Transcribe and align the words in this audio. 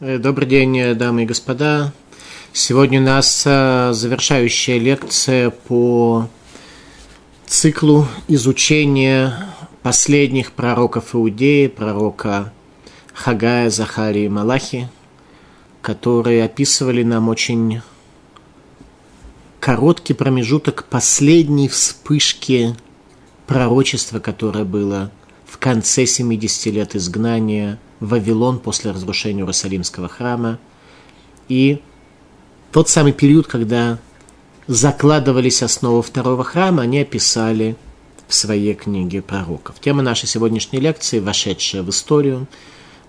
Э, 0.00 0.16
добрый 0.18 0.46
день, 0.46 0.78
э, 0.78 0.94
дамы 0.94 1.24
и 1.24 1.26
господа. 1.26 1.92
Сегодня 2.52 3.00
у 3.00 3.02
нас 3.02 3.42
э, 3.44 3.90
завершающая 3.92 4.78
лекция 4.78 5.50
по 5.50 6.28
циклу 7.46 8.06
изучения 8.28 9.48
последних 9.82 10.52
пророков 10.52 11.16
Иудеи, 11.16 11.66
пророка 11.66 12.52
Хагая, 13.12 13.70
Захарии 13.70 14.26
и 14.26 14.28
Малахи, 14.28 14.88
которые 15.82 16.44
описывали 16.44 17.02
нам 17.02 17.28
очень 17.28 17.82
короткий 19.58 20.14
промежуток 20.14 20.84
последней 20.84 21.66
вспышки 21.68 22.76
пророчества, 23.48 24.20
которое 24.20 24.64
было 24.64 25.10
в 25.44 25.58
конце 25.58 26.06
70 26.06 26.66
лет 26.66 26.94
изгнания– 26.94 27.80
Вавилон 28.00 28.58
после 28.58 28.92
разрушения 28.92 29.40
Иерусалимского 29.40 30.08
храма. 30.08 30.58
И 31.48 31.80
тот 32.72 32.88
самый 32.88 33.12
период, 33.12 33.46
когда 33.46 33.98
закладывались 34.66 35.62
основы 35.62 36.02
второго 36.02 36.44
храма, 36.44 36.82
они 36.82 37.00
описали 37.00 37.76
в 38.28 38.34
своей 38.34 38.74
книге 38.74 39.22
пророков. 39.22 39.80
Тема 39.80 40.02
нашей 40.02 40.26
сегодняшней 40.26 40.80
лекции, 40.80 41.18
вошедшая 41.18 41.82
в 41.82 41.90
историю, 41.90 42.46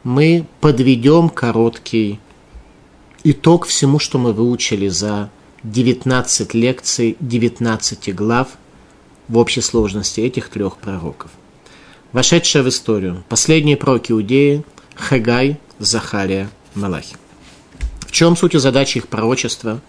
мы 0.04 0.46
подведем 0.62 1.30
короткий 1.30 2.20
итог 3.26 3.66
всему, 3.66 4.00
что 4.00 4.18
мы 4.18 4.32
выучили 4.32 4.88
за 4.88 5.30
19 5.64 6.54
лекций, 6.54 7.18
19 7.20 8.16
глав 8.16 8.48
в 9.28 9.38
общей 9.38 9.60
сложности 9.60 10.22
этих 10.22 10.48
трех 10.50 10.78
пророков. 10.78 11.32
Вошедшая 12.14 12.64
в 12.64 12.70
историю. 12.70 13.24
Последние 13.28 13.76
пророки 13.76 14.14
Иудеи– 14.14 14.64
Хагай, 15.00 15.58
Захария, 15.80 16.50
Малахи. 16.76 17.16
В 18.02 18.12
чем 18.12 18.36
суть 18.36 18.54
и 18.54 18.60
задача 18.60 19.00
их 19.00 19.08
пророчества? 19.08 19.82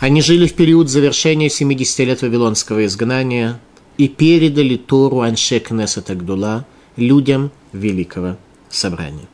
Они 0.00 0.22
жили 0.22 0.46
в 0.46 0.54
период 0.54 0.88
завершения 0.88 1.50
70 1.50 1.98
лет 2.00 2.22
Вавилонского 2.22 2.86
изгнания 2.86 3.60
и 3.96 4.08
передали 4.08 4.76
Тору 4.76 5.20
Анше 5.20 5.60
Кнесет 5.60 6.10
Агдула 6.10 6.64
людям 6.96 7.52
Великого 7.72 8.38
Собрания. 8.70 9.28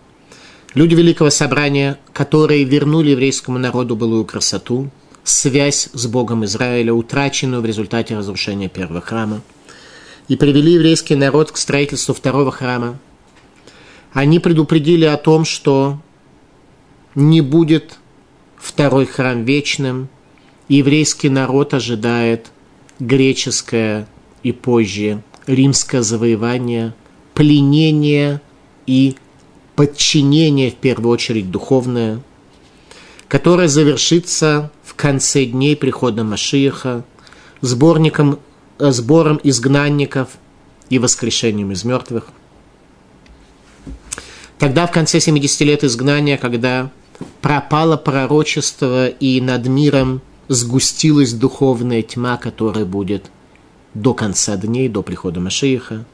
Люди 0.75 0.95
Великого 0.95 1.31
Собрания, 1.31 1.99
которые 2.13 2.65
вернули 2.65 3.11
еврейскому 3.11 3.59
народу 3.59 3.95
былую 3.95 4.25
красоту, 4.25 4.91
связь 5.23 5.89
с 5.93 6.07
Богом 6.07 6.45
Израиля, 6.45 6.93
утраченную 6.93 7.63
в 7.63 7.65
результате 7.65 8.17
разрушения 8.17 8.69
первого 8.69 9.01
храма, 9.01 9.41
и 10.29 10.37
привели 10.37 10.73
еврейский 10.73 11.15
народ 11.15 11.53
к 11.53 11.59
строительству 11.59 12.13
второго 12.13 12.51
храма, 12.51 12.99
они 14.15 14.39
предупредили 14.39 15.05
о 15.05 15.17
том, 15.17 15.45
что 15.45 15.99
не 17.17 17.41
будет 17.41 17.99
второй 18.57 19.07
храм 19.07 19.45
вечным, 19.45 20.09
еврейский 20.69 21.29
народ 21.29 21.75
ожидает 21.75 22.53
греческое 23.01 24.07
и 24.45 24.53
позже 24.53 25.23
римское 25.47 26.03
завоевание, 26.03 26.95
пленение 27.35 28.41
и 28.87 29.17
подчинение, 29.75 30.71
в 30.71 30.77
первую 30.77 31.13
очередь, 31.13 31.51
духовное, 31.51 32.23
которое 33.27 33.67
завершится 33.67 34.71
в 34.85 34.95
конце 34.95 35.45
дней 35.45 35.75
прихода 35.75 36.23
Машииха, 36.23 37.05
сборником, 37.61 38.39
сбором 38.79 39.41
изгнанников 39.43 40.29
и 40.89 41.01
воскрешением 41.01 41.73
из 41.73 41.83
мертвых– 41.83 42.29
Тогда, 44.65 44.87
в 44.87 44.93
конце 44.93 45.21
70 45.21 45.61
лет 45.61 45.85
изгнания, 45.85 46.39
когда 46.39 46.91
пропало 47.43 47.99
пророчество 47.99 49.09
и 49.09 49.39
над 49.43 49.67
миром 49.67 50.23
сгустилась 50.49 51.35
духовная 51.35 52.01
тьма, 52.01 52.39
которая 52.39 52.87
будет 52.87 53.27
до 53.93 54.15
конца 54.15 54.57
дней, 54.57 54.89
до 54.89 55.03
прихода 55.03 55.39
Машииха, 55.39 56.07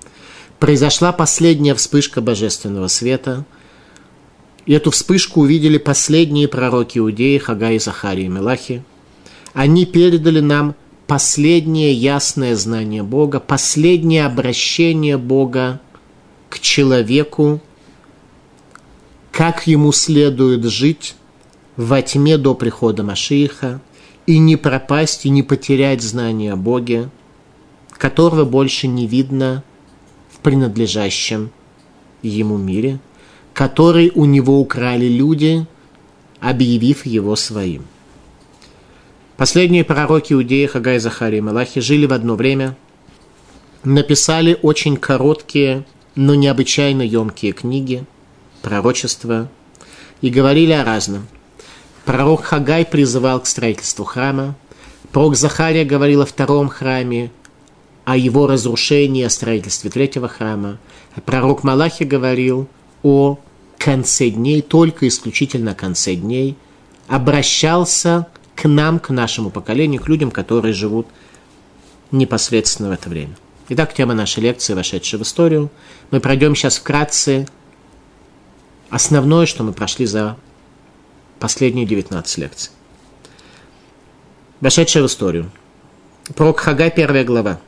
произошла 0.59 1.13
последняя 1.13 1.77
вспышка 1.77 2.21
божественного 2.21 2.89
света. 2.89 3.45
И 4.67 4.73
эту 4.73 4.91
вспышку 4.91 5.43
увидели 5.43 5.79
последние 5.79 6.49
пророки 6.49 6.99
Иудеи, 6.99 7.39
Хагай, 7.39 7.79
Захарий 7.79 8.25
и 8.25 8.29
Мелахи. 8.29 8.83
Они 9.53 9.87
передали 9.87 10.41
нам 10.41 10.75
последнее 11.07 11.93
ясное 11.93 12.57
знание 12.57 13.05
Бога, 13.05 13.39
последнее 13.39 14.27
обращение 14.27 15.19
Бога 15.19 15.81
к 16.49 16.59
человеку, 16.59 17.61
как 19.33 19.67
ему 19.67 19.93
следует 19.93 20.65
жить 20.65 21.15
во 21.77 22.03
тьме 22.03 22.37
до 22.37 22.55
прихода 22.55 23.03
Машииха 23.03 23.81
и 24.27 24.39
не 24.39 24.57
пропасть 24.57 25.25
и 25.27 25.31
не 25.31 25.43
потерять 25.43 26.03
знания 26.03 26.53
о 26.53 26.57
Боге, 26.57 27.11
которого 27.93 28.45
больше 28.45 28.87
не 28.87 29.07
видно 29.07 29.63
в 30.31 30.39
принадлежащем 30.39 31.51
ему 32.23 32.57
мире, 32.57 32.99
который 33.55 34.13
у 34.15 34.25
него 34.25 34.61
украли 34.61 35.07
люди, 35.07 35.67
объявив 36.41 37.07
его 37.07 37.37
своим. 37.37 37.85
Последние 39.37 39.85
пророки 39.85 40.35
Иудеи 40.35 40.67
Хагай, 40.67 40.99
Захарий 40.99 41.39
и 41.39 41.41
Малахи 41.41 41.81
жили 41.81 42.05
в 42.05 42.13
одно 42.13 42.35
время, 42.35 42.77
написали 43.85 44.59
очень 44.61 44.97
короткие, 44.97 45.87
но 46.15 46.35
необычайно 46.35 47.03
емкие 47.03 47.53
книги– 47.53 48.05
пророчества 48.63 49.49
и 50.21 50.31
говорили 50.31 50.73
о 50.73 50.85
разном. 50.85 51.27
Пророк 52.05 52.45
Хагай 52.45 52.85
призывал 52.85 53.41
к 53.41 53.47
строительству 53.47 54.05
храма, 54.05 54.57
пророк 55.13 55.37
Захария 55.37 55.85
говорил 55.85 56.23
о 56.23 56.27
втором 56.27 56.69
храме, 56.69 57.31
о 58.05 58.17
его 58.17 58.47
разрушении, 58.47 59.25
о 59.25 59.31
строительстве 59.31 59.91
третьего 59.91 60.29
храма. 60.29 60.79
Пророк 61.25 61.63
Малахи 61.63 62.05
говорил 62.05 62.69
о 63.03 63.39
конце 63.79 64.31
дней, 64.31 64.63
только 64.63 65.07
исключительно 65.09 65.75
конце 65.75 66.15
дней, 66.15 66.57
обращался 67.09 68.27
к 68.55 68.69
нам, 68.69 68.99
к 68.99 69.11
нашему 69.11 69.51
поколению, 69.51 70.03
к 70.03 70.09
людям, 70.09 70.31
которые 70.31 70.75
живут 70.75 71.07
непосредственно 72.11 72.89
в 72.89 72.93
это 72.93 73.09
время. 73.09 73.37
Итак, 73.69 73.95
тема 73.95 74.15
нашей 74.15 74.43
лекции, 74.43 74.75
вошедшая 74.75 75.21
в 75.21 75.23
историю. 75.23 75.71
Мы 76.11 76.21
пройдем 76.21 76.55
сейчас 76.55 76.77
вкратце 76.77 77.47
основное, 78.91 79.47
что 79.47 79.63
мы 79.63 79.73
прошли 79.73 80.07
за 80.07 80.37
последние 81.39 81.87
19 81.87 82.39
лекций. 82.39 82.71
Вошедшая 84.61 85.03
в 85.03 85.07
историю. 85.07 85.51
Пророк 86.35 86.61
Хагай, 86.61 86.91
первая 86.91 87.25
глава. 87.25 87.61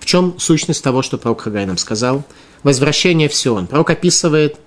В 0.00 0.04
чем 0.04 0.38
сущность 0.38 0.82
того, 0.82 1.02
что 1.02 1.18
пророк 1.18 1.42
Хагай 1.42 1.64
нам 1.66 1.78
сказал? 1.78 2.24
Возвращение 2.64 3.28
в 3.28 3.34
Сион. 3.34 3.66
Пророк 3.68 3.90
описывает, 3.90 4.58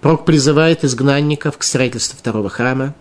пророк 0.00 0.24
призывает 0.24 0.84
изгнанников 0.84 1.56
к 1.56 1.62
строительству 1.62 2.18
второго 2.18 2.50
храма, 2.50 2.94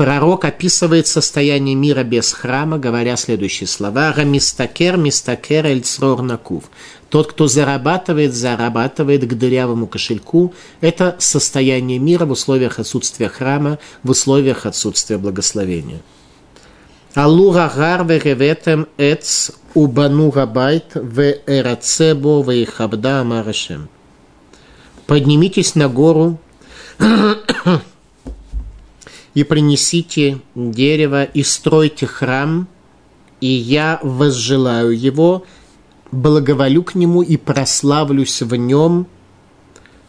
пророк 0.00 0.46
описывает 0.46 1.06
состояние 1.08 1.74
мира 1.74 2.04
без 2.04 2.32
храма, 2.32 2.78
говоря 2.78 3.18
следующие 3.18 3.66
слова. 3.66 4.14
«Рамистакер, 4.16 4.96
мистакер, 4.96 5.66
эльцрор 5.66 6.22
накув». 6.22 6.64
Тот, 7.10 7.30
кто 7.30 7.48
зарабатывает, 7.48 8.32
зарабатывает 8.32 9.28
к 9.28 9.34
дырявому 9.34 9.86
кошельку. 9.86 10.54
Это 10.80 11.16
состояние 11.18 11.98
мира 11.98 12.24
в 12.24 12.30
условиях 12.30 12.78
отсутствия 12.78 13.28
храма, 13.28 13.78
в 14.02 14.08
условиях 14.08 14.64
отсутствия 14.64 15.18
благословения. 15.18 16.00
Алура 17.12 17.70
гар 17.76 18.02
вереветем 18.02 18.86
эц 18.96 19.50
убану 19.74 20.30
габайт 20.30 20.92
в 20.94 21.20
эрацебо 21.46 22.42
в 22.42 22.50
ихабда 22.50 23.20
амарашем. 23.20 23.90
Поднимитесь 25.06 25.74
на 25.74 25.90
гору 25.90 26.38
и 29.34 29.44
принесите 29.44 30.40
дерево, 30.54 31.24
и 31.24 31.42
стройте 31.42 32.06
храм, 32.06 32.68
и 33.40 33.46
я 33.46 34.00
возжелаю 34.02 34.98
его, 34.98 35.44
благоволю 36.12 36.82
к 36.82 36.94
нему 36.94 37.22
и 37.22 37.36
прославлюсь 37.36 38.42
в 38.42 38.54
нем. 38.54 39.06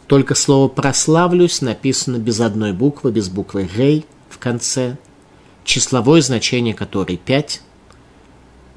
Только 0.06 0.34
слово 0.34 0.68
«прославлюсь» 0.68 1.60
написано 1.60 2.18
без 2.18 2.40
одной 2.40 2.72
буквы, 2.72 3.12
без 3.12 3.28
буквы 3.28 3.68
«гей» 3.74 4.04
в 4.28 4.38
конце, 4.38 4.98
числовое 5.64 6.20
значение 6.20 6.74
которой 6.74 7.16
5. 7.16 7.62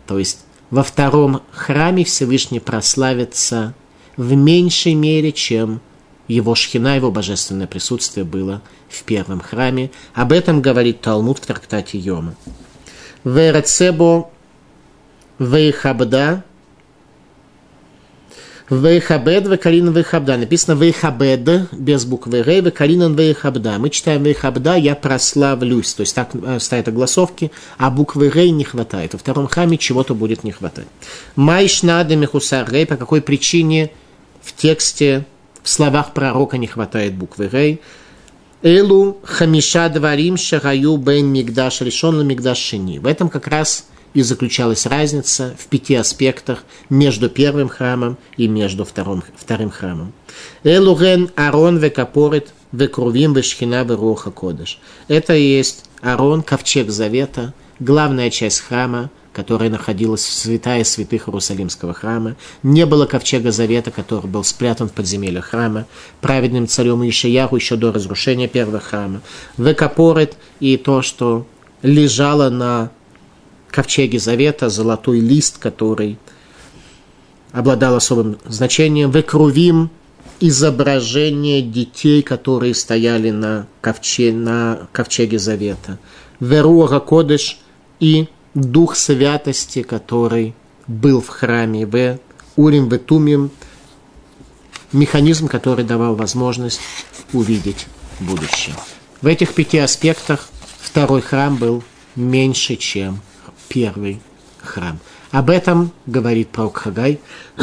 То 0.07 0.19
есть 0.19 0.45
во 0.69 0.83
втором 0.83 1.41
храме 1.51 2.05
Всевышний 2.05 2.59
прославится 2.59 3.73
в 4.17 4.33
меньшей 4.35 4.93
мере, 4.93 5.31
чем 5.31 5.81
его 6.27 6.55
шхина, 6.55 6.95
его 6.95 7.11
божественное 7.11 7.67
присутствие 7.67 8.25
было 8.25 8.61
в 8.89 9.03
первом 9.03 9.41
храме. 9.41 9.91
Об 10.13 10.31
этом 10.31 10.61
говорит 10.61 11.01
Талмуд 11.01 11.39
в 11.39 11.45
трактате 11.45 11.97
Йома. 11.97 12.35
וארצה 13.23 14.03
בו 14.03 14.29
ואכבדה 15.39 16.43
ואכבד, 18.69 19.47
וקרינן 19.47 19.93
ואכבדה. 19.93 20.37
Написано 20.37 20.75
ואכבד 20.75 21.71
без 21.71 22.05
буквы 22.05 22.41
хей, 22.41 22.61
וקרינן 22.61 23.15
ואכבדה. 23.15 23.77
Мы 23.77 23.91
читаем 23.91 24.23
ואכבדה, 24.23 24.75
я 24.75 24.95
прославлюсь. 24.95 25.93
То 25.93 26.01
есть 26.01 26.15
так 26.15 26.31
э, 26.33 26.59
стоят 26.59 26.87
огласовки, 26.87 27.51
а 27.77 27.91
буквы 27.91 28.29
хей 28.29 28.49
не 28.49 28.63
хватает. 28.63 29.13
Во 29.13 29.19
втором 29.19 29.47
храме 29.47 29.77
чего-то 29.77 30.15
будет 30.15 30.43
не 30.43 30.51
хватать. 30.51 30.87
מאי 31.35 31.69
שנא 31.69 32.15
דמחוסר 32.15 32.67
ה"א, 32.71 32.87
по 32.87 32.97
какой 32.97 33.21
причине 33.21 33.91
в 34.41 34.55
тексте, 34.55 35.25
в 35.65 35.69
словах 35.69 36.13
пророка 36.13 36.59
не 36.59 36.67
хватает 36.67 37.15
буквы 37.15 37.49
хей. 37.51 37.81
Элу 38.61 39.17
хамиша 39.23 39.89
дварим 39.89 40.37
шагаю 40.37 40.95
бен 40.97 41.25
мигдаш 41.33 41.81
решен 41.81 42.25
мигдаш 42.25 42.59
шини. 42.59 42.99
В 42.99 43.07
этом 43.07 43.29
как 43.29 43.47
раз 43.47 43.87
и 44.13 44.21
заключалась 44.21 44.85
разница 44.85 45.55
в 45.57 45.65
пяти 45.65 45.95
аспектах 45.95 46.63
между 46.89 47.29
первым 47.29 47.67
храмом 47.67 48.19
и 48.37 48.47
между 48.47 48.85
вторым, 48.85 49.23
вторым 49.35 49.71
храмом. 49.71 50.13
Элуген 50.63 51.31
Арон 51.35 51.79
векапорит 51.79 52.53
векрувим 52.71 53.33
вешхина 53.33 53.83
вероха 53.83 54.29
кодыш. 54.29 54.79
Это 55.07 55.33
и 55.33 55.41
есть 55.41 55.85
Арон, 56.01 56.43
ковчег 56.43 56.91
завета, 56.91 57.55
главная 57.79 58.29
часть 58.29 58.59
храма, 58.59 59.09
которая 59.35 59.69
находилась 59.69 60.23
в 60.23 60.31
святая 60.31 60.85
святых 60.85 61.27
Иерусалимского 61.27 61.93
храма. 61.93 62.37
Не 62.63 62.85
было 62.85 63.05
ковчега 63.05 63.51
завета, 63.51 63.91
который 63.91 64.27
был 64.27 64.45
спрятан 64.45 64.87
в 64.87 64.93
подземелье 64.93 65.41
храма, 65.41 65.87
праведным 66.21 66.69
царем 66.69 67.07
Ишияху 67.07 67.57
еще 67.57 67.75
до 67.75 67.91
разрушения 67.91 68.47
первого 68.47 68.79
храма. 68.79 69.21
Векапорит 69.57 70.37
и 70.61 70.77
то, 70.77 71.01
что 71.01 71.45
лежало 71.81 72.49
на 72.49 72.91
ковчеге 73.69 74.19
Завета, 74.19 74.69
золотой 74.69 75.19
лист, 75.19 75.57
который 75.57 76.17
обладал 77.51 77.95
особым 77.95 78.37
значением. 78.45 79.11
Векрувим 79.11 79.89
изображение 80.39 81.61
детей, 81.61 82.21
которые 82.21 82.73
стояли 82.73 83.31
на, 83.31 83.67
ковче, 83.81 84.31
на 84.31 84.87
ковчеге 84.93 85.39
Завета. 85.39 85.99
Веруага 86.39 87.01
Кодыш 87.01 87.59
и 87.99 88.27
дух 88.55 88.95
святости, 88.95 89.83
который 89.83 90.55
был 90.87 91.21
в 91.21 91.27
храме. 91.27 91.85
В 91.85 92.17
Урим 92.55 92.89
Ветумим 92.89 93.51
механизм, 94.91 95.47
который 95.47 95.85
давал 95.85 96.15
возможность 96.15 96.79
увидеть 97.33 97.85
будущее. 98.19 98.75
В 99.21 99.27
этих 99.27 99.53
пяти 99.53 99.77
аспектах 99.77 100.49
второй 100.79 101.21
храм 101.21 101.55
был 101.57 101.83
меньше, 102.15 102.77
чем 102.77 103.21
первый 103.67 104.21
храм. 104.61 104.99
Об 105.31 105.49
этом 105.49 105.91
говорит 106.05 106.49
пророк 106.49 106.77
Хагай, 106.77 107.19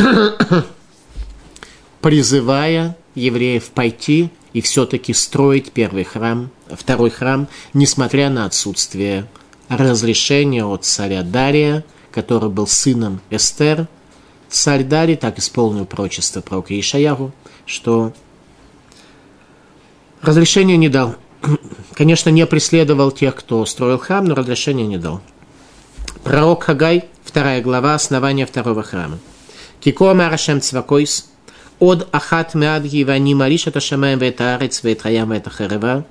призывая 2.02 2.96
евреев 3.14 3.64
пойти 3.70 4.30
и 4.52 4.60
все-таки 4.60 5.14
строить 5.14 5.72
первый 5.72 6.04
храм, 6.04 6.50
второй 6.70 7.10
храм, 7.10 7.48
несмотря 7.72 8.28
на 8.28 8.44
отсутствие 8.44 9.26
разрешения 9.76 10.64
от 10.64 10.84
царя 10.84 11.22
Дария, 11.22 11.84
который 12.10 12.50
был 12.50 12.66
сыном 12.66 13.20
Эстер. 13.30 13.88
Царь 14.48 14.84
Дарий 14.84 15.16
так 15.16 15.38
исполнил 15.38 15.86
прочество 15.86 16.40
пророка 16.40 16.78
Ишаяру, 16.78 17.32
что 17.64 18.12
разрешения 20.20 20.76
не 20.76 20.88
дал. 20.88 21.16
Конечно, 21.94 22.30
не 22.30 22.46
преследовал 22.46 23.10
тех, 23.10 23.34
кто 23.34 23.64
строил 23.64 23.98
храм, 23.98 24.24
но 24.24 24.34
разрешения 24.34 24.86
не 24.86 24.98
дал. 24.98 25.20
Пророк 26.22 26.64
Хагай, 26.64 27.06
вторая 27.24 27.62
глава, 27.62 27.94
основание 27.94 28.46
второго 28.46 28.82
храма. 28.82 29.18
Кико 29.80 30.14
Марашем 30.14 30.60
Цвакойс, 30.60 31.28
от 31.80 32.08
Ахат 32.12 32.54
Меадги 32.54 33.02
Вани 33.02 33.34
Мариша 33.34 33.72
Ташамаем 33.72 34.20
Ветарец 34.20 34.84
Ветраям 34.84 35.32
Ветахарева. 35.32 36.04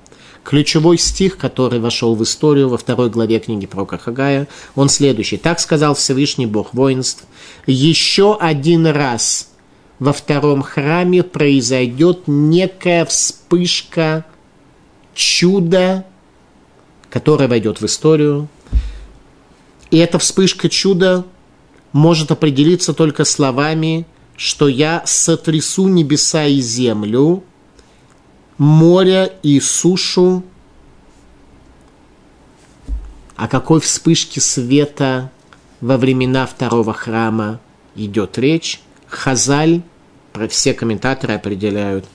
Ключевой 0.44 0.98
стих, 0.98 1.38
который 1.38 1.78
вошел 1.78 2.16
в 2.16 2.22
историю 2.22 2.68
во 2.68 2.76
второй 2.76 3.10
главе 3.10 3.38
книги 3.38 3.66
пророка 3.66 3.98
Хагая, 3.98 4.48
он 4.74 4.88
следующий. 4.88 5.36
Так 5.36 5.60
сказал 5.60 5.94
Всевышний 5.94 6.46
Бог 6.46 6.74
воинств. 6.74 7.24
Еще 7.66 8.36
один 8.36 8.86
раз 8.86 9.50
во 10.00 10.12
втором 10.12 10.62
храме 10.62 11.22
произойдет 11.22 12.22
некая 12.26 13.04
вспышка 13.04 14.24
чуда, 15.14 16.04
которое 17.08 17.46
войдет 17.46 17.80
в 17.80 17.86
историю, 17.86 18.48
и 19.92 19.98
эта 19.98 20.18
вспышка 20.18 20.68
чуда 20.68 21.24
может 21.92 22.32
определиться 22.32 22.94
только 22.94 23.24
словами, 23.24 24.06
что 24.36 24.66
я 24.66 25.02
сотрясу 25.06 25.86
небеса 25.86 26.46
и 26.46 26.60
землю, 26.60 27.44
море 28.58 29.32
и 29.42 29.60
сушу. 29.60 30.42
О 33.36 33.48
какой 33.48 33.80
вспышке 33.80 34.40
света 34.40 35.30
во 35.80 35.96
времена 35.96 36.46
второго 36.46 36.92
храма 36.92 37.60
идет 37.96 38.38
речь? 38.38 38.80
Хазаль, 39.06 39.82
все 40.48 40.74
комментаторы 40.74 41.34
определяют– 41.34 42.06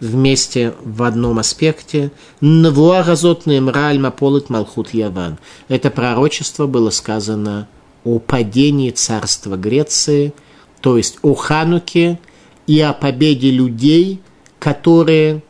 вместе 0.00 0.74
в 0.82 1.02
одном 1.02 1.38
аспекте. 1.38 2.10
Навуаразотный 2.40 3.60
мраль 3.60 3.98
маполит 3.98 4.50
малхут 4.50 4.92
яван. 4.92 5.38
Это 5.68 5.90
пророчество 5.90 6.66
было 6.66 6.90
сказано 6.90 7.68
о 8.04 8.18
падении 8.18 8.90
царства 8.90 9.56
Греции, 9.56 10.32
то 10.80 10.96
есть 10.96 11.18
о 11.22 11.34
Хануке 11.34 12.18
и 12.66 12.80
о 12.80 12.92
победе 12.92 13.50
людей, 13.50 14.20
которые 14.60 15.42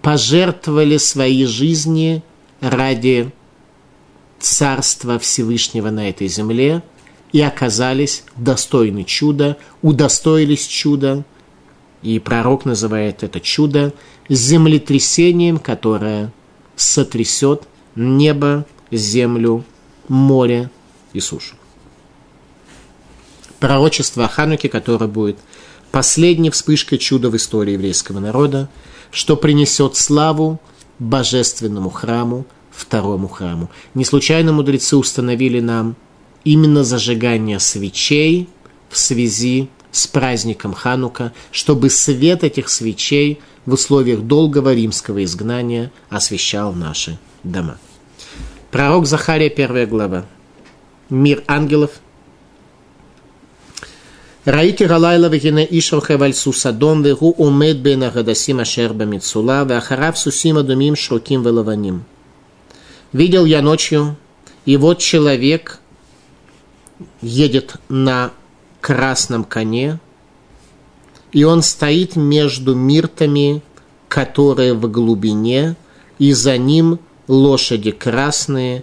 пожертвовали 0.00 0.96
свои 0.96 1.44
жизни 1.44 2.22
ради 2.60 3.30
царства 4.40 5.18
Всевышнего 5.18 5.90
на 5.90 6.08
этой 6.08 6.28
земле 6.28 6.82
и 7.32 7.42
оказались 7.42 8.24
достойны 8.36 9.04
чуда, 9.04 9.58
удостоились 9.82 10.66
чуда– 10.66 11.24
и 12.02 12.18
пророк 12.18 12.64
называет 12.64 13.22
это 13.22 13.40
чудо 13.40 13.92
землетрясением, 14.28 15.58
которое 15.58 16.32
сотрясет 16.76 17.64
небо, 17.94 18.66
землю, 18.90 19.64
море 20.06 20.70
и 21.12 21.20
сушу. 21.20 21.56
Пророчество 23.58 24.26
о 24.26 24.28
Хануке, 24.28 24.68
которое 24.68 25.08
будет 25.08 25.38
последней 25.90 26.50
вспышкой 26.50 26.98
чуда 26.98 27.30
в 27.30 27.36
истории 27.36 27.72
еврейского 27.72 28.20
народа, 28.20 28.68
что 29.10 29.36
принесет 29.36 29.96
славу 29.96 30.60
божественному 30.98 31.90
храму, 31.90 32.46
второму 32.70 33.28
храму. 33.28 33.70
Не 33.94 34.04
случайно 34.04 34.52
мудрецы 34.52 34.96
установили 34.96 35.60
нам 35.60 35.96
именно 36.44 36.84
зажигание 36.84 37.58
свечей 37.58 38.48
в 38.88 38.98
связи 38.98 39.68
с 39.90 40.06
праздником 40.06 40.72
Ханука, 40.74 41.32
чтобы 41.50 41.90
свет 41.90 42.44
этих 42.44 42.68
свечей 42.68 43.40
в 43.66 43.72
условиях 43.74 44.20
долгого 44.20 44.74
римского 44.74 45.24
изгнания 45.24 45.90
освещал 46.08 46.72
наши 46.72 47.18
дома. 47.42 47.78
Пророк 48.70 49.06
Захария, 49.06 49.50
первая 49.50 49.86
глава. 49.86 50.26
Мир 51.10 51.42
ангелов. 51.46 51.90
Раити 54.48 54.84
Галайла 54.84 55.26
вегине 55.26 55.66
ишел 55.78 56.00
хеваль 56.00 56.32
сусадом 56.32 57.02
вегу 57.02 57.34
умед 57.36 57.82
бен 57.82 58.02
агадасима 58.04 58.64
шерба 58.64 59.04
мицула 59.04 59.62
веахарав 59.64 60.18
сусима 60.18 60.62
думим 60.62 60.96
шруким 60.96 61.42
велаваним. 61.42 62.04
Видел 63.12 63.44
я 63.44 63.60
ночью, 63.60 64.16
и 64.64 64.78
вот 64.78 65.00
человек 65.00 65.80
едет 67.20 67.74
на 67.90 68.30
красном 68.80 69.44
коне, 69.44 69.98
и 71.30 71.44
он 71.44 71.60
стоит 71.60 72.16
между 72.16 72.74
миртами, 72.74 73.62
которые 74.08 74.72
в 74.72 74.90
глубине, 74.90 75.76
и 76.18 76.32
за 76.32 76.56
ним 76.56 77.00
лошади 77.26 77.90
красные, 77.90 78.82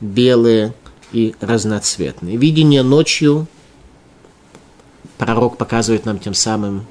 белые 0.00 0.74
и 1.12 1.36
разноцветные. 1.40 2.36
Видение 2.36 2.82
ночью 2.82 3.46
пророк 5.18 5.56
показывает 5.58 6.04
нам 6.04 6.18
тем 6.18 6.34
самым, 6.34 6.86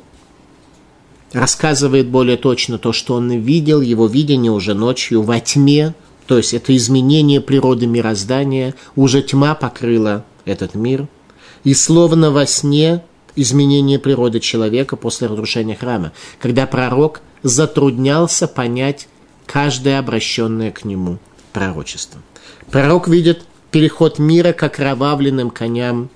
рассказывает 1.31 2.07
более 2.07 2.37
точно 2.37 2.77
то, 2.77 2.93
что 2.93 3.15
он 3.15 3.31
видел, 3.31 3.81
его 3.81 4.07
видение 4.07 4.51
уже 4.51 4.73
ночью 4.73 5.21
во 5.21 5.39
тьме, 5.39 5.93
то 6.27 6.37
есть 6.37 6.53
это 6.53 6.75
изменение 6.75 7.41
природы 7.41 7.87
мироздания, 7.87 8.75
уже 8.95 9.21
тьма 9.21 9.55
покрыла 9.55 10.25
этот 10.45 10.75
мир– 10.75 11.07
и 11.63 11.73
словно 11.73 12.31
во 12.31 12.45
сне 12.45 13.03
изменение 13.35 13.99
природы 13.99 14.39
человека 14.39 14.95
после 14.95 15.27
разрушения 15.27 15.75
храма, 15.75 16.11
когда 16.39 16.67
пророк 16.67 17.21
затруднялся 17.41 18.47
понять 18.47 19.07
каждое 19.45 19.99
обращенное 19.99 20.71
к 20.71 20.85
нему 20.85 21.19
пророчество. 21.51 22.21
Пророк 22.69 23.07
видит 23.07 23.43
переход 23.71 24.19
мира 24.19 24.53
к 24.53 24.63
окровавленным 24.63 25.49
коням 25.49 26.09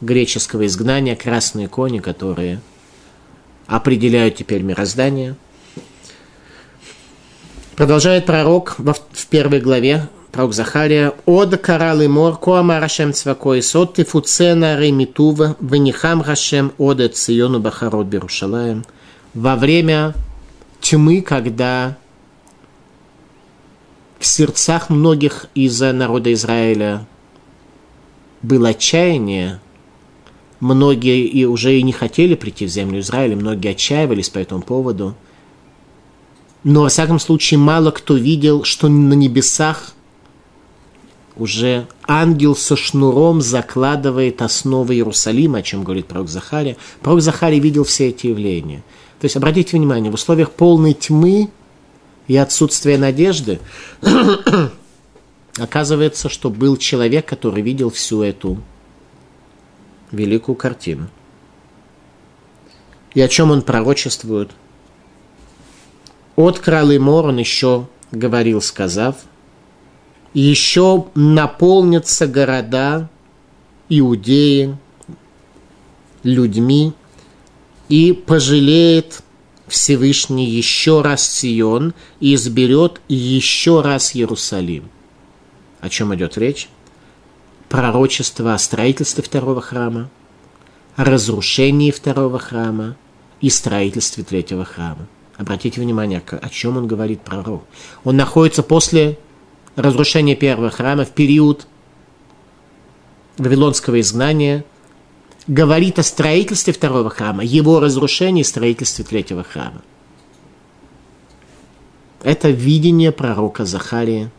греческого 0.00 0.66
изгнания, 0.66 1.16
красные 1.16 1.68
кони, 1.68 1.98
которые 1.98 2.60
определяют 3.66 4.36
теперь 4.36 4.62
мироздание. 4.62 5.36
Продолжает 7.76 8.26
пророк 8.26 8.76
в 8.78 9.26
первой 9.28 9.60
главе, 9.60 10.08
пророк 10.32 10.52
Захария, 10.52 11.14
«Од 11.26 11.56
карал 11.58 12.00
и 12.00 12.08
мор, 12.08 12.38
коама 12.38 12.80
рашем 12.80 13.12
цвакой, 13.12 13.62
сот 13.62 13.94
тифуцена 13.94 14.78
ремитува, 14.78 15.56
венихам 15.60 16.22
рашем 16.22 16.72
ода 16.78 17.08
циону 17.08 17.60
бахарот 17.60 18.06
берушалаем». 18.06 18.84
Во 19.34 19.54
время 19.56 20.14
тьмы, 20.80 21.20
когда 21.20 21.96
в 24.18 24.26
сердцах 24.26 24.90
многих 24.90 25.46
из 25.54 25.80
народа 25.80 26.32
Израиля 26.32 27.06
было 28.42 28.70
отчаяние, 28.70 29.60
многие 30.60 31.26
и 31.26 31.44
уже 31.44 31.78
и 31.78 31.82
не 31.82 31.92
хотели 31.92 32.34
прийти 32.34 32.66
в 32.66 32.68
землю 32.68 33.00
Израиля, 33.00 33.36
многие 33.36 33.70
отчаивались 33.70 34.28
по 34.28 34.38
этому 34.38 34.62
поводу. 34.62 35.14
Но, 36.64 36.82
во 36.82 36.88
всяком 36.88 37.18
случае, 37.18 37.58
мало 37.58 37.90
кто 37.90 38.14
видел, 38.14 38.64
что 38.64 38.88
на 38.88 39.14
небесах 39.14 39.94
уже 41.36 41.86
ангел 42.06 42.56
со 42.56 42.76
шнуром 42.76 43.40
закладывает 43.40 44.42
основы 44.42 44.94
Иерусалима, 44.94 45.58
о 45.58 45.62
чем 45.62 45.84
говорит 45.84 46.06
пророк 46.06 46.28
Захария. 46.28 46.76
Пророк 47.00 47.22
Захария 47.22 47.60
видел 47.60 47.84
все 47.84 48.08
эти 48.08 48.26
явления. 48.26 48.82
То 49.20 49.24
есть, 49.24 49.36
обратите 49.36 49.76
внимание, 49.76 50.10
в 50.10 50.14
условиях 50.14 50.50
полной 50.50 50.94
тьмы 50.94 51.48
и 52.26 52.36
отсутствия 52.36 52.98
надежды 52.98 53.60
оказывается, 55.56 56.28
что 56.28 56.50
был 56.50 56.76
человек, 56.76 57.26
который 57.26 57.62
видел 57.62 57.90
всю 57.90 58.22
эту 58.22 58.58
великую 60.10 60.56
картину. 60.56 61.08
И 63.14 63.20
о 63.20 63.28
чем 63.28 63.50
он 63.50 63.62
пророчествует? 63.62 64.50
От 66.36 66.58
кралы 66.58 66.98
мор 66.98 67.26
он 67.26 67.38
еще 67.38 67.88
говорил, 68.12 68.60
сказав, 68.60 69.16
еще 70.34 71.06
наполнятся 71.14 72.26
города 72.26 73.08
Иудеи 73.88 74.76
людьми, 76.22 76.92
и 77.88 78.12
пожалеет 78.12 79.22
Всевышний 79.66 80.46
еще 80.46 81.02
раз 81.02 81.28
Сион 81.28 81.94
и 82.20 82.34
изберет 82.34 83.00
еще 83.08 83.80
раз 83.80 84.14
Иерусалим. 84.14 84.90
О 85.80 85.88
чем 85.88 86.14
идет 86.14 86.36
речь? 86.38 86.68
Пророчество 87.68 88.54
о 88.54 88.58
строительстве 88.58 89.22
второго 89.22 89.60
храма, 89.60 90.08
о 90.96 91.04
разрушении 91.04 91.90
второго 91.90 92.38
храма 92.38 92.96
и 93.40 93.50
строительстве 93.50 94.24
третьего 94.24 94.64
храма. 94.64 95.06
Обратите 95.36 95.80
внимание, 95.80 96.22
о 96.28 96.48
чем 96.48 96.76
он 96.76 96.86
говорит 96.86 97.20
пророк. 97.20 97.64
Он 98.04 98.16
находится 98.16 98.62
после 98.62 99.18
разрушения 99.76 100.34
первого 100.34 100.70
храма 100.70 101.04
в 101.04 101.10
период 101.10 101.66
Вавилонского 103.36 104.00
изгнания, 104.00 104.64
говорит 105.46 106.00
о 106.00 106.02
строительстве 106.02 106.72
второго 106.72 107.10
храма, 107.10 107.44
его 107.44 107.78
разрушении 107.78 108.40
и 108.40 108.44
строительстве 108.44 109.04
третьего 109.04 109.44
храма. 109.44 109.82
Это 112.22 112.50
видение 112.50 113.12
пророка 113.12 113.64
Захария– 113.64 114.32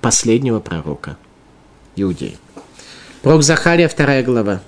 последнего 0.00 0.60
пророка 0.60 1.16
Иудеи. 1.96 2.36
Пророк 3.22 3.42
Захария, 3.42 3.88
вторая 3.88 4.22
глава. 4.22 4.60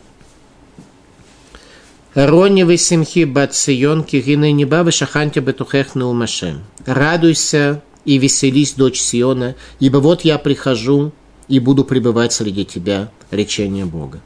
Рони 2.15 2.77
симхи 2.77 3.25
бацион 3.25 4.03
кигины 4.03 4.51
неба 4.51 4.83
вышаханте 4.83 5.41
бетухех 5.41 5.95
наумашем. 5.95 6.65
Радуйся 6.85 7.83
и 8.05 8.19
веселись, 8.19 8.75
дочь 8.75 9.01
Сиона, 9.01 9.55
ибо 9.79 9.99
вот 9.99 10.23
я 10.23 10.39
прихожу 10.39 11.13
и 11.47 11.61
буду 11.61 11.85
пребывать 11.85 12.33
среди 12.33 12.65
тебя, 12.65 13.11
речение 13.31 13.85
Бога. 13.85 14.21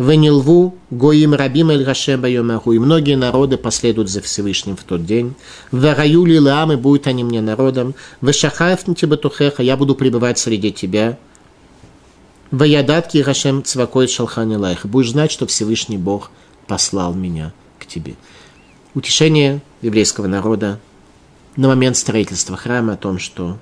Венилву, 0.00 0.78
Гоим 0.88 1.34
Рабим 1.34 1.68
Эль 1.68 1.84
Гашем 1.84 2.22
Байомаху, 2.22 2.72
и 2.72 2.78
многие 2.78 3.16
народы 3.16 3.58
последуют 3.58 4.08
за 4.08 4.22
Всевышним 4.22 4.74
в 4.74 4.82
тот 4.82 5.04
день. 5.04 5.34
В 5.70 5.94
раю 5.94 6.24
Лилам, 6.24 6.72
и 6.72 6.76
будут 6.76 7.06
они 7.06 7.22
мне 7.22 7.42
народом. 7.42 7.94
В 8.22 8.32
Шахаев 8.32 8.86
Батухеха, 8.86 9.62
я 9.62 9.76
буду 9.76 9.94
пребывать 9.94 10.38
среди 10.38 10.72
тебя. 10.72 11.18
В 12.50 12.62
Ядатки 12.62 13.18
Гашем 13.18 13.62
Цвакой 13.62 14.08
Шалхани 14.08 14.56
Лайх, 14.56 14.86
будешь 14.86 15.10
знать, 15.10 15.30
что 15.30 15.46
Всевышний 15.46 15.98
Бог 15.98 16.30
послал 16.66 17.12
меня 17.12 17.52
к 17.78 17.84
тебе. 17.84 18.14
Утешение 18.94 19.60
еврейского 19.82 20.28
народа 20.28 20.80
на 21.56 21.68
момент 21.68 21.98
строительства 21.98 22.56
храма 22.56 22.94
о 22.94 22.96
том, 22.96 23.18
что 23.18 23.58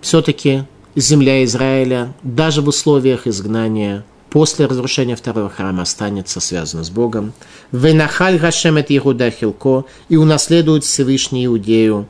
все-таки 0.00 0.62
земля 0.94 1.42
Израиля, 1.42 2.14
даже 2.22 2.62
в 2.62 2.68
условиях 2.68 3.26
изгнания, 3.26 4.04
после 4.30 4.66
разрушения 4.66 5.16
второго 5.16 5.50
храма 5.50 5.82
останется 5.82 6.40
связано 6.40 6.84
с 6.84 6.90
Богом. 6.90 7.32
Венахаль 7.72 8.38
Гашем 8.38 8.76
это 8.76 8.96
Иуда 8.96 9.30
Хилко 9.30 9.84
и 10.08 10.16
унаследует 10.16 10.84
Всевышний 10.84 11.46
Иудею 11.46 12.08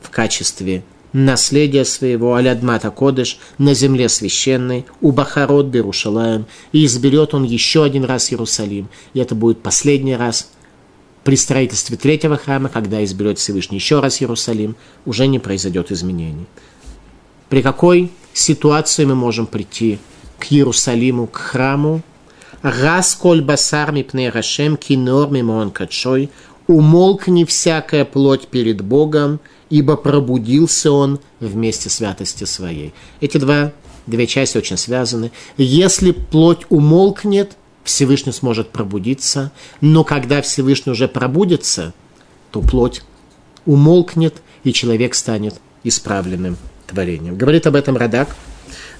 в 0.00 0.10
качестве 0.10 0.82
наследия 1.12 1.84
своего 1.84 2.34
Алядмата 2.34 2.90
Кодыш 2.90 3.38
на 3.58 3.74
земле 3.74 4.08
священной, 4.08 4.84
у 5.00 5.12
Бахарот 5.12 5.66
Берушалаем, 5.66 6.46
и 6.72 6.84
изберет 6.84 7.32
он 7.32 7.44
еще 7.44 7.84
один 7.84 8.04
раз 8.04 8.30
Иерусалим. 8.30 8.88
И 9.14 9.20
это 9.20 9.34
будет 9.34 9.62
последний 9.62 10.16
раз 10.16 10.50
при 11.24 11.36
строительстве 11.36 11.96
третьего 11.96 12.36
храма, 12.36 12.68
когда 12.68 13.02
изберет 13.02 13.38
Всевышний 13.38 13.78
еще 13.78 14.00
раз 14.00 14.20
Иерусалим, 14.20 14.76
уже 15.06 15.26
не 15.26 15.38
произойдет 15.38 15.90
изменений. 15.90 16.46
При 17.48 17.62
какой 17.62 18.12
ситуации 18.32 19.04
мы 19.04 19.14
можем 19.14 19.46
прийти 19.46 19.98
к 20.38 20.52
Иерусалиму, 20.52 21.26
к 21.26 21.36
храму. 21.36 22.02
Раз 22.62 23.14
коль 23.14 23.42
басар 23.42 23.92
мипне 23.92 24.30
Рашем 24.30 24.76
кинор 24.76 25.30
мимон 25.30 25.70
качой, 25.70 26.30
умолкни 26.66 27.44
всякая 27.44 28.04
плоть 28.04 28.48
перед 28.48 28.80
Богом, 28.80 29.40
ибо 29.70 29.96
пробудился 29.96 30.90
он 30.90 31.20
вместе 31.38 31.90
святости 31.90 32.44
своей. 32.44 32.92
Эти 33.20 33.38
два, 33.38 33.72
две 34.06 34.26
части 34.26 34.58
очень 34.58 34.76
связаны. 34.76 35.30
Если 35.56 36.12
плоть 36.12 36.62
умолкнет, 36.68 37.56
Всевышний 37.84 38.32
сможет 38.32 38.70
пробудиться, 38.70 39.52
но 39.80 40.02
когда 40.02 40.42
Всевышний 40.42 40.90
уже 40.90 41.06
пробудится, 41.06 41.94
то 42.50 42.60
плоть 42.60 43.02
умолкнет, 43.64 44.42
и 44.64 44.72
человек 44.72 45.14
станет 45.14 45.54
исправленным 45.84 46.56
творением. 46.88 47.36
Говорит 47.36 47.66
об 47.68 47.76
этом 47.76 47.96
Радак– 47.96 48.34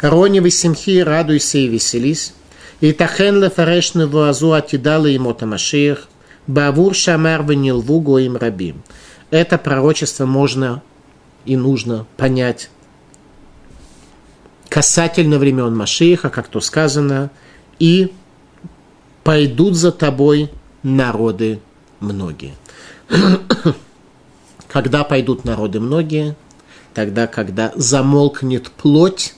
Рони 0.01 0.41
висимхи, 0.41 1.01
радуйся 1.01 1.59
и 1.59 1.69
веселись. 1.69 2.35
И 2.81 2.93
тахен 2.93 3.43
лефареш 3.43 3.95
невуазу 3.95 4.53
атидала 4.53 5.07
ему 5.07 5.33
тамашиях, 5.33 6.09
бавур 6.47 6.95
шамар 6.95 7.43
венилву 7.43 8.01
гоим 8.01 8.37
рабим. 8.37 8.83
Это 9.31 9.57
пророчество 9.57 10.27
можно 10.27 10.83
и 11.47 11.57
нужно 11.57 12.07
понять 12.17 12.69
касательно 14.77 15.39
времен 15.39 15.75
Машииха, 15.75 16.29
как 16.29 16.49
то 16.49 16.61
сказано, 16.61 17.31
и 17.79 18.13
пойдут 19.25 19.75
за 19.75 19.91
тобой 19.91 20.51
народы 20.83 21.61
многие. 21.99 22.55
когда 24.69 25.03
пойдут 25.05 25.47
народы 25.47 25.81
многие? 25.81 26.37
Тогда, 26.93 27.27
когда 27.27 27.73
замолкнет 27.75 28.71
плоть 28.71 29.35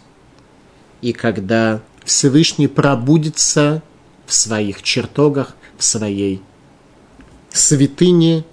и 1.02 1.12
когда 1.12 1.80
Всевышний 2.04 2.68
пробудится 2.68 3.82
в 4.26 4.32
своих 4.32 4.82
чертогах, 4.82 5.56
в 5.76 5.84
своей 5.84 6.42
святыне 7.50 8.44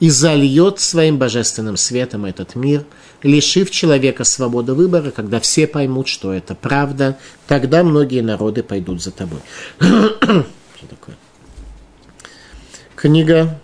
и 0.00 0.10
зальет 0.10 0.80
своим 0.80 1.18
божественным 1.18 1.76
светом 1.76 2.24
этот 2.24 2.54
мир, 2.54 2.84
лишив 3.22 3.70
человека 3.70 4.24
свободы 4.24 4.74
выбора, 4.74 5.10
когда 5.10 5.40
все 5.40 5.66
поймут, 5.66 6.08
что 6.08 6.32
это 6.32 6.54
правда, 6.54 7.18
тогда 7.46 7.84
многие 7.84 8.20
народы 8.20 8.62
пойдут 8.62 9.02
за 9.02 9.12
тобой. 9.12 9.40
Что 9.78 10.86
такое? 10.88 11.16
Книга 12.96 13.60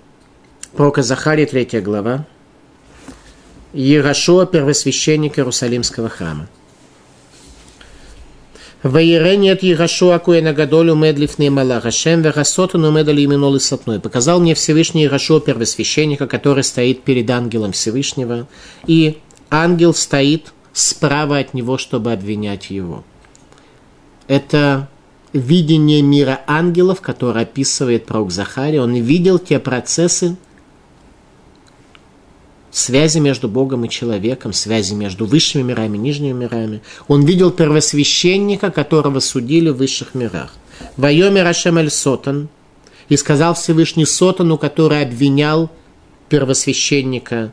пророка 0.77 1.03
Захария, 1.03 1.47
третья 1.47 1.81
глава. 1.81 2.25
Ерашуа, 3.73 4.47
первосвященник 4.47 5.39
Иерусалимского 5.39 6.09
храма. 6.09 6.49
Ваирени 8.83 9.49
от 9.49 9.65
Егашуа 9.65 10.21
Куэна 10.21 10.53
Гадолю 10.53 10.95
Медлифный 10.95 11.49
Малах 11.51 11.83
Хашем 11.83 12.23
Верасотан 12.23 12.85
Умедали 12.85 13.25
Именол 13.25 13.57
и. 13.57 13.99
Показал 13.99 14.39
мне 14.39 14.55
Всевышний 14.55 15.03
Егашуа 15.03 15.41
первосвященника, 15.41 16.29
который 16.29 16.63
стоит 16.63 17.03
перед 17.03 17.29
ангелом 17.29 17.73
Всевышнего, 17.73 18.47
и 18.87 19.19
ангел 19.51 19.95
стоит 19.95 20.53
справа 20.73 21.39
от 21.39 21.55
него, 21.55 21.77
чтобы 21.77 22.13
обвинять 22.13 22.71
его. 22.71 23.03
Это 24.29 24.89
видение 25.33 26.01
мира 26.01 26.41
ангелов, 26.47 27.01
который 27.01 27.43
описывает 27.43 28.07
пророк 28.07 28.31
Захария. 28.31 28.81
Он 28.81 28.95
видел 28.95 29.41
те 29.41 29.59
процессы, 29.59 30.37
связи 32.71 33.19
между 33.19 33.49
Богом 33.49 33.85
и 33.85 33.89
человеком, 33.89 34.53
связи 34.53 34.95
между 34.95 35.27
высшими 35.27 35.63
мирами 35.63 35.97
и 35.97 36.01
нижними 36.01 36.33
мирами. 36.33 36.83
Он 37.07 37.25
видел 37.25 37.51
первосвященника, 37.51 38.71
которого 38.71 39.21
судили 39.21 39.71
в 39.71 39.77
высших 39.77 40.15
мирах. 40.15 40.55
Вайомер 40.97 41.47
Ашем 41.47 41.79
Эль 41.79 41.91
Сотан, 41.91 42.49
и 43.09 43.17
сказал 43.17 43.55
Всевышний 43.55 44.05
Сотану, 44.05 44.59
который 44.59 45.03
обвинял 45.03 45.71
первосвященника 46.29 47.53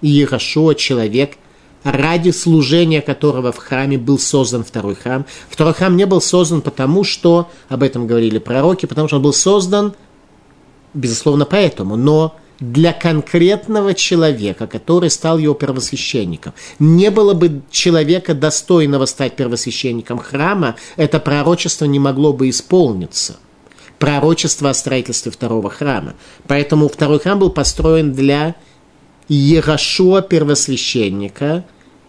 Иерошуа, 0.00 0.74
человек, 0.74 1.36
ради 1.84 2.30
служения 2.30 3.00
которого 3.00 3.52
в 3.52 3.58
храме 3.58 3.98
был 3.98 4.18
создан 4.18 4.64
второй 4.64 4.94
храм. 4.94 5.26
Второй 5.48 5.74
храм 5.74 5.96
не 5.96 6.06
был 6.06 6.20
создан 6.20 6.62
потому, 6.62 7.04
что, 7.04 7.50
об 7.68 7.82
этом 7.82 8.06
говорили 8.06 8.38
пророки, 8.38 8.86
потому 8.86 9.06
что 9.06 9.18
он 9.18 9.22
был 9.22 9.32
создан, 9.32 9.94
безусловно, 10.94 11.44
поэтому, 11.44 11.96
но 11.96 12.36
для 12.60 12.92
конкретного 12.92 13.94
человека, 13.94 14.66
который 14.66 15.10
стал 15.10 15.38
его 15.38 15.54
первосвященником. 15.54 16.54
Не 16.78 17.10
было 17.10 17.34
бы 17.34 17.62
человека, 17.70 18.34
достойного 18.34 19.06
стать 19.06 19.36
первосвященником 19.36 20.18
храма, 20.18 20.76
это 20.96 21.20
пророчество 21.20 21.84
не 21.84 21.98
могло 21.98 22.32
бы 22.32 22.48
исполниться. 22.48 23.36
Пророчество 23.98 24.70
о 24.70 24.74
строительстве 24.74 25.32
второго 25.32 25.70
храма. 25.70 26.14
Поэтому 26.46 26.88
второй 26.88 27.18
храм 27.18 27.38
был 27.38 27.50
построен 27.50 28.12
для 28.12 28.54
Ерашуа 29.28 30.22
первосвященника 30.22 31.64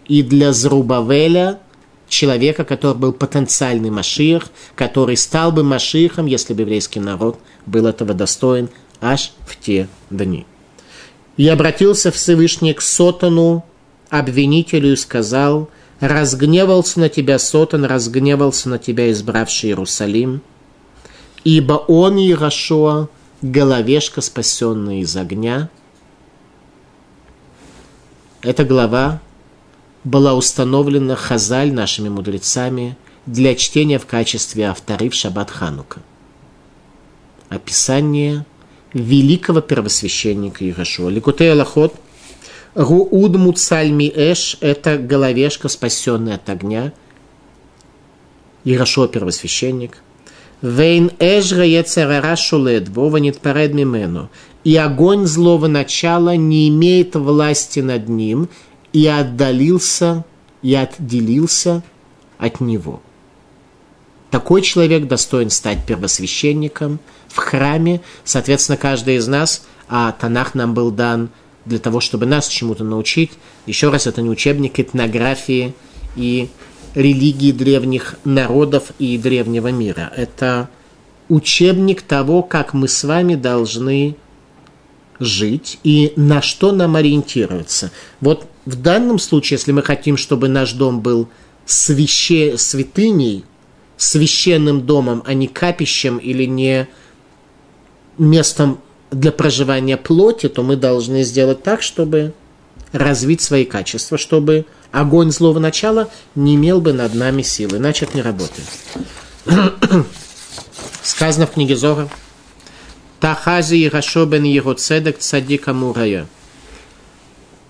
и 0.06 0.22
для 0.22 0.52
Зрубавеля, 0.52 1.60
человека, 2.08 2.64
который 2.64 2.96
был 2.96 3.12
потенциальный 3.12 3.90
Машиах, 3.90 4.44
который 4.74 5.16
стал 5.16 5.52
бы 5.52 5.62
Машиахом, 5.62 6.26
если 6.26 6.54
бы 6.54 6.62
еврейский 6.62 7.00
народ 7.00 7.38
был 7.66 7.86
этого 7.86 8.14
достоин 8.14 8.70
аж 9.00 9.32
в 9.46 9.56
те 9.58 9.88
дни. 10.10 10.46
И 11.36 11.46
обратился 11.48 12.10
Всевышний 12.10 12.74
к 12.74 12.80
Сотану, 12.80 13.64
обвинителю, 14.10 14.92
и 14.92 14.96
сказал, 14.96 15.70
«Разгневался 16.00 17.00
на 17.00 17.08
тебя 17.08 17.38
Сотан, 17.38 17.84
разгневался 17.84 18.68
на 18.68 18.78
тебя 18.78 19.10
избравший 19.10 19.70
Иерусалим, 19.70 20.42
ибо 21.44 21.72
он, 21.72 22.18
Иерошуа, 22.18 23.08
головешка, 23.42 24.20
спасенная 24.20 25.00
из 25.00 25.16
огня». 25.16 25.70
Эта 28.42 28.64
глава 28.64 29.20
была 30.04 30.34
установлена 30.34 31.16
Хазаль 31.16 31.72
нашими 31.72 32.08
мудрецами 32.08 32.96
для 33.26 33.54
чтения 33.56 33.98
в 33.98 34.06
качестве 34.06 34.64
авторы 34.64 35.10
в 35.10 35.14
Шаббат 35.14 35.50
Ханука. 35.50 36.00
Описание– 37.48 38.44
великого 38.92 39.60
первосвященника 39.60 40.64
Иешуа. 40.64 41.08
Ликутей 41.08 41.52
Аллахот, 41.52 41.94
Рууд 42.74 43.36
Муцальми 43.36 44.10
Эш– 44.14 44.56
это 44.60 44.98
головешка, 44.98 45.68
спасенная 45.68 46.36
от 46.36 46.48
огня. 46.48 46.92
Иешуа 48.64 49.08
первосвященник. 49.08 49.98
Вейн 50.60 51.12
Эш 51.18 51.52
Гаецерара 51.52 52.34
Шулет, 52.36 52.88
Вова 52.88 53.18
Нитпаред 53.18 53.74
Мимену. 53.74 54.30
И 54.64 54.76
огонь 54.76 55.26
злого 55.26 55.68
начала 55.68 56.36
не 56.36 56.68
имеет 56.68 57.14
власти 57.14 57.80
над 57.80 58.08
ним, 58.08 58.48
и 58.92 59.06
отдалился, 59.06 60.24
и 60.62 60.74
отделился 60.74 61.82
от 62.38 62.60
него. 62.60 63.00
Такой 64.30 64.62
человек 64.62 65.06
достоин 65.06 65.50
стать 65.50 65.86
первосвященником– 65.86 66.98
в 67.28 67.36
храме. 67.36 68.00
Соответственно, 68.24 68.76
каждый 68.76 69.16
из 69.16 69.28
нас, 69.28 69.66
а 69.88 70.12
Танах 70.12 70.54
нам 70.54 70.74
был 70.74 70.90
дан 70.90 71.30
для 71.64 71.78
того, 71.78 72.00
чтобы 72.00 72.26
нас 72.26 72.48
чему-то 72.48 72.84
научить. 72.84 73.32
Еще 73.66 73.90
раз, 73.90 74.06
это 74.06 74.22
не 74.22 74.30
учебник 74.30 74.80
этнографии 74.80 75.74
и 76.16 76.48
религии 76.94 77.52
древних 77.52 78.16
народов 78.24 78.92
и 78.98 79.18
древнего 79.18 79.68
мира. 79.68 80.10
Это 80.16 80.68
учебник 81.28 82.02
того, 82.02 82.42
как 82.42 82.72
мы 82.74 82.88
с 82.88 83.04
вами 83.04 83.34
должны 83.34 84.16
жить 85.20 85.78
и 85.82 86.12
на 86.16 86.42
что 86.42 86.72
нам 86.72 86.96
ориентироваться. 86.96 87.90
Вот 88.20 88.46
в 88.64 88.80
данном 88.80 89.18
случае, 89.18 89.56
если 89.56 89.72
мы 89.72 89.82
хотим, 89.82 90.16
чтобы 90.16 90.48
наш 90.48 90.72
дом 90.72 91.00
был 91.00 91.28
свяще, 91.66 92.56
святыней, 92.56 93.44
священным 93.96 94.86
домом, 94.86 95.22
а 95.26 95.34
не 95.34 95.48
капищем 95.48 96.18
или 96.18 96.44
не 96.44 96.88
местом 98.18 98.80
для 99.10 99.32
проживания 99.32 99.96
плоти, 99.96 100.48
то 100.48 100.62
мы 100.62 100.76
должны 100.76 101.22
сделать 101.22 101.62
так, 101.62 101.82
чтобы 101.82 102.34
развить 102.92 103.40
свои 103.40 103.64
качества, 103.64 104.18
чтобы 104.18 104.66
огонь 104.92 105.30
злого 105.30 105.58
начала 105.58 106.10
не 106.34 106.56
имел 106.56 106.80
бы 106.80 106.92
над 106.92 107.14
нами 107.14 107.42
силы. 107.42 107.78
Иначе 107.78 108.04
это 108.04 108.16
не 108.16 108.22
работает. 108.22 108.68
Сказано 111.02 111.46
в 111.46 111.52
книге 111.52 111.76
Зора. 111.76 112.08
Тахази 113.20 113.76
и 113.76 113.88
Рашобен 113.88 114.44
его 114.44 114.74
цедек 114.74 115.18
цадика 115.18 115.72
мурая. 115.72 116.26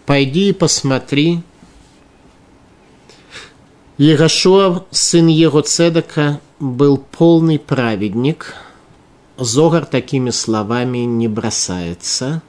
Пойди 0.06 0.50
и 0.50 0.52
посмотри. 0.52 1.42
Ерашуа, 3.96 4.84
сын 4.90 5.26
его 5.26 5.60
цедека, 5.60 6.40
был 6.60 6.98
полный 6.98 7.58
праведник– 7.58 8.54
Зогар 9.38 9.86
такими 9.86 10.30
словами 10.30 10.98
не 10.98 11.28
бросается. 11.28 12.42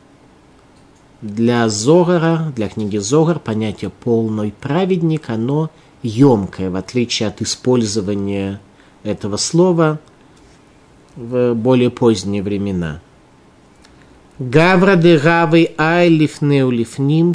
Для 1.22 1.70
Зогара, 1.70 2.52
для 2.56 2.68
книги 2.68 2.98
Зогар, 2.98 3.38
понятие 3.40 3.92
«полный 3.92 4.52
праведник», 4.52 5.30
оно 5.30 5.70
емкое, 6.02 6.72
в 6.72 6.76
отличие 6.76 7.30
от 7.30 7.42
использования 7.42 8.60
этого 9.04 9.38
слова 9.38 10.00
в 11.16 11.54
более 11.54 11.92
поздние 11.92 12.42
времена. 12.42 13.02
Гавра 14.40 14.96
де 14.96 15.20
гавы 15.20 15.72
ай 15.78 16.10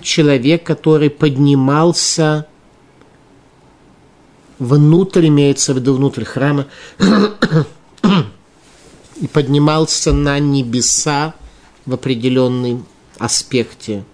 человек, 0.03 0.65
который 0.65 1.11
поднимался 1.11 2.47
внутрь, 4.59 5.29
имеется 5.29 5.75
в 5.75 5.77
виду 5.77 5.95
внутрь 5.95 6.25
храма, 6.25 6.67
и 9.21 9.27
поднимался 9.27 10.13
на 10.13 10.39
небеса 10.39 11.35
в 11.87 11.95
определенном 11.95 12.87
аспекте. 13.19 14.05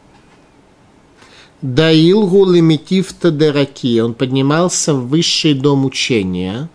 Даилгу 1.62 2.50
лимитивта 2.50 3.30
дераки. 3.30 4.00
Он 4.00 4.14
поднимался 4.14 4.94
в 4.94 5.08
высший 5.08 5.54
дом 5.54 5.84
учения. 5.84 6.68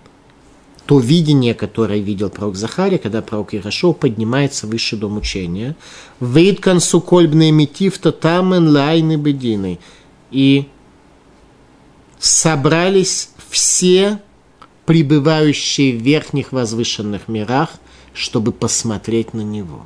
То 0.86 1.00
видение, 1.00 1.56
которое 1.56 2.00
видел 2.00 2.30
пророк 2.30 2.56
Захария, 2.56 3.00
когда 3.00 3.24
пророк 3.24 3.56
Ирашо 3.56 3.94
поднимается 3.94 4.68
в 4.68 4.70
высший 4.70 5.00
дом 5.00 5.18
учения. 5.18 5.76
Вейд 6.20 6.60
концу 6.60 7.04
митивта 7.12 8.12
тамен 8.12 8.70
лайны 8.70 9.16
бедины. 9.16 9.80
И 10.30 10.68
собрались 12.20 13.30
все 13.50 14.22
пребывающие 14.86 15.98
в 15.98 16.02
верхних 16.02 16.52
возвышенных 16.52 17.28
мирах– 17.28 17.70
чтобы 18.16 18.52
посмотреть 18.52 19.34
на 19.34 19.42
него. 19.42 19.86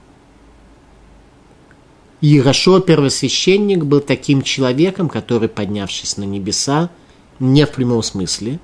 Иерошо, 2.22 2.80
первосвященник, 2.80 3.84
был 3.86 4.02
таким 4.02 4.44
человеком, 4.44 5.10
который, 5.10 5.50
поднявшись 5.50 6.18
на 6.18 6.24
небеса, 6.24 6.90
не 7.40 7.66
в 7.66 7.72
прямом 7.72 8.04
смысле, 8.04 8.60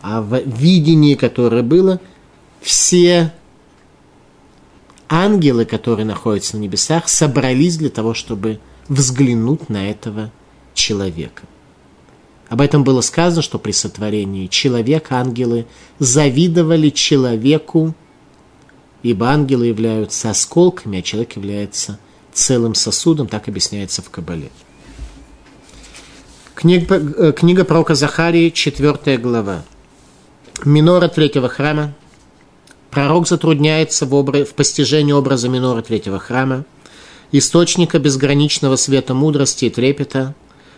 а 0.00 0.22
в 0.22 0.40
видении, 0.46 1.14
которое 1.14 1.62
было, 1.62 2.00
все 2.60 3.32
ангелы, 5.08 5.64
которые 5.64 6.06
находятся 6.06 6.56
на 6.56 6.62
небесах, 6.62 7.08
собрались 7.08 7.76
для 7.76 7.90
того, 7.90 8.14
чтобы 8.14 8.60
взглянуть 8.88 9.68
на 9.68 9.90
этого 9.90 10.30
человека. 10.74 11.42
Об 12.48 12.60
этом 12.60 12.84
было 12.84 13.00
сказано, 13.00 13.42
что 13.42 13.58
при 13.58 13.72
сотворении 13.72 14.46
человека 14.46 15.16
ангелы 15.16 15.66
завидовали 15.98 16.90
человеку 16.90 17.94
ибо 19.02 19.28
ангелы 19.28 19.66
являются 19.66 20.30
осколками, 20.30 20.98
а 20.98 21.02
человек 21.02 21.36
является 21.36 21.98
целым 22.32 22.74
сосудом, 22.74 23.26
так 23.28 23.48
объясняется 23.48 24.02
в 24.02 24.10
Кабале. 24.10 24.50
Книга, 26.54 26.94
э, 26.94 27.32
книга 27.32 27.64
пророка 27.64 27.94
Захарии, 27.94 28.50
4 28.50 29.18
глава. 29.18 29.64
Минора 30.64 31.08
третьего 31.08 31.48
храма. 31.48 31.94
Пророк 32.90 33.26
затрудняется 33.26 34.06
в, 34.06 34.14
обра... 34.14 34.44
в 34.44 34.54
постижении 34.54 35.12
образа 35.12 35.48
минора 35.48 35.82
третьего 35.82 36.18
храма, 36.18 36.64
источника 37.32 37.98
безграничного 37.98 38.76
света 38.76 39.14
мудрости 39.14 39.64
и 39.64 39.70
трепета, 39.70 40.34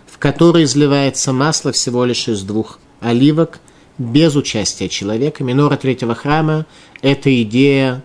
в 0.06 0.18
который 0.18 0.64
изливается 0.64 1.32
масло 1.32 1.72
всего 1.72 2.04
лишь 2.04 2.28
из 2.28 2.42
двух 2.42 2.78
оливок, 3.00 3.58
без 3.98 4.36
участия 4.36 4.88
человека. 4.88 5.44
Минора 5.44 5.76
третьего 5.76 6.14
храма– 6.14 6.66
это 7.02 7.42
идея 7.42 8.02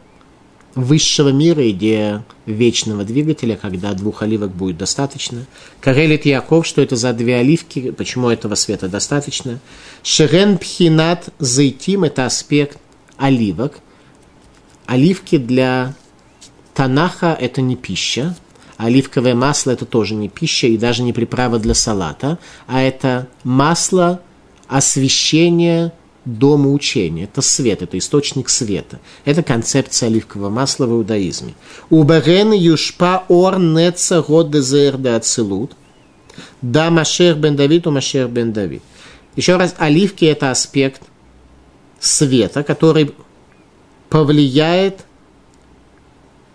высшего 0.76 1.30
мира, 1.30 1.70
идея 1.72 2.24
вечного 2.46 3.04
двигателя, 3.04 3.56
когда 3.56 3.94
двух 3.94 4.22
оливок 4.22 4.52
будет 4.52 4.78
достаточно. 4.78 5.46
Карелит 5.82 6.26
Яков, 6.26 6.66
что 6.66 6.82
это 6.82 6.96
за 6.96 7.14
две 7.14 7.38
оливки, 7.38 7.92
почему 7.92 8.30
этого 8.30 8.56
света 8.56 8.88
достаточно. 8.88 9.60
Шерен 10.04 10.58
Пхинат 10.58 11.30
Зайтим– 11.40 12.04
это 12.06 12.26
аспект 12.26 12.78
оливок. 13.18 13.80
Оливки 14.86 15.38
для 15.38 15.96
Танаха– 16.74 17.36
это 17.40 17.62
не 17.62 17.76
пища, 17.76 18.36
оливковое 18.78 19.36
масло– 19.36 19.72
это 19.72 19.86
тоже 19.86 20.16
не 20.16 20.30
пища 20.30 20.68
и 20.68 20.78
даже 20.78 21.04
не 21.04 21.14
приправа 21.14 21.60
для 21.60 21.74
салата, 21.74 22.40
а 22.68 22.82
это 22.82 23.28
масло 23.44 24.22
освещения 24.68 25.92
дома 26.26 26.72
учения. 26.72 27.24
Это 27.24 27.42
свет, 27.42 27.82
это 27.82 27.98
источник 27.98 28.50
света. 28.50 29.00
Это 29.26 29.44
концепция 29.44 30.08
оливкового 30.08 30.50
масла 30.50 30.86
в 30.86 30.92
иудаизме. 30.92 31.56
Уберен 31.90 32.52
юшпа 32.52 33.24
ор 33.28 33.60
неца 33.60 34.22
год 34.22 34.52
дезер 34.52 34.98
де. 34.98 35.20
Да 36.62 36.90
Машер 36.90 37.36
бен 37.36 37.56
Давид 37.56 37.88
у 37.88 37.92
Машер 37.92 38.28
бен 38.28 38.54
Давид. 38.54 38.82
Еще 39.36 39.58
раз, 39.58 39.76
оливки– 39.78 40.26
это 40.26 40.52
аспект 40.52 41.02
света, 42.00 42.64
который 42.64 43.12
повлияет 44.10 45.06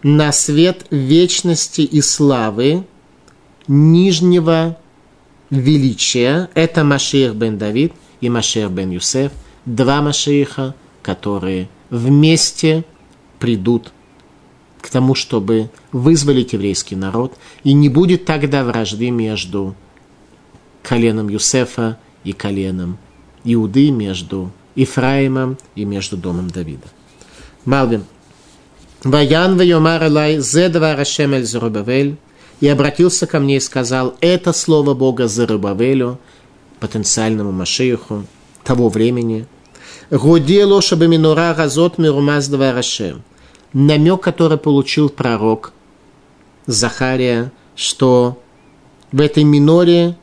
на 0.03 0.33
свет 0.33 0.87
вечности 0.91 1.83
и 1.83 2.01
славы 2.01 2.85
нижнего 3.69 4.79
величия. 5.51 6.51
Это 6.55 6.85
Машир 6.85 7.33
бен 7.33 7.59
Давид 7.59 7.93
и 8.21 8.29
Машир 8.29 8.69
бен 8.69 8.91
Юсеф– 8.91 9.33
два 9.65 10.03
Машииха, 10.03 10.75
которые 11.03 11.69
вместе 11.91 12.85
придут 13.39 13.93
к 14.81 14.91
тому, 14.91 15.15
чтобы 15.15 15.71
вызволить 15.93 16.53
еврейский 16.53 16.97
народ, 16.97 17.35
и 17.63 17.73
не 17.73 17.89
будет 17.89 18.25
тогда 18.25 18.65
вражды 18.65 19.11
между 19.11 19.75
коленом 20.83 21.29
Юсефа 21.29 21.99
и 22.23 22.33
коленом 22.33 22.99
Иуды, 23.45 23.91
между 23.91 24.51
Ифраимом 24.75 25.57
и 25.75 25.85
между 25.85 26.17
домом 26.17 26.51
Давида. 26.51 26.87
Малвин. 27.65 28.05
Ваян 29.05 29.57
вайомар 29.57 30.03
алай 30.03 30.39
зедва 30.39 30.97
рашем 30.97 31.33
эль 31.35 31.45
Зарубавель. 31.45 32.17
И 32.61 32.69
обратился 32.69 33.27
ко 33.27 33.41
мне 33.41 33.57
и 33.57 33.61
сказал, 33.61 34.17
это 34.21 34.53
слово 34.53 34.95
Бога 34.95 35.27
Зарубавелю, 35.29 36.19
потенциальному 36.79 37.53
Машииху 37.53 38.27
того 38.63 38.89
времени, 38.89 39.47
Гудело 40.11 40.83
шабаминура 40.83 41.55
газот 41.55 41.99
мирумаз 41.99 42.51
Рашем. 42.53 43.23
Намек, 43.73 44.21
который 44.21 44.59
получил 44.59 45.09
пророк 45.09 45.73
Захария, 46.67 47.53
что 47.75 48.39
в 49.13 49.21
этой 49.21 49.45
миноре 49.45 50.17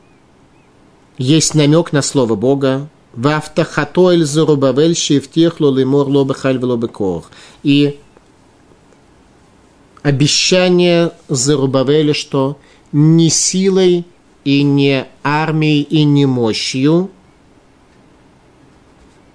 есть 1.18 1.54
намек 1.54 1.92
на 1.92 2.02
слово 2.02 2.36
Бога. 2.36 2.88
Вафтахатоэль 3.14 4.24
зарубавель 4.24 4.96
шифтехло 4.96 5.74
лимор 5.74 6.08
лобахаль 6.08 6.58
влобекор. 6.58 7.24
И 7.62 8.00
обещание 10.02 11.12
Зарубавеля, 11.28 12.14
что 12.14 12.56
не 12.92 13.28
силой 13.28 14.06
и 14.44 14.62
не 14.62 15.06
армией 15.22 15.82
и 15.82 16.04
не 16.04 16.24
мощью– 16.24 17.10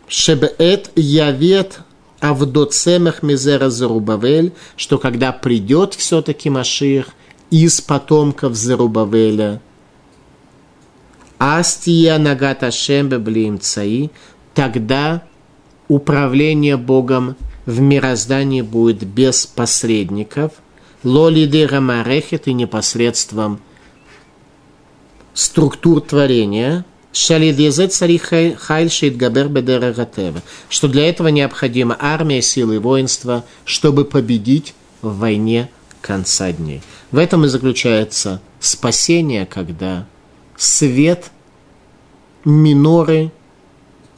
Шебеэт 0.07 0.91
явет 0.95 1.79
Авдоцемах 2.19 3.23
Мизера 3.23 3.69
Зарубавель, 3.69 4.53
что 4.75 4.97
когда 4.97 5.31
придет 5.31 5.93
все-таки 5.93 6.49
Маших 6.49 7.09
из 7.51 7.81
потомков 7.81 8.55
Зарубавеля, 8.55 9.61
Астия 11.37 12.17
Нагата 12.17 12.71
Шембе 12.71 13.19
Блимцаи, 13.19 14.09
тогда 14.55 15.23
управление 15.87 16.77
Богом 16.77 17.35
в 17.65 17.79
мироздании 17.79 18.61
будет 18.61 19.03
без 19.03 19.45
посредников, 19.45 20.53
лолиды 21.03 21.67
рамарехет 21.67 22.47
и 22.47 22.53
непосредством 22.53 23.59
структур 25.33 26.01
творения– 26.01 26.85
Что 30.69 30.87
для 30.87 31.09
этого 31.09 31.29
необходима 31.29 31.97
армия, 31.99 32.41
силы 32.41 32.75
и 32.75 32.79
воинства, 32.79 33.43
чтобы 33.65 34.05
победить 34.05 34.75
в 35.01 35.17
войне 35.17 35.69
конца 36.01 36.51
дней. 36.51 36.81
В 37.11 37.17
этом 37.17 37.45
и 37.45 37.47
заключается 37.47 38.39
спасение, 38.59 39.45
когда 39.45 40.05
свет 40.55 41.31
миноры 42.45 43.31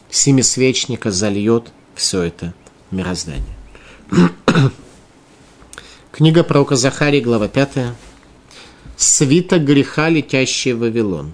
семисвечника 0.10 1.12
зальет 1.12 1.72
все 1.96 2.24
это 2.24 2.54
мироздание. 2.92 3.56
Книга 6.12 6.44
пророка 6.44 6.76
Захарии, 6.76 7.22
глава 7.22 7.48
5. 7.48 7.94
Свиток 8.98 9.64
греха, 9.64 10.10
летящий 10.10 10.74
в 10.74 10.80
Вавилон. 10.80 11.34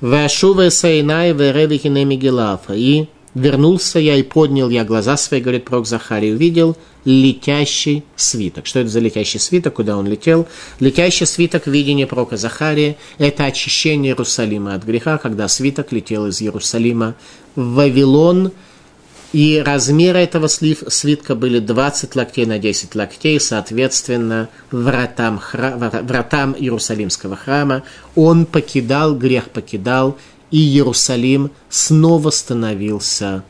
Вашува 0.00 0.70
Сайнай 0.70 1.32
Веревихине 1.32 2.04
Мигелафа. 2.04 2.74
И 2.74 3.06
вернулся 3.34 3.98
я 3.98 4.16
и 4.16 4.22
поднял 4.22 4.70
я 4.70 4.84
глаза 4.84 5.16
свои, 5.16 5.40
говорит 5.40 5.64
пророк 5.64 5.86
Захарий, 5.86 6.34
увидел 6.34 6.76
летящий 7.04 8.04
свиток. 8.16 8.66
Что 8.66 8.80
это 8.80 8.88
за 8.88 9.00
летящий 9.00 9.38
свиток, 9.38 9.74
куда 9.74 9.96
он 9.96 10.06
летел? 10.06 10.46
Летящий 10.80 11.26
свиток 11.26 11.66
в 11.66 12.06
пророка 12.06 12.36
Захария– 12.36 12.96
это 13.18 13.44
очищение 13.44 14.12
Иерусалима 14.12 14.74
от 14.74 14.84
греха, 14.84 15.18
когда 15.18 15.48
свиток 15.48 15.92
летел 15.92 16.26
из 16.26 16.40
Иерусалима 16.40 17.14
в 17.54 17.74
Вавилон– 17.74 18.52
и 19.32 19.62
размеры 19.64 20.18
этого 20.18 20.48
слив, 20.48 20.82
свитка 20.88 21.36
были 21.36 21.60
20 21.60 22.16
локтей 22.16 22.46
на 22.46 22.58
10 22.58 22.94
локтей, 22.96 23.38
соответственно, 23.38 24.48
вратам, 24.72 25.38
хра, 25.38 25.76
вратам 25.76 26.54
Иерусалимского 26.58 27.36
храма. 27.36 27.84
Он 28.16 28.44
покидал, 28.44 29.14
грех 29.14 29.50
покидал, 29.50 30.18
и 30.50 30.58
Иерусалим 30.58 31.52
снова 31.68 32.30
становился 32.30 33.44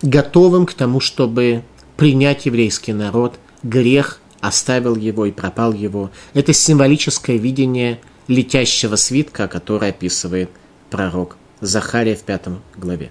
готовым 0.00 0.64
к 0.64 0.72
тому, 0.72 1.00
чтобы 1.00 1.64
принять 1.96 2.46
еврейский 2.46 2.94
народ. 2.94 3.38
Грех 3.62 4.20
оставил 4.40 4.96
его 4.96 5.26
и 5.26 5.32
пропал 5.32 5.74
его. 5.74 6.10
Это 6.32 6.54
символическое 6.54 7.36
видение 7.36 8.00
летящего 8.26 8.96
свитка, 8.96 9.48
которое 9.48 9.90
описывает 9.90 10.50
пророк 10.88 11.36
Захария 11.60 12.14
в 12.14 12.22
пятом 12.22 12.62
главе. 12.76 13.10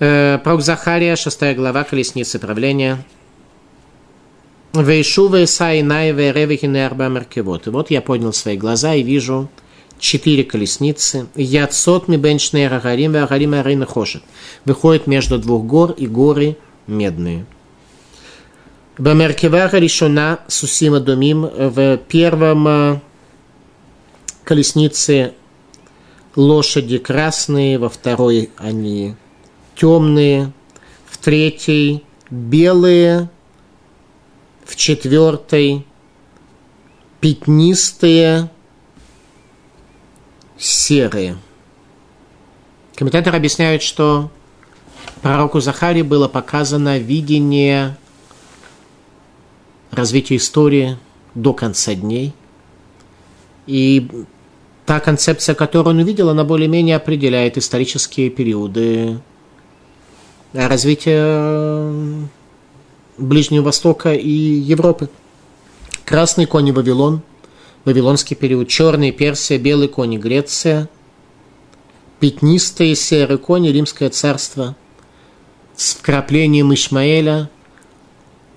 Э, 0.00 0.38
пророк 0.42 0.60
Захария, 0.62 1.14
шестая 1.16 1.54
глава, 1.54 1.84
колесницы 1.84 2.38
правления. 2.38 3.04
Вейшува 4.74 5.44
Исаи 5.44 5.80
Ревихины 5.80 6.84
Арба 6.84 7.08
Меркевод. 7.08 7.68
И 7.68 7.70
вот 7.70 7.90
я 7.90 8.02
поднял 8.02 8.32
свои 8.32 8.56
глаза 8.56 8.94
и 8.94 9.02
вижу 9.04 9.48
четыре 10.00 10.42
колесницы. 10.42 11.28
Яцот 11.36 12.08
ми 12.08 12.16
бенчные 12.16 12.68
рагарим, 12.68 13.14
рагарим 13.14 13.54
арина 13.54 13.86
хошет. 13.86 14.22
Выходит 14.64 15.06
между 15.06 15.38
двух 15.38 15.64
гор 15.64 15.92
и 15.92 16.08
горы 16.08 16.56
медные. 16.88 17.46
Бамеркевара 18.98 19.76
решена 19.76 20.40
Сусима 20.48 21.00
Думим 21.00 21.46
в 21.46 21.96
первом 22.08 22.68
э, 22.68 23.00
колеснице 24.44 25.34
лошади 26.36 26.98
красные, 26.98 27.78
во 27.78 27.88
второй 27.88 28.50
они 28.56 29.14
темные, 29.74 30.52
в 31.06 31.18
третьей 31.18 32.04
белые, 32.30 33.30
в 34.64 34.76
четвертой 34.76 35.86
пятнистые, 37.20 38.50
серые. 40.58 41.38
Комментаторы 42.96 43.36
объясняют, 43.36 43.82
что 43.82 44.30
пророку 45.22 45.60
Захаре 45.60 46.02
было 46.04 46.28
показано 46.28 46.98
видение 46.98 47.96
развития 49.90 50.36
истории 50.36 50.98
до 51.34 51.54
конца 51.54 51.94
дней. 51.94 52.34
И 53.66 54.26
та 54.86 55.00
концепция, 55.00 55.54
которую 55.54 55.94
он 55.94 56.02
увидел, 56.02 56.28
она 56.28 56.44
более-менее 56.44 56.96
определяет 56.96 57.56
исторические 57.58 58.30
периоды 58.30 59.20
развития 60.52 61.92
Ближнего 63.18 63.64
Востока 63.64 64.12
и 64.12 64.30
Европы. 64.30 65.08
Красный 66.04 66.46
конь 66.46 66.68
и 66.68 66.72
Вавилон 66.72 67.22
Вавилонский 67.84 68.34
период, 68.34 68.68
черный 68.68 69.12
Персия, 69.12 69.58
белый 69.58 69.88
кони 69.88 70.16
Греция, 70.16 70.88
пятнистые 72.18 72.94
серые 72.94 73.36
кони 73.36 73.68
Римское 73.68 74.08
царство 74.08 74.74
с 75.76 75.94
вкраплением 75.94 76.72
Ишмаэля 76.72 77.50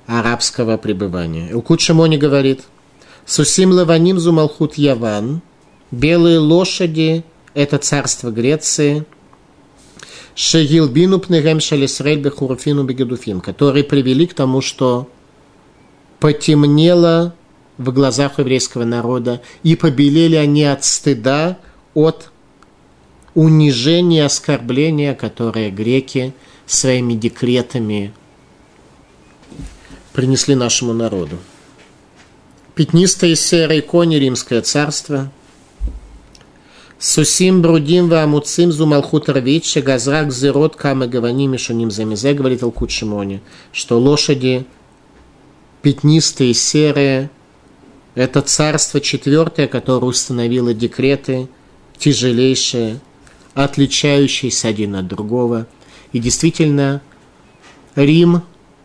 арабского 0.05 0.77
пребывания. 0.77 1.51
Илкут 1.51 1.81
Шимони 1.81 2.15
говорит, 2.15 2.63
Сусим 3.25 3.71
Лаваним 3.71 4.17
Зумалхут 4.17 4.75
Яван, 4.75 5.41
белые 5.91 6.39
лошади– 6.39 7.23
это 7.53 7.77
царство 7.77 8.31
Греции– 8.31 9.05
Шегилбину 10.37 11.17
пнегем 11.17 11.59
шалисрель 11.59 12.19
бехуруфину 12.19 12.83
бегедуфим, 12.83 13.41
которые 13.41 13.83
привели 13.83 14.27
к 14.27 14.35
тому, 14.35 14.61
что 14.61 15.09
потемнело 16.19 17.33
в 17.79 17.91
глазах 17.91 18.37
еврейского 18.37 18.85
народа, 18.85 19.41
и 19.63 19.75
побелели 19.75 20.35
они 20.35 20.63
от 20.63 20.85
стыда, 20.85 21.57
от 21.95 22.29
унижения, 23.33 24.25
оскорбления, 24.25 25.15
которое 25.15 25.71
греки 25.71 26.35
своими 26.67 27.15
декретами 27.15 28.13
принесли 30.13 30.53
нашему 30.53 30.93
народу. 30.93 31.39
Пятнистые 32.75 33.35
серые 33.35 33.81
кони 33.81 34.17
Римское 34.17 34.61
царство– 34.61 35.31
Сусим 36.99 37.61
брудим 37.61 38.09
ва 38.09 38.23
амуцим 38.23 38.71
зу 38.71 38.87
малхут 38.87 39.29
равит, 39.29 39.65
шегазрак 39.65 40.31
зерот 40.31 40.75
кама 40.75 41.05
гавани 41.05 41.47
мишуним 41.47 41.91
замизе, 41.91 42.33
говорит 42.33 42.63
Алкут 42.63 42.89
Шимони, 42.89 43.41
что 43.71 43.99
лошади 43.99 44.65
пятнистые, 45.83 46.55
серые, 46.55 47.29
это 48.15 48.41
царство 48.41 48.99
четвертое, 48.99 49.67
которое 49.67 50.07
установило 50.07 50.73
декреты, 50.73 51.49
тяжелейшие, 51.99 52.99
отличающиеся 53.53 54.69
один 54.69 54.95
от 54.95 55.07
другого. 55.07 55.67
И 56.13 56.19
действительно, 56.19 57.01
Рим 57.95 58.41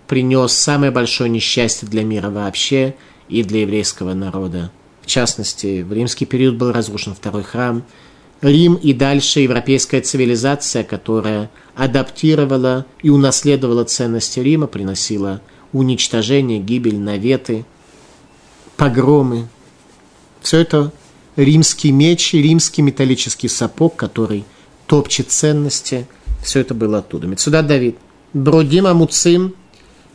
принес 0.06 0.52
самое 0.52 0.92
большое 0.92 1.30
несчастье 1.30 1.88
для 1.88 2.04
мира 2.04 2.28
вообще 2.28 2.94
и 3.30 3.42
для 3.42 3.62
еврейского 3.62 4.12
народа. 4.12 4.70
В 5.02 5.06
частности, 5.06 5.82
в 5.82 5.92
римский 5.92 6.24
период 6.24 6.56
был 6.56 6.72
разрушен 6.72 7.14
второй 7.14 7.42
храм– 7.42 7.84
Рим 8.42 8.74
и 8.74 8.92
дальше 8.92 9.40
европейская 9.40 10.00
цивилизация, 10.00 10.82
которая 10.82 11.48
адаптировала 11.76 12.86
и 13.00 13.08
унаследовала 13.08 13.84
ценности 13.84 14.40
Рима, 14.40 14.66
приносила 14.66 15.40
уничтожение, 15.72 16.58
гибель, 16.58 16.98
наветы, 16.98 17.64
погромы. 18.76 19.48
Все 20.40 20.58
это 20.58 20.92
римский 21.36 21.92
меч 21.92 22.32
римский 22.34 22.82
металлический 22.82 23.46
сапог, 23.46 23.94
который 23.94 24.44
топчет 24.86 25.30
ценности. 25.30 26.08
Все 26.42 26.60
это 26.60 26.74
было 26.74 26.98
оттуда. 26.98 27.28
Мецуда 27.28 27.62
Давид. 27.62 27.96
Бродим 28.32 28.86
Амуцим, 28.88 29.54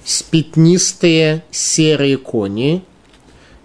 спятнистые 0.03 1.45
серые 1.49 2.17
кони– 2.17 2.83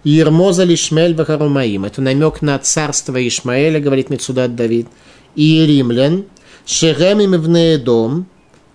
Ермоза 0.03 0.63
Лишмель 0.63 1.15
Вахарумаим. 1.15 1.85
Это 1.85 2.01
намек 2.01 2.41
на 2.41 2.59
царство 2.59 3.25
Ишмаэля, 3.25 3.79
говорит 3.79 4.09
Мецудат 4.09 4.55
Давид. 4.55 4.87
И 5.35 5.65
римлян. 5.65 6.25
Шерем 6.65 7.33
в 7.33 7.83
дом, 7.83 8.25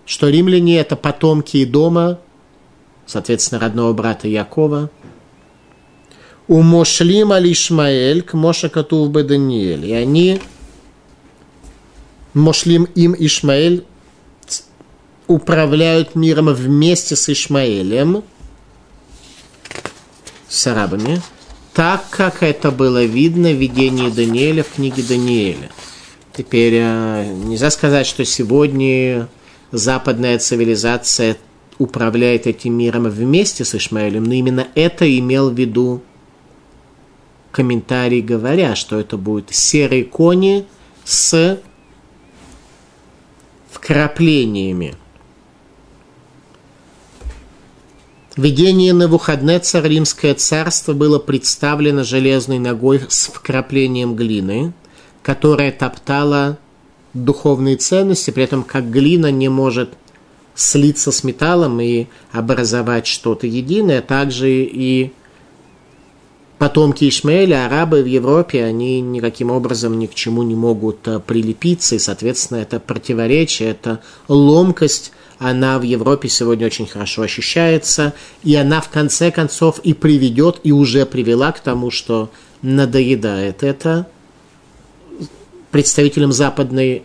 что 0.05 0.29
римляне 0.29 0.79
это 0.79 0.95
потомки 0.95 1.65
дома, 1.65 2.19
соответственно, 3.07 3.61
родного 3.61 3.93
брата 3.93 4.27
Якова. 4.27 4.91
У 6.47 6.61
Мошлим 6.61 7.31
Алишмаэль 7.31 8.21
к 8.21 8.33
Моша 8.33 8.69
Катув 8.69 9.11
Даниэль. 9.11 9.85
И 9.85 9.93
они 9.93 10.39
Мошлим 12.33 12.83
им 12.95 13.15
Ишмаэль 13.17 13.85
управляют 15.27 16.15
миром 16.15 16.53
вместе 16.53 17.15
с 17.15 17.29
Ишмаэлем– 17.29 18.23
с 20.49 20.67
арабами, 20.67 21.21
так 21.73 22.03
как 22.09 22.43
это 22.43 22.71
было 22.71 23.05
видно 23.05 23.51
в 23.51 23.57
видении 23.57 24.09
Даниэля 24.09 24.63
в 24.63 24.73
книге 24.73 25.03
Даниэля. 25.03 25.69
Теперь 26.35 26.73
э, 26.75 27.33
нельзя 27.45 27.69
сказать, 27.69 28.07
что 28.07 28.25
сегодня 28.25 29.29
западная 29.71 30.39
цивилизация 30.39 31.37
управляет 31.77 32.47
этим 32.47 32.73
миром 32.73 33.03
вместе 33.03 33.63
с 33.63 33.75
Ишмаэлем, 33.75 34.23
но 34.23 34.33
именно 34.33 34.67
это 34.75 35.17
имел 35.17 35.49
в 35.51 35.57
виду 35.57 36.01
комментарий, 37.51 38.21
говоря, 38.21 38.75
что 38.75 38.99
это 38.99 39.17
будут 39.17 39.53
серые 39.53 40.03
кони 40.03 40.65
с 41.05 41.59
вкраплениями– 43.71 44.95
Видение 48.39 48.93
на 48.93 48.99
Навуходнецар 48.99 49.83
Римское 49.83 50.33
царство 50.33 50.93
было 50.93 51.19
представлено 51.19 52.05
железной 52.05 52.57
ногой 52.57 53.01
с 53.09 53.27
вкраплением 53.27 54.15
глины, 54.15 54.71
которая 55.21 55.73
топтала 55.73 56.57
духовные 57.13 57.75
ценности, 57.75 58.31
при 58.31 58.45
этом 58.45 58.63
как 58.63 58.89
глина 58.89 59.29
не 59.29 59.49
может 59.49 59.89
слиться 60.55 61.11
с 61.11 61.25
металлом 61.25 61.81
и 61.81 62.07
образовать 62.31 63.07
что-то 63.07 63.45
единое, 63.45 64.01
также 64.01 64.49
и 64.49 65.11
потомки 66.59 67.09
Ишмаэля, 67.09 67.65
арабы 67.65 68.03
в 68.03 68.05
Европе, 68.05 68.63
они 68.63 69.01
никаким 69.01 69.51
образом 69.51 69.99
ни 69.99 70.05
к 70.05 70.15
чему 70.15 70.43
не 70.43 70.55
могут 70.55 71.01
прилепиться, 71.25 71.95
и, 71.95 71.99
соответственно, 71.99 72.59
это 72.59 72.79
противоречие, 72.79 73.71
это 73.71 73.99
ломкость 74.29 75.11
она 75.39 75.79
в 75.79 75.83
Европе 75.83 76.27
сегодня 76.27 76.65
очень 76.65 76.85
хорошо 76.85 77.23
ощущается, 77.23 78.13
и 78.43 78.55
она 78.55 78.81
в 78.81 78.89
конце 78.89 79.31
концов 79.31 79.79
и 79.79 79.93
приведет, 79.93 80.59
и 80.63 80.73
уже 80.73 81.05
привела 81.05 81.53
к 81.53 81.61
тому, 81.61 81.91
что 81.91 82.29
надоедает 82.61 83.63
это 83.63 84.07
представителям 85.71 86.33
западной 86.33 87.03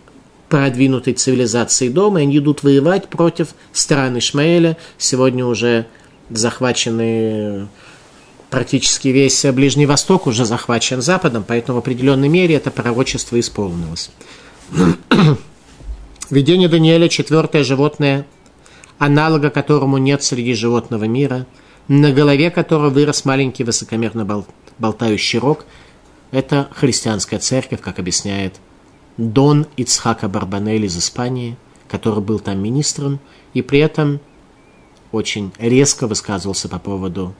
продвинутой 0.48 1.14
цивилизации 1.14 1.88
дома, 1.88 2.20
и 2.20 2.22
они 2.24 2.38
идут 2.38 2.64
воевать 2.64 3.08
против 3.08 3.54
страны 3.72 4.18
Ишмаэля. 4.18 4.76
Сегодня 4.98 5.46
уже 5.46 5.86
захвачены 6.28 7.68
практически 8.50 9.08
весь 9.08 9.44
Ближний 9.46 9.86
Восток 9.86 10.26
уже 10.26 10.44
захвачен 10.44 11.02
Западом, 11.02 11.44
поэтому 11.46 11.76
в 11.76 11.82
определенной 11.82 12.28
мере 12.28 12.56
это 12.56 12.70
пророчество 12.70 13.38
исполнилось. 13.38 14.10
Видение 16.30 16.68
Даниэля– 16.68 17.08
четвертое 17.10 17.64
животное, 17.64 18.26
аналога 18.98 19.50
которому 19.50 19.98
нет 19.98 20.22
среди 20.22 20.54
животного 20.54 21.04
мира, 21.04 21.46
на 21.86 22.12
голове 22.12 22.50
которого 22.50 22.88
вырос 22.88 23.26
маленький 23.26 23.62
высокомерно 23.62 24.24
бол 24.24 24.46
болтающий 24.78 25.38
рог. 25.38 25.66
Это 26.30 26.70
христианская 26.74 27.38
церковь, 27.38 27.82
как 27.82 27.98
объясняет 27.98 28.54
Дон 29.18 29.66
Ицхака 29.76 30.28
Барбанель 30.28 30.86
из 30.86 30.96
Испании, 30.96 31.58
который 31.88 32.22
был 32.22 32.38
там 32.38 32.58
министром, 32.58 33.20
и 33.52 33.60
при 33.60 33.80
этом 33.80 34.18
очень 35.12 35.52
резко 35.58 36.06
высказывался 36.06 36.70
по 36.70 36.78
поводу 36.78 37.34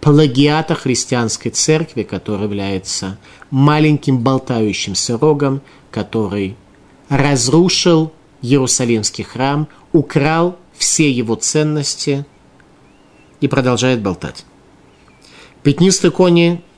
плагиата 0.00 0.76
христианской 0.76 1.50
церкви, 1.50 2.04
который 2.04 2.44
является 2.44 3.18
маленьким 3.50 4.20
болтающимся 4.20 5.18
рогом, 5.18 5.60
который 5.90 6.56
разрушил 7.08 8.12
Иерусалимский 8.42 9.24
храм, 9.24 9.68
украл 9.92 10.58
все 10.76 11.10
его 11.10 11.34
ценности 11.34 12.24
и 13.40 13.48
продолжает 13.48 14.00
болтать. 14.00 14.44
Пятнистые 15.62 16.10
кони– 16.10 16.62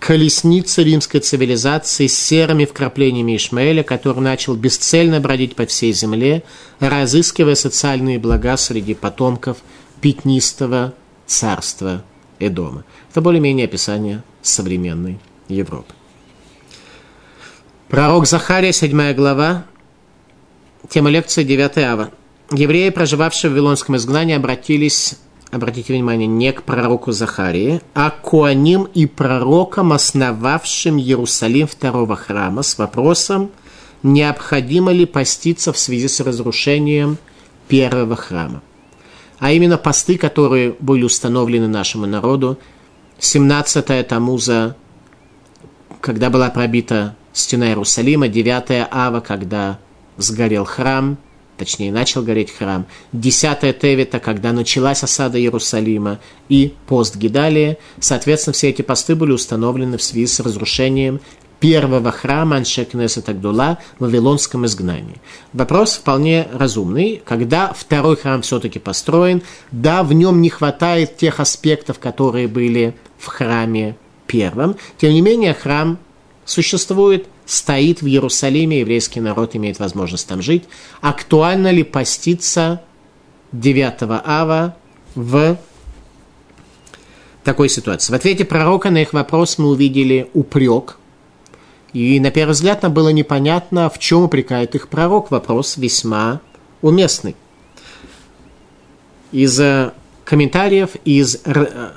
колесница 0.00 0.82
римской 0.82 1.20
цивилизации 1.20 2.06
с 2.06 2.18
серыми 2.18 2.64
вкраплениями 2.64 3.36
Ишмаэля, 3.36 3.84
который 3.84 4.20
начал 4.20 4.56
бесцельно 4.56 5.20
бродить 5.20 5.54
по 5.54 5.66
всей 5.66 5.92
земле, 5.92 6.42
разыскивая 6.80 7.54
социальные 7.54 8.18
блага 8.18 8.56
среди 8.56 8.94
потомков 8.94 9.58
пятнистого 10.00 10.94
царства 11.26 12.02
Эдома. 12.40 12.84
Это 13.10 13.20
более-менее 13.20 13.66
описание 13.66 14.24
современной 14.42 15.20
Европы. 15.48 15.92
Пророк 17.88 18.26
Захария, 18.26 18.72
7 18.72 19.12
глава, 19.12 19.66
Тема 20.88 21.10
лекции 21.10 21.44
9 21.44 21.78
ава. 21.78 22.10
Евреи, 22.52 22.90
проживавшие 22.90 23.50
в 23.50 23.52
Вавилонском 23.52 23.96
изгнании, 23.96 24.34
обратились, 24.34 25.16
обратите 25.50 25.92
внимание, 25.92 26.26
не 26.26 26.52
к 26.52 26.62
пророку 26.62 27.12
Захарии, 27.12 27.80
а 27.94 28.10
к 28.10 28.22
Куаним 28.22 28.84
и 28.94 29.06
пророкам, 29.06 29.92
основавшим 29.92 30.98
Иерусалим 30.98 31.66
второго 31.66 32.16
храма, 32.16 32.62
с 32.62 32.76
вопросом, 32.78 33.50
необходимо 34.02 34.90
ли 34.90 35.06
поститься 35.06 35.72
в 35.72 35.78
связи 35.78 36.08
с 36.08 36.20
разрушением 36.20 37.18
первого 37.68 38.16
храма. 38.16 38.62
А 39.38 39.52
именно 39.52 39.78
посты, 39.78 40.18
которые 40.18 40.74
были 40.80 41.04
установлены 41.04 41.68
нашему 41.68 42.06
народу, 42.06 42.58
17 43.18 44.08
Тамуза 44.08 44.76
когда 46.00 46.30
была 46.30 46.50
пробита 46.50 47.14
стена 47.32 47.68
Иерусалима, 47.68 48.28
9 48.28 48.88
ава, 48.90 49.20
когда 49.20 49.78
сгорел 50.22 50.64
храм, 50.64 51.18
точнее, 51.56 51.92
начал 51.92 52.22
гореть 52.22 52.50
храм, 52.50 52.86
10 53.12 53.78
Тевита, 53.78 54.18
когда 54.18 54.52
началась 54.52 55.02
осада 55.02 55.38
Иерусалима, 55.38 56.18
и 56.48 56.74
пост 56.86 57.16
Гидалия. 57.16 57.76
Соответственно, 57.98 58.54
все 58.54 58.70
эти 58.70 58.82
посты 58.82 59.14
были 59.14 59.32
установлены 59.32 59.98
в 59.98 60.02
связи 60.02 60.26
с 60.26 60.40
разрушением 60.40 61.20
первого 61.60 62.10
храма 62.10 62.56
Аншекнеса 62.56 63.22
Тагдула 63.22 63.78
в 63.98 64.04
Вавилонском 64.04 64.64
изгнании. 64.66 65.20
Вопрос 65.52 65.96
вполне 65.96 66.48
разумный. 66.52 67.22
Когда 67.24 67.72
второй 67.76 68.16
храм 68.16 68.42
все-таки 68.42 68.78
построен, 68.78 69.42
да, 69.70 70.02
в 70.02 70.12
нем 70.12 70.40
не 70.40 70.48
хватает 70.48 71.18
тех 71.18 71.38
аспектов, 71.38 71.98
которые 71.98 72.48
были 72.48 72.96
в 73.18 73.26
храме 73.26 73.96
первом. 74.26 74.76
Тем 74.96 75.12
не 75.12 75.20
менее, 75.20 75.52
храм 75.52 75.98
существует, 76.46 77.26
стоит 77.50 78.00
в 78.00 78.06
Иерусалиме, 78.06 78.80
еврейский 78.80 79.20
народ 79.20 79.56
имеет 79.56 79.78
возможность 79.80 80.26
там 80.28 80.40
жить. 80.40 80.64
Актуально 81.00 81.70
ли 81.70 81.82
поститься 81.82 82.82
9 83.52 83.94
ава 84.24 84.76
в 85.14 85.58
такой 87.42 87.68
ситуации? 87.68 88.12
В 88.12 88.16
ответе 88.16 88.44
пророка 88.44 88.90
на 88.90 89.02
их 89.02 89.12
вопрос 89.12 89.58
мы 89.58 89.68
увидели 89.70 90.30
упрек. 90.32 90.98
И 91.92 92.20
на 92.20 92.30
первый 92.30 92.52
взгляд 92.52 92.82
нам 92.82 92.94
было 92.94 93.08
непонятно, 93.08 93.90
в 93.90 93.98
чем 93.98 94.22
упрекает 94.22 94.76
их 94.76 94.88
пророк. 94.88 95.32
Вопрос 95.32 95.76
весьма 95.76 96.40
уместный. 96.82 97.34
Из 99.32 99.58
э, 99.58 99.90
комментариев, 100.24 100.90
из 101.04 101.40
э, 101.44 101.90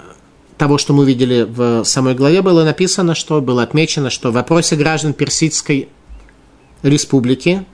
того, 0.63 0.77
что 0.77 0.93
мы 0.93 1.05
видели 1.05 1.43
в 1.43 1.83
самой 1.83 2.15
главе, 2.15 2.41
было 2.41 2.63
написано, 2.63 3.15
что 3.15 3.41
было 3.41 3.63
отмечено, 3.63 4.09
что 4.09 4.31
в 4.31 4.35
вопросе 4.35 4.77
граждан 4.77 5.11
Персидской 5.11 5.89
республики, 6.83 7.65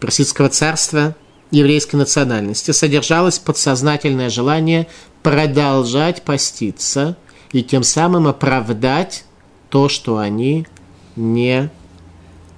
Персидского 0.00 0.48
царства, 0.48 1.14
еврейской 1.50 1.96
национальности 1.96 2.70
содержалось 2.70 3.38
подсознательное 3.38 4.30
желание 4.30 4.86
продолжать 5.22 6.22
поститься 6.22 7.18
и 7.52 7.62
тем 7.62 7.82
самым 7.82 8.26
оправдать 8.26 9.26
то, 9.68 9.90
что 9.90 10.16
они 10.16 10.66
не 11.14 11.68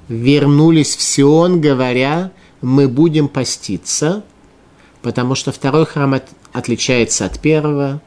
вернулись 0.06 0.94
в 0.94 1.02
Сион, 1.02 1.60
говоря, 1.60 2.30
мы 2.60 2.86
будем 2.86 3.26
поститься, 3.26 4.22
потому 5.02 5.34
что 5.34 5.50
второй 5.50 5.86
храм 5.86 6.14
от, 6.14 6.28
отличается 6.52 7.24
от 7.24 7.40
первого, 7.40 8.00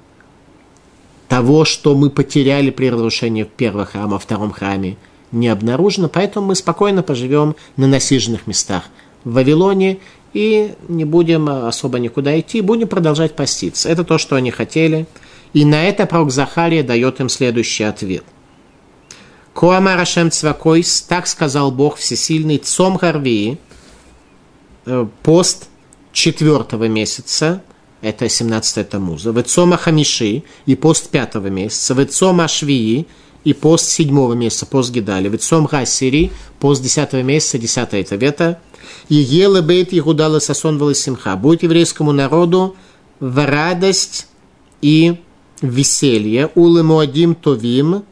того, 1.27 1.65
что 1.65 1.95
мы 1.95 2.09
потеряли 2.09 2.69
при 2.69 2.89
разрушении 2.89 3.43
первого 3.43 3.85
храма, 3.85 4.19
втором 4.19 4.51
храме, 4.51 4.97
не 5.31 5.47
обнаружено, 5.47 6.09
поэтому 6.09 6.47
мы 6.47 6.55
спокойно 6.55 7.01
поживем 7.01 7.55
на 7.75 7.87
насиженных 7.87 8.45
местах 8.45 8.83
в 9.23 9.33
Вавилоне 9.33 9.99
и 10.33 10.73
не 10.87 11.05
будем 11.05 11.49
особо 11.49 11.99
никуда 11.99 12.39
идти, 12.39 12.61
будем 12.61 12.87
продолжать 12.87 13.35
поститься. 13.35 13.89
Это 13.89 14.03
то, 14.03 14.17
что 14.17 14.35
они 14.35 14.51
хотели. 14.51 15.05
И 15.53 15.65
на 15.65 15.83
это 15.83 16.05
пророк 16.05 16.31
Захария 16.31 16.83
дает 16.83 17.19
им 17.19 17.29
следующий 17.29 17.83
ответ. 17.83 18.23
Коамар 19.53 19.99
Ашем 19.99 20.31
Цвакойс, 20.31 21.03
так 21.03 21.27
сказал 21.27 21.71
Бог 21.71 21.97
Всесильный, 21.97 22.57
Цом 22.57 22.97
Харвии, 22.97 23.59
э, 24.85 25.05
пост 25.21 25.69
четвертого 26.11 26.87
месяца, 26.87 27.61
это 28.03 28.27
17 28.27 28.89
Тамуза, 28.89 29.31
Вецома 29.31 29.77
Хамиши 29.77 30.43
и 30.65 30.75
пост 30.75 31.09
пятого 31.09 31.47
месяца, 31.47 31.93
Вецома 31.93 32.49
Швии 32.49 33.07
и 33.45 33.53
пост 33.53 33.87
седьмого 33.87 34.33
месяца, 34.33 34.65
пост 34.65 34.91
Гидали, 34.91 35.29
Вецом 35.29 35.67
Хасири, 35.67 36.31
пост 36.59 36.83
десятого 36.83 37.23
месяца, 37.23 37.57
десятая 37.57 38.03
Тавета, 38.03 38.59
и 39.07 39.15
Еле 39.15 39.61
Бейт 39.61 39.93
Егудала 39.93 40.39
Сасон 40.39 40.93
Симха. 40.93 41.37
Будет 41.37 41.63
еврейскому 41.63 42.11
народу 42.11 42.75
в 43.21 43.45
радость 43.45 44.27
и 44.81 45.21
веселье, 45.61 46.51
улы 46.55 46.83
Муадим 46.83 47.35
Товим, 47.35 48.03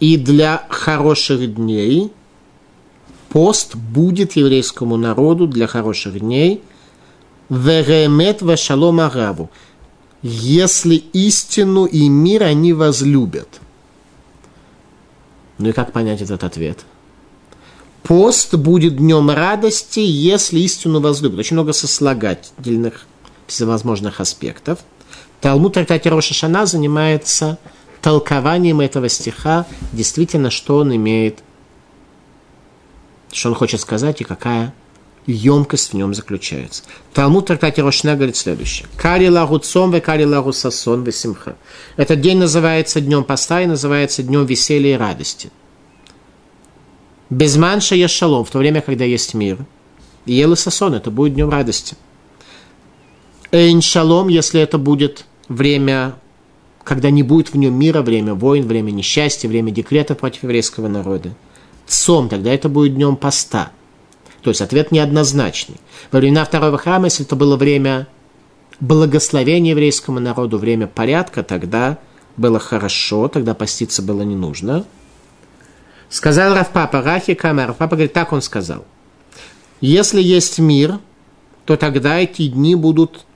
и 0.00 0.16
для 0.16 0.66
хороших 0.70 1.56
дней, 1.56 2.10
пост 3.28 3.74
будет 3.74 4.32
еврейскому 4.32 4.96
народу 4.96 5.46
для 5.46 5.66
хороших 5.66 6.20
дней– 6.20 6.62
Веремет 7.48 8.42
вашалом 8.42 9.00
арабу. 9.00 9.50
Если 10.22 10.96
истину 10.96 11.86
и 11.86 12.08
мир 12.08 12.42
они 12.42 12.72
возлюбят. 12.72 13.48
Ну 15.58 15.70
и 15.70 15.72
как 15.72 15.92
понять 15.92 16.20
этот 16.20 16.44
ответ? 16.44 16.78
Пост 18.02 18.54
будет 18.54 18.96
днем 18.96 19.30
радости, 19.30 20.00
если 20.00 20.60
истину 20.60 21.00
возлюбят. 21.00 21.40
Очень 21.40 21.56
много 21.56 21.72
сослагательных 21.72 23.06
всевозможных 23.46 24.20
аспектов. 24.20 24.80
Талмуд 25.40 25.74
Трактате 25.74 26.10
Роша 26.10 26.34
Шана 26.34 26.66
занимается 26.66 27.58
толкованием 28.00 28.80
этого 28.80 29.08
стиха, 29.08 29.66
действительно, 29.92 30.50
что 30.50 30.78
он 30.78 30.94
имеет, 30.94 31.40
что 33.32 33.48
он 33.48 33.54
хочет 33.54 33.80
сказать 33.80 34.20
и 34.20 34.24
какая 34.24 34.74
емкость 35.32 35.92
в 35.92 35.94
нем 35.94 36.14
заключается. 36.14 36.82
Талмуд 37.12 37.46
трактате 37.46 37.82
Рошна 37.82 38.14
говорит 38.14 38.36
следующее. 38.36 38.88
Кари 38.96 39.28
лагу 39.28 39.58
цом 39.58 39.90
ве 39.90 40.00
кари 40.00 40.24
лагу 40.24 40.52
сасон 40.52 41.04
ве 41.04 41.12
симха. 41.12 41.56
Этот 41.96 42.20
день 42.20 42.38
называется 42.38 43.00
днем 43.00 43.24
поста 43.24 43.60
и 43.62 43.66
называется 43.66 44.22
днем 44.22 44.46
веселья 44.46 44.94
и 44.94 44.98
радости. 44.98 45.50
Без 47.30 47.56
манша 47.56 47.94
есть 47.94 48.14
шалом, 48.14 48.44
в 48.44 48.50
то 48.50 48.58
время, 48.58 48.80
когда 48.80 49.04
есть 49.04 49.34
мир. 49.34 49.58
И 50.24 50.32
ел 50.32 50.52
и 50.54 50.56
сасон, 50.56 50.94
это 50.94 51.10
будет 51.10 51.34
днем 51.34 51.50
радости. 51.50 51.96
Эйн 53.52 53.82
шалом, 53.82 54.28
если 54.28 54.60
это 54.60 54.78
будет 54.78 55.26
время, 55.48 56.14
когда 56.84 57.10
не 57.10 57.22
будет 57.22 57.52
в 57.52 57.56
нем 57.56 57.74
мира, 57.74 58.00
время 58.00 58.32
войн, 58.32 58.66
время 58.66 58.92
несчастья, 58.92 59.48
время 59.48 59.72
декрета 59.72 60.14
против 60.14 60.44
еврейского 60.44 60.88
народа. 60.88 61.34
Цом, 61.86 62.30
тогда 62.30 62.50
это 62.50 62.70
будет 62.70 62.94
днем 62.94 63.16
поста– 63.16 63.72
то 64.42 64.50
есть 64.50 64.60
ответ 64.60 64.92
неоднозначный. 64.92 65.76
Во 66.12 66.18
времена 66.20 66.44
второго 66.44 66.78
храма, 66.78 67.06
если 67.06 67.24
это 67.26 67.36
было 67.36 67.56
время 67.56 68.06
благословения 68.80 69.72
еврейскому 69.72 70.20
народу, 70.20 70.58
время 70.58 70.86
порядка, 70.86 71.42
тогда 71.42 71.98
было 72.36 72.58
хорошо, 72.58 73.28
тогда 73.28 73.54
поститься 73.54 74.02
было 74.02 74.22
не 74.22 74.36
нужно. 74.36 74.84
Сказал 76.08 76.54
Равпапа, 76.54 77.02
Рахи 77.02 77.34
Камер, 77.34 77.68
Равпапа 77.68 77.96
говорит, 77.96 78.12
так 78.12 78.32
он 78.32 78.40
сказал. 78.40 78.84
Если 79.80 80.22
есть 80.22 80.58
мир, 80.58 80.98
то 81.64 81.76
тогда 81.76 82.18
эти 82.18 82.48
дни 82.48 82.74
будут 82.74 83.26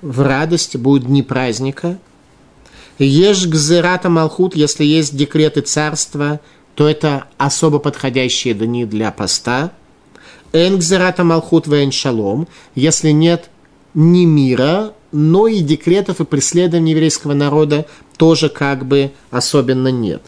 в 0.00 0.22
радости, 0.22 0.76
будут 0.76 1.06
дни 1.06 1.22
праздника. 1.22 1.98
Ешь 2.98 3.46
гзерата 3.46 4.08
Малхут, 4.08 4.56
если 4.56 4.84
есть 4.84 5.14
декреты 5.14 5.60
царства, 5.60 6.40
то 6.74 6.88
это 6.88 7.24
особо 7.36 7.78
подходящие 7.78 8.54
дни 8.54 8.84
для 8.84 9.10
поста– 9.10 9.72
Энгзерата 10.52 11.24
Малхут 11.24 11.66
Вен 11.66 11.92
Шалом, 11.92 12.48
если 12.74 13.10
нет 13.10 13.50
ни 13.94 14.24
мира, 14.24 14.92
но 15.12 15.46
и 15.46 15.60
декретов 15.60 16.20
и 16.20 16.24
преследований 16.24 16.92
еврейского 16.92 17.34
народа 17.34 17.86
тоже 18.16 18.48
как 18.48 18.86
бы 18.86 19.12
особенно 19.30 19.88
нет. 19.88 20.22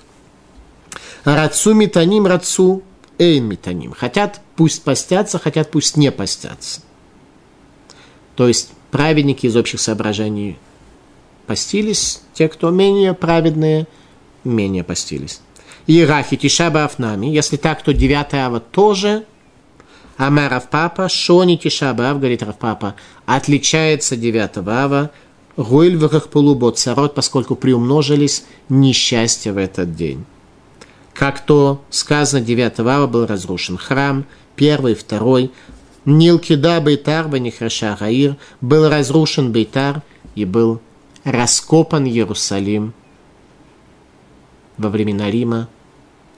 Рацу 1.25 1.75
метаним, 1.75 2.27
рацу 2.27 2.83
эйн 3.19 3.45
метаним. 3.45 3.93
Хотят 3.93 4.41
пусть 4.57 4.83
постятся, 4.83 5.39
хотят 5.39 5.71
пусть 5.71 5.97
не 5.97 6.11
постятся. 6.11 6.81
То 8.37 8.49
есть 8.49 8.71
праведники 8.91 9.47
из 9.47 9.57
общих 9.57 9.81
соображений 9.81 10.59
постились, 11.47 12.23
те, 12.35 12.49
кто 12.49 12.71
менее 12.71 13.15
праведные, 13.15 13.87
менее 14.45 14.85
постились. 14.85 15.41
И 15.87 16.05
Рахи 16.05 16.37
Тишаба 16.37 16.85
Афнами, 16.85 17.27
если 17.27 17.57
так, 17.57 17.83
то 17.83 17.93
9 17.93 18.35
ава 18.35 18.61
тоже– 18.61 19.25
Амар 20.19 20.51
Равпапа, 20.51 21.09
Шони 21.09 21.57
Тишаба, 21.57 22.13
говорит 22.13 22.43
Равпапа, 22.43 22.97
отличается 23.25 24.17
9 24.17 24.69
ава, 24.69 25.13
Гуэль 25.57 25.97
в 25.97 26.29
полубот 26.29 26.77
царот, 26.77 27.15
поскольку 27.15 27.55
приумножились 27.55 28.45
несчастья 28.69 29.53
в 29.53 29.57
этот 29.57 29.95
день. 29.95 30.25
Как 31.15 31.41
то 31.41 31.83
сказано, 31.91 32.45
9 32.45 32.81
ава 32.81 33.07
был 33.07 33.27
разрушен 33.27 33.79
храм, 33.79 34.27
первый, 34.57 34.97
второй, 34.97 35.53
Нилкида 36.05 36.81
Бейтар, 36.81 37.29
Банихраша 37.29 37.97
Гаир, 37.99 38.37
был 38.61 38.89
разрушен 38.89 39.53
Бейтар 39.53 40.03
и 40.35 40.45
был 40.45 40.81
раскопан 41.23 42.07
Иерусалим 42.07 42.93
во 44.79 44.89
времена 44.89 45.31
Рима, 45.31 45.69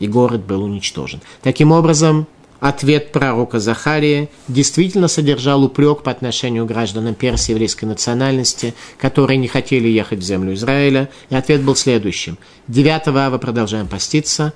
и 0.01 0.07
город 0.07 0.45
был 0.45 0.65
уничтожен. 0.65 1.21
Таким 1.43 1.73
образом, 1.73 2.27
ответ 2.61 3.11
пророка 3.13 3.59
Захария 3.59 4.29
действительно 4.49 5.09
содержал 5.09 5.65
упрек 5.65 6.03
по 6.03 6.11
отношению 6.11 6.65
к 6.65 6.69
гражданам 6.69 7.15
Персии 7.15 7.53
еврейской 7.53 7.87
национальности, 7.87 8.75
которые 8.99 9.39
не 9.39 9.49
хотели 9.49 9.89
ехать 9.89 10.21
в 10.21 10.23
землю 10.23 10.55
Израиля. 10.55 11.11
И 11.31 11.35
ответ 11.35 11.63
был 11.63 11.75
следующим. 11.75 12.39
9 12.69 13.09
ава 13.09 13.39
продолжаем 13.39 13.89
поститься. 13.89 14.53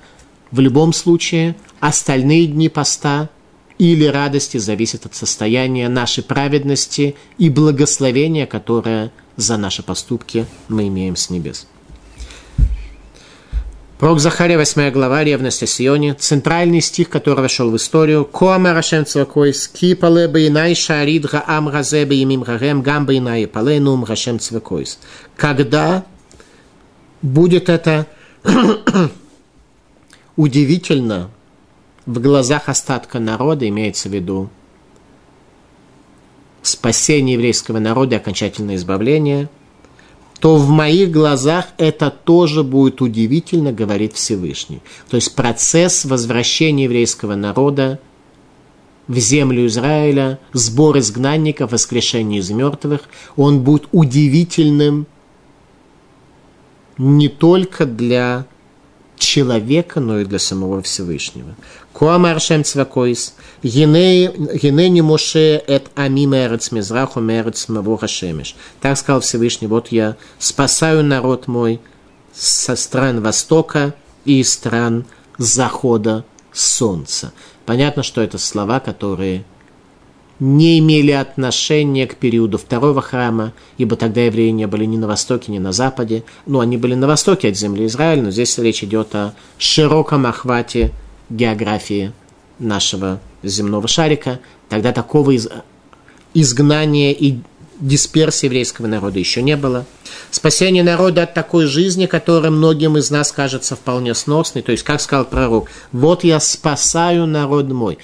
В 0.51 0.59
любом 0.59 0.93
случае, 0.93 1.55
остальные 1.79 2.47
дни 2.47 2.69
поста 2.69 3.29
или 3.77 4.05
радости 4.05 4.57
зависят 4.57 5.05
от 5.05 5.15
состояния 5.15 5.89
нашей 5.89 6.23
праведности 6.23 7.15
и 7.37 7.49
благословения, 7.49 8.45
которое 8.45 9.11
за 9.35 9.57
наши 9.57 9.83
поступки 9.83 10.45
мы 10.69 10.87
имеем 10.87 11.15
с 11.15 11.29
небес. 11.29 11.67
Пророк 14.05 14.19
Захария, 14.19 14.55
8 14.59 14.91
глава, 14.91 15.23
ревность 15.23 15.63
о 15.63 15.65
Сионе, 15.65 16.13
центральный 16.13 16.79
стих, 16.79 17.09
который 17.09 17.39
вошел 17.39 17.71
в 17.71 17.75
историю. 17.75 18.23
Коама 18.23 18.71
Рашем 18.71 19.03
Цвакойс, 19.03 19.67
ки 19.67 19.95
пале 19.95 20.27
бейнай 20.27 20.75
шарид 20.75 21.25
гаам 21.25 21.69
газе 21.69 22.05
беймим 22.05 22.43
гарем, 22.43 22.83
гам 22.83 23.07
бейнай 23.07 23.47
пале 23.47 23.79
нум 23.79 24.05
Рашем 24.05 24.39
Цвакойс. 24.39 24.99
Когда 25.35 26.05
будет 27.23 27.67
это 27.67 28.05
удивительно 30.35 31.31
в 32.05 32.19
глазах 32.19 32.69
остатка 32.69 33.17
народа, 33.17 33.67
имеется 33.67 34.07
в 34.07 34.13
виду 34.13 34.51
спасение 36.61 37.33
еврейского 37.33 37.79
народа 37.79 38.17
окончательное 38.17 38.75
избавление– 38.75 39.49
то 40.45 40.57
в 40.57 40.69
моих 40.69 41.09
глазах 41.09 41.65
это 41.79 42.11
тоже 42.11 42.63
будет 42.63 43.01
удивительно, 43.01 43.71
говорит 43.71 44.13
Всевышний. 44.13 44.79
То 45.09 45.15
есть 45.15 45.33
процесс 45.33 46.05
возвращения 46.05 46.83
еврейского 46.83 47.33
народа 47.33 47.99
в 49.07 49.17
землю 49.17 49.65
Израиля, 49.65 50.37
сбор 50.53 50.99
изгнанников, 50.99 51.71
воскрешение 51.71 52.41
из 52.41 52.51
мертвых, 52.51 53.09
он 53.35 53.61
будет 53.61 53.87
удивительным 53.91 55.07
не 56.99 57.27
только 57.27 57.87
для 57.87 58.45
человека, 59.17 59.99
но 59.99 60.19
и 60.19 60.25
для 60.25 60.37
самого 60.37 60.83
Всевышнего. 60.83 61.55
Куамар 61.97 62.41
Шем 62.41 62.65
Цвакойс, 62.65 63.35
Генени 63.63 64.99
Моше 64.99 65.63
эт 65.65 65.85
ами 65.95 66.25
мерец 66.25 66.71
мизраху 66.71 67.21
мерец 67.21 67.69
мавуха 67.69 68.09
шемеш. 68.09 68.55
Так 68.81 68.97
сказал 68.97 69.21
Всевышний, 69.21 69.67
вот 69.67 69.93
я 69.93 70.17
спасаю 70.37 71.05
народ 71.05 71.47
мой 71.47 71.79
со 72.33 72.75
стран 72.75 73.21
Востока 73.21 73.95
и 74.25 74.43
стран 74.43 75.05
захода 75.37 76.25
солнца. 76.51 77.31
Понятно, 77.65 78.03
что 78.03 78.19
это 78.19 78.39
слова, 78.39 78.81
которые 78.81 79.45
не 80.41 80.79
имели 80.79 81.11
отношения 81.11 82.07
к 82.07 82.17
периоду 82.17 82.57
второго 82.57 83.01
храма, 83.01 83.53
ибо 83.77 83.95
тогда 83.95 84.19
евреи 84.19 84.49
не 84.49 84.67
были 84.67 84.83
ни 84.83 84.97
на 84.97 85.07
востоке, 85.07 85.49
ни 85.53 85.59
на 85.59 85.71
западе. 85.71 86.25
Ну, 86.45 86.59
они 86.59 86.75
были 86.75 86.93
на 86.93 87.07
востоке 87.07 87.47
от 87.47 87.55
земли 87.55 87.85
Израиля, 87.85 88.23
но 88.23 88.31
здесь 88.31 88.57
речь 88.57 88.83
идет 88.83 89.15
о 89.15 89.33
широком 89.57 90.25
охвате 90.25 90.91
географии 91.29 92.11
нашего 92.59 93.19
земного 93.43 93.87
шарика. 93.87 94.39
Тогда 94.69 94.91
такого 94.91 95.31
из... 95.31 95.47
изгнания 96.33 97.11
и 97.11 97.39
дисперсии 97.79 98.45
еврейского 98.45 98.87
народа 98.87 99.19
еще 99.19 99.41
не 99.41 99.57
было. 99.57 99.85
Спасение 100.31 100.83
народа 100.83 101.23
от 101.23 101.33
такой 101.33 101.65
жизни, 101.65 102.05
которая 102.05 102.51
многим 102.51 102.97
из 102.97 103.11
нас 103.11 103.31
кажется 103.31 103.75
вполне 103.75 104.13
сносной. 104.13 104.63
То 104.63 104.71
есть, 104.71 104.83
как 104.83 105.01
сказал 105.01 105.25
пророк, 105.25 105.69
вот 105.91 106.23
я 106.23 106.39
спасаю 106.39 107.25
народ 107.27 107.67
мой. 107.67 107.97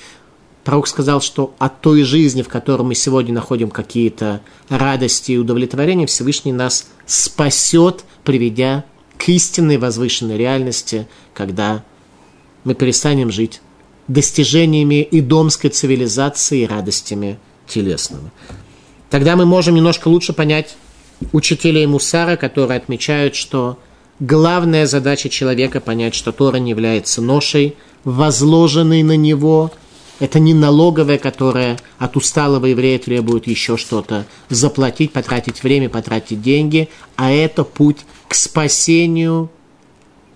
Пророк 0.64 0.88
сказал, 0.88 1.22
что 1.22 1.56
от 1.58 1.82
той 1.82 2.04
жизни, 2.04 2.44
в 2.44 2.48
которой 2.48 2.84
мы 2.84 2.96
сегодня 2.96 3.34
находим 3.34 3.72
какие-то 3.72 4.42
радости 4.70 5.32
и 5.32 5.38
удовлетворения, 5.38 6.06
Всевышний 6.06 6.54
нас 6.54 6.88
спасет, 7.08 8.04
приведя 8.24 8.84
к 9.18 9.28
истинной 9.30 9.78
возвышенной 9.78 10.38
реальности, 10.38 11.08
когда 11.34 11.84
мы 12.64 12.76
перестанем 12.76 13.32
жить 13.32 13.62
достижениями 14.08 15.02
и 15.02 15.22
домской 15.22 15.70
цивилизации 15.70 16.62
и 16.62 16.68
радостями 16.68 17.40
телесного. 17.68 18.32
Тогда 19.10 19.36
мы 19.36 19.46
можем 19.46 19.76
немножко 19.76 20.08
лучше 20.08 20.34
понять 20.34 20.76
учителей 21.32 21.86
Мусара, 21.86 22.36
которые 22.36 22.78
отмечают, 22.78 23.36
что 23.36 23.78
главная 24.20 24.86
задача 24.86 25.30
человека 25.30 25.80
понять, 25.80 26.16
что 26.16 26.32
Тора 26.32 26.58
не 26.58 26.72
является 26.72 27.22
ношей, 27.22 27.76
возложенной 28.04 29.04
на 29.04 29.16
него– 29.16 29.72
это 30.22 30.38
не 30.38 30.54
налоговая, 30.54 31.18
которая 31.18 31.80
от 31.98 32.16
усталого 32.16 32.68
еврея 32.68 33.00
требует 33.00 33.48
еще 33.48 33.76
что-то 33.76 34.28
заплатить, 34.50 35.12
потратить 35.12 35.64
время, 35.64 35.90
потратить 35.90 36.44
деньги, 36.44 36.90
а 37.16 37.32
это 37.32 37.64
путь 37.64 38.06
к 38.28 38.36
спасению, 38.36 39.50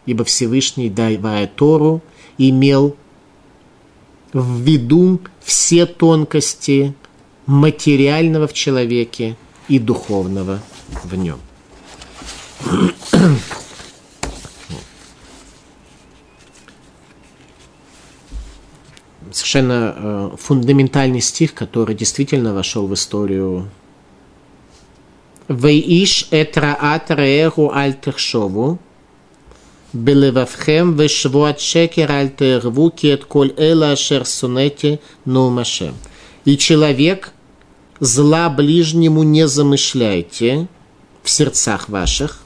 ибо 0.07 0.23
Всевышний, 0.23 0.89
давая 0.89 1.45
Тору, 1.45 2.01
имел 2.37 2.95
в 4.33 4.59
виду 4.61 5.21
все 5.41 5.85
тонкости 5.85 6.93
материального 7.45 8.47
в 8.47 8.53
человеке 8.53 9.37
и 9.67 9.79
духовного 9.79 10.61
в 11.03 11.15
нем 11.15 11.39
совершенно 19.35 19.93
э, 19.95 20.29
фундаментальный 20.37 21.21
стих, 21.21 21.53
который 21.53 21.95
действительно 21.95 22.53
вошел 22.53 22.87
в 22.87 22.93
историю. 22.93 23.69
Вейиш 25.47 26.27
этраат 26.31 27.11
реэгу 27.11 27.71
аль 27.71 27.93
Белевавхем 29.95 30.93
вешвуат 30.97 31.61
шекер 31.61 32.11
альтерву 32.11 32.91
кет 32.91 33.23
коль 33.23 33.53
эла 33.55 33.91
ашер 33.91 34.25
сунете 34.25 34.99
нумашем. 35.23 35.95
И 36.43 36.57
человек, 36.57 37.31
зла 38.01 38.49
ближнему 38.49 39.23
не 39.23 39.47
замышляйте 39.47 40.67
в 41.23 41.29
сердцах 41.29 41.87
ваших, 41.87 42.43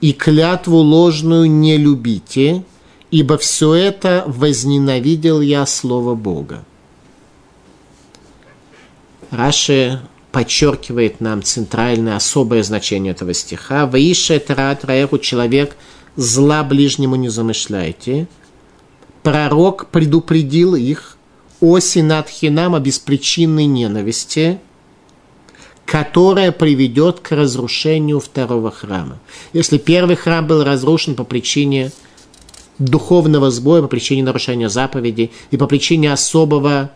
и 0.00 0.12
клятву 0.12 0.76
ложную 0.76 1.50
не 1.50 1.76
любите, 1.78 2.62
ибо 3.10 3.38
все 3.38 3.74
это 3.74 4.22
возненавидел 4.28 5.40
я 5.40 5.66
Слово 5.66 6.14
Бога. 6.14 6.64
Раши 9.32 10.00
подчеркивает 10.30 11.20
нам 11.20 11.42
центральное 11.42 12.14
особое 12.14 12.62
значение 12.62 13.12
этого 13.12 13.34
стиха. 13.34 13.86
«Ваиша 13.86 14.34
это 14.34 14.54
раэху 14.54 15.18
человек– 15.18 15.76
зла 16.16 16.64
ближнему 16.64 17.16
не 17.16 17.28
замышляйте. 17.28 18.26
Пророк 19.22 19.88
предупредил 19.88 20.74
их 20.74 21.16
о 21.60 21.78
синатхинам, 21.78 22.74
о 22.74 22.80
беспричинной 22.80 23.66
ненависти, 23.66 24.60
которая 25.84 26.52
приведет 26.52 27.20
к 27.20 27.32
разрушению 27.32 28.20
второго 28.20 28.70
храма. 28.70 29.18
Если 29.52 29.78
первый 29.78 30.16
храм 30.16 30.46
был 30.46 30.64
разрушен 30.64 31.14
по 31.14 31.24
причине– 31.24 31.92
духовного 32.78 33.50
сбоя 33.50 33.82
по 33.82 33.88
причине 33.88 34.22
нарушения 34.22 34.68
заповеди 34.68 35.30
и 35.50 35.56
по 35.56 35.66
причине 35.66 36.12
особого 36.12 36.90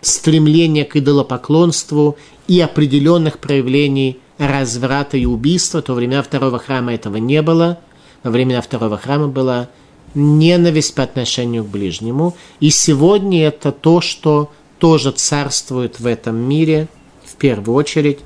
стремления 0.00 0.84
к 0.84 0.96
идолопоклонству 0.96 2.16
и 2.48 2.60
определенных 2.60 3.38
проявлений 3.38 4.18
разврата 4.38 5.16
и 5.16 5.24
убийства, 5.24 5.82
то 5.82 5.94
времена 5.94 6.22
второго 6.22 6.58
храма 6.58 6.94
этого 6.94 7.16
не 7.16 7.42
было. 7.42 7.80
Во 8.26 8.32
времена 8.32 8.60
второго 8.60 8.98
храма 8.98 9.28
была 9.28 9.68
ненависть 10.16 10.96
по 10.96 11.04
отношению 11.04 11.62
к 11.62 11.68
ближнему. 11.68 12.36
И 12.58 12.70
сегодня 12.70 13.46
это 13.46 13.70
то, 13.70 14.00
что 14.00 14.50
тоже 14.80 15.12
царствует 15.12 16.00
в 16.00 16.06
этом 16.06 16.34
мире 16.34 16.88
в 17.24 17.36
первую 17.36 17.76
очередь. 17.76 18.18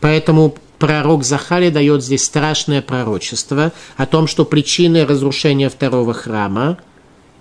Поэтому 0.00 0.56
пророк 0.80 1.22
Захарий 1.22 1.70
дает 1.70 2.02
здесь 2.02 2.24
страшное 2.24 2.82
пророчество 2.82 3.70
о 3.96 4.06
том, 4.06 4.26
что 4.26 4.44
причиной 4.44 5.04
разрушения 5.04 5.68
второго 5.68 6.12
храма 6.12 6.78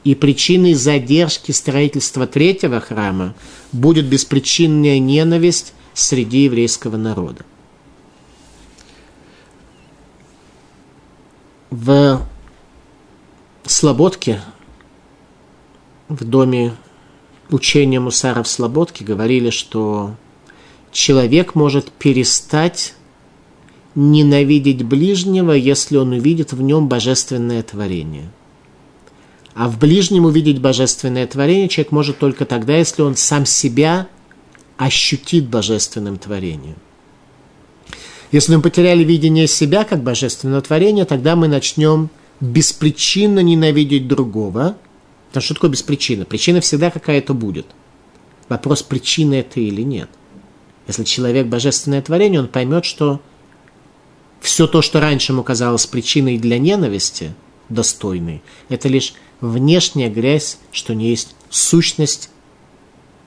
и 0.03 0.13
причиной 0.13 0.75
задержки 0.75 1.51
строительства 1.53 2.27
третьего 2.27 2.79
храма 2.79 3.33
будет 3.71 4.05
беспричинная 4.05 4.99
ненависть 4.99 5.73
среди 5.95 6.43
еврейского 6.43 6.97
народа. 6.97 7.45
В 11.69 12.21
Слободке, 13.65 14.41
в 16.07 16.23
доме 16.23 16.73
учения 17.49 17.99
Мусара 17.99 18.41
в 18.43 18.47
Слободке 18.47 19.03
говорили, 19.03 19.49
что 19.49 20.15
человек 20.93 21.55
может 21.55 21.91
перестать 21.91 22.93
ненавидеть 23.95 24.83
ближнего, 24.83 25.51
если 25.51 25.97
он 25.97 26.13
увидит 26.13 26.53
в 26.53 26.61
нем 26.61 26.87
божественное 26.87 27.63
творение. 27.63 28.31
А 29.53 29.67
в 29.67 29.77
ближнем 29.77 30.23
увидеть 30.23 30.61
божественное 30.61 31.27
творение 31.27 31.67
человек 31.67 31.91
может 31.91 32.19
только 32.19 32.45
тогда, 32.45 32.77
если 32.77 33.01
он 33.01 33.17
сам 33.17 33.45
себя 33.45 34.07
ощутит 34.77 35.49
божественным 35.49 36.17
творением. 36.17 36.77
Если 38.31 38.55
мы 38.55 38.61
потеряли 38.61 39.03
видение 39.03 39.47
себя 39.47 39.83
как 39.83 40.03
божественного 40.03 40.61
творения, 40.61 41.05
тогда 41.05 41.35
мы 41.35 41.47
начнем 41.47 42.09
беспричинно 42.41 43.39
ненавидеть 43.39 44.07
другого. 44.07 44.77
Потому 45.29 45.43
что 45.43 45.53
такое 45.53 45.71
беспричинно? 45.71 46.25
Причина 46.25 46.61
всегда 46.61 46.91
какая-то 46.91 47.33
будет. 47.33 47.67
Вопрос, 48.49 48.83
причина 48.83 49.35
это 49.35 49.59
или 49.59 49.81
нет. 49.81 50.09
Если 50.87 51.03
человек 51.03 51.47
божественное 51.47 52.01
творение, 52.01 52.39
он 52.39 52.47
поймет, 52.47 52.85
что 52.85 53.21
все 54.39 54.67
то, 54.67 54.81
что 54.81 54.99
раньше 54.99 55.33
ему 55.33 55.43
казалось 55.43 55.85
причиной 55.85 56.37
для 56.37 56.59
ненависти, 56.59 57.33
достойной, 57.69 58.41
это 58.69 58.87
лишь 58.87 59.13
внешняя 59.41 60.09
грязь, 60.09 60.57
что 60.71 60.95
не 60.95 61.09
есть 61.09 61.35
сущность 61.49 62.29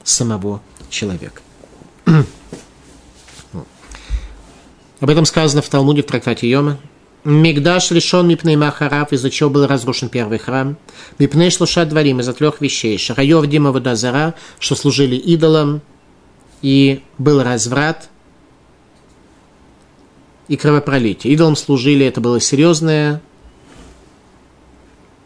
самого 0.03 0.63
человека. 0.89 1.43
Об 5.01 5.09
этом 5.09 5.25
сказано 5.25 5.63
в 5.63 5.69
Талмуде 5.69 6.03
в 6.03 6.07
трактате 6.07 6.49
Йома. 6.49 6.79
Мигдаш 7.25 7.91
решен 7.91 8.27
мипней 8.29 8.57
махарав, 8.57 9.13
из-за 9.13 9.31
чего 9.31 9.51
был 9.51 9.67
разрушен 9.67 10.09
первый 10.09 10.39
храм. 10.39 10.77
Мипней 11.19 11.51
шлуша 11.51 11.85
дворим, 11.85 12.21
из-за 12.21 12.33
трех 12.33 12.61
вещей. 12.61 12.97
Шарайов 12.99 13.47
Дима 13.47 13.73
Водозара, 13.73 14.35
что 14.59 14.75
служили 14.75 15.17
идолам, 15.17 15.81
и 16.63 17.03
был 17.19 17.43
разврат, 17.43 18.11
и 20.49 20.57
кровопролитие. 20.57 21.33
Идолам 21.35 21.57
служили, 21.57 22.05
это 22.05 22.21
было 22.21 22.41
серьезное, 22.41 23.23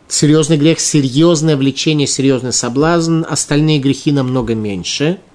серьезный 0.08 0.56
грех, 0.56 0.78
серьезное 0.80 1.56
влечение, 1.56 2.06
серьезный 2.06 2.52
соблазн. 2.52 3.24
Остальные 3.28 3.80
грехи 3.80 4.12
намного 4.12 4.54
меньше– 4.54 5.18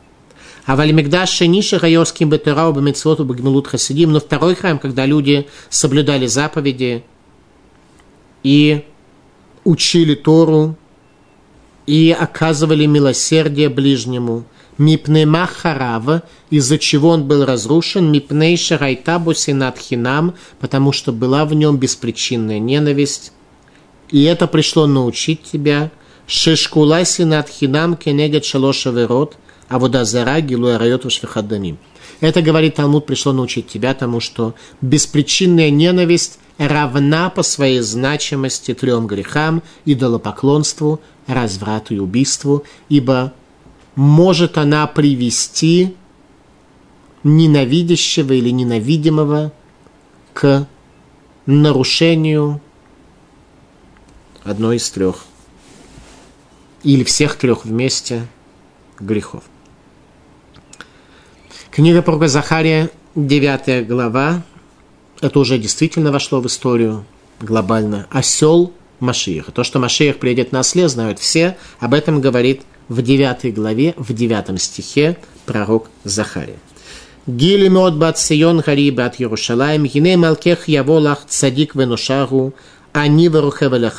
а 0.70 0.76
в 0.76 0.82
Альмигдаше 0.82 1.48
Ниша 1.48 1.80
Хайоским 1.80 2.30
Бетерау 2.30 2.74
Бамитсвоту 2.74 3.26
Багмилут 3.26 3.66
Хасидим, 3.66 4.12
но 4.12 4.20
второй 4.20 4.54
храм, 4.54 4.78
когда 4.78 5.08
люди 5.08 5.48
соблюдали 5.72 6.28
заповеди 6.28 7.04
и 8.44 8.86
учили 9.64 10.14
Тору, 10.14 10.76
и 11.88 12.12
оказывали 12.12 12.86
милосердие 12.86 13.70
ближнему. 13.70 14.44
Мипней 14.78 15.26
Махарава, 15.26 16.22
из-за 16.52 16.78
чего 16.78 17.10
он 17.10 17.28
был 17.28 17.46
разрушен, 17.46 18.12
Мипней 18.12 18.56
Шарайтабу 18.56 19.34
Синат 19.34 19.80
Хинам, 19.80 20.36
потому 20.60 20.92
что 20.92 21.12
была 21.12 21.46
в 21.46 21.56
нем 21.56 21.78
беспричинная 21.78 22.60
ненависть. 22.60 23.34
И 24.12 24.22
это 24.22 24.46
пришло 24.46 24.86
научить 24.86 25.42
тебя. 25.42 25.90
Шишкула 26.28 27.06
Синат 27.06 27.50
Хинам 27.50 27.96
Кенегет 27.96 28.46
Шалошевый 28.46 29.08
род– 29.08 29.36
а 29.70 29.80
вода 29.80 30.04
зара 30.04 30.42
гилуя 30.42 30.78
райот 30.78 31.10
швихадамим. 31.12 31.78
Это, 32.20 32.42
говорит 32.42 32.76
Талмуд, 32.76 33.06
пришло 33.06 33.32
научить 33.32 33.68
тебя 33.68 33.94
тому, 33.94 34.20
что 34.20 34.56
беспричинная 34.82 35.70
ненависть 35.70 36.40
равна 36.58 37.30
по 37.30 37.44
своей 37.44 37.80
значимости 37.80 38.74
трем 38.74 39.08
грехам, 39.08 39.64
идолопоклонству, 39.86 41.00
разврату 41.28 41.94
и 41.94 42.00
убийству, 42.00 42.66
ибо 42.90 43.32
может 43.96 44.58
она 44.58 44.86
привести 44.88 45.96
ненавидящего 47.24 48.34
или 48.34 48.50
ненавидимого 48.50 49.54
к 50.34 50.68
нарушению 51.46 52.62
одной 54.44 54.78
из 54.78 54.90
трех 54.90 55.26
или 56.84 57.04
всех 57.04 57.36
трех 57.36 57.66
вместе 57.66 58.26
грехов. 59.00 59.44
Книга 61.72 62.02
пророка 62.02 62.28
Захария, 62.28 62.90
9 63.14 63.88
глава, 63.88 64.42
это 65.22 65.40
уже 65.40 65.60
действительно 65.60 66.12
вошло 66.12 66.42
в 66.42 66.48
историю 66.48 67.06
глобально. 67.40 68.08
Осел 68.10 68.74
Машиеха. 69.00 69.52
То, 69.52 69.64
что 69.64 69.78
Машиех 69.78 70.18
приедет 70.18 70.52
на 70.52 70.62
осле, 70.62 70.90
знают 70.90 71.20
все. 71.20 71.58
Об 71.80 71.94
этом 71.94 72.22
говорит 72.22 72.64
в 72.88 73.04
9 73.04 73.54
главе, 73.54 73.94
в 73.98 74.14
9 74.14 74.60
стихе 74.60 75.18
пророк 75.46 75.90
Захария. 76.04 76.58
Гили 77.28 77.70
мод 77.70 77.98
бат 77.98 78.18
Сион 78.18 78.64
хари 78.64 78.90
бат 78.90 79.20
Ярушалаем, 79.20 79.86
гине 79.86 80.18
малкех 80.18 80.68
яволах 80.68 81.26
цадик 81.28 81.76
венушагу, 81.76 82.56
ани 82.94 83.30
варухевеля 83.30 83.94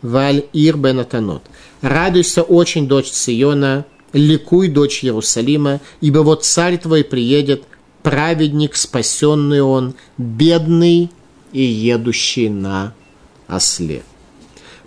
валь 0.00 0.44
ир 0.54 0.76
бенатанот. 0.78 1.42
Радуйся 1.82 2.42
очень, 2.42 2.88
дочь 2.88 3.10
Сиона, 3.10 3.84
ликуй, 4.16 4.68
дочь 4.68 5.04
Иерусалима, 5.04 5.80
ибо 6.00 6.20
вот 6.20 6.44
царь 6.44 6.78
твой 6.78 7.04
приедет, 7.04 7.64
праведник, 8.02 8.76
спасенный 8.76 9.60
он, 9.60 9.94
бедный 10.18 11.10
и 11.52 11.62
едущий 11.62 12.48
на 12.48 12.94
осле. 13.48 14.02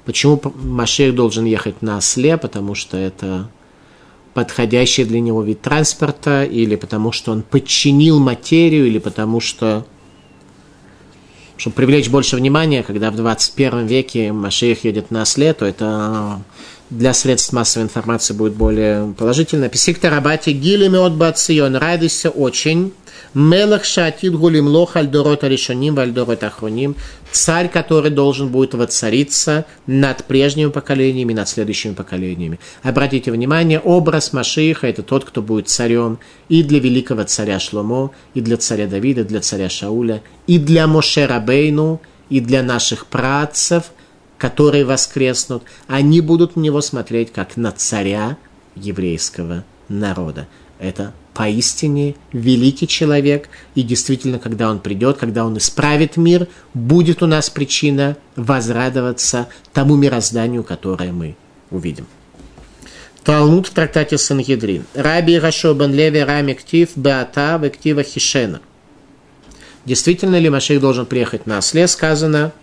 Почему 0.06 0.42
Машех 0.56 1.16
должен 1.16 1.46
ехать 1.46 1.82
на 1.82 1.98
осле? 1.98 2.38
Потому 2.38 2.76
что 2.76 2.98
это 2.98 3.50
подходящий 4.34 5.06
для 5.06 5.20
него 5.20 5.44
вид 5.44 5.62
транспорта, 5.62 6.44
или 6.44 6.76
потому 6.76 7.12
что 7.12 7.32
он 7.32 7.44
подчинил 7.44 8.20
материю, 8.20 8.88
или 8.88 9.00
потому 9.00 9.40
что 9.40 9.86
чтобы 11.58 11.76
привлечь 11.76 12.10
больше 12.10 12.38
внимания, 12.38 12.84
когда 12.84 13.12
в 13.12 13.18
21 13.18 13.86
веке 13.86 14.32
Машех 14.32 14.86
едет 14.86 15.12
на 15.12 15.24
осле, 15.24 15.54
то 15.54 15.66
это 15.66 16.42
для 16.90 17.14
средств 17.14 17.54
массовой 17.54 17.86
информации 17.86 18.34
будет 18.34 18.54
более 18.54 19.14
положительно. 19.18 19.70
Писикта 19.70 20.10
Рабати 20.10 20.52
Гилеми 20.52 20.98
от 20.98 21.14
Бацион. 21.14 21.76
Радуйся 21.76 22.30
очень. 22.30 22.94
Мелах 23.36 23.86
Шатид 23.86 24.34
Гулим 24.34 24.68
Лох 24.68 24.96
Альдорот 24.96 25.44
Аришоним 25.44 26.00
Альдорот 26.00 26.44
Ахроним. 26.44 26.96
Царь, 27.32 27.70
который 27.70 28.10
должен 28.10 28.48
будет 28.48 28.74
воцариться 28.74 29.66
над 29.86 30.26
прежними 30.26 30.72
поколениями, 30.72 31.34
над 31.34 31.48
следующими 31.48 31.94
поколениями. 31.94 32.60
Обратите 32.82 33.32
внимание, 33.32 33.80
образ 33.80 34.34
Машииха– 34.34 34.88
это 34.88 35.04
тот, 35.04 35.26
кто 35.26 35.44
будет 35.44 35.70
царем 35.70 36.18
и 36.48 36.64
для 36.64 36.80
великого 36.80 37.24
царя 37.24 37.60
Шломо, 37.60 38.12
и 38.34 38.42
для 38.42 38.58
царя 38.58 38.88
Давида, 38.88 39.22
и 39.22 39.26
для 39.26 39.42
царя 39.42 39.70
Шауля, 39.70 40.24
и 40.48 40.58
для 40.58 40.88
Моше 40.88 41.28
Рабейну, 41.28 42.02
и 42.32 42.40
для 42.40 42.64
наших 42.64 43.06
працев– 43.06 43.84
которые 44.40 44.86
воскреснут, 44.86 45.64
они 45.88 46.22
будут 46.22 46.56
на 46.56 46.62
него 46.62 46.82
смотреть 46.82 47.32
как 47.32 47.58
на 47.58 47.72
царя 47.72 48.38
еврейского 48.76 49.66
народа. 49.90 50.48
Это 50.80 51.14
поистине 51.34 52.16
великий 52.32 52.88
человек, 52.88 53.50
и 53.76 53.84
действительно, 53.84 54.40
когда 54.40 54.72
он 54.72 54.80
придет, 54.80 55.18
когда 55.18 55.46
он 55.46 55.58
исправит 55.58 56.18
мир, 56.18 56.48
будет 56.74 57.22
у 57.22 57.28
нас 57.28 57.50
причина 57.50 58.18
возрадоваться 58.36 59.50
тому 59.74 59.96
мирозданию, 59.96 60.64
которое 60.64 61.12
мы 61.12 61.36
увидим. 61.70 62.08
Талмуд 63.24 63.68
в 63.68 63.72
трактате 63.72 64.18
Сангедрин. 64.18 64.86
Раби 64.94 65.38
Рашо 65.38 65.74
бен 65.74 65.94
Леви 65.94 66.22
Рами 66.22 66.54
Ктив 66.54 66.92
Беата 66.96 67.60
Вектива 67.62 68.04
Хишена. 68.04 68.62
Действительно 69.86 70.40
ли 70.40 70.50
Маших 70.50 70.80
должен 70.80 71.06
приехать 71.06 71.46
на 71.46 71.58
осле, 71.58 71.88
сказано– 71.90 72.54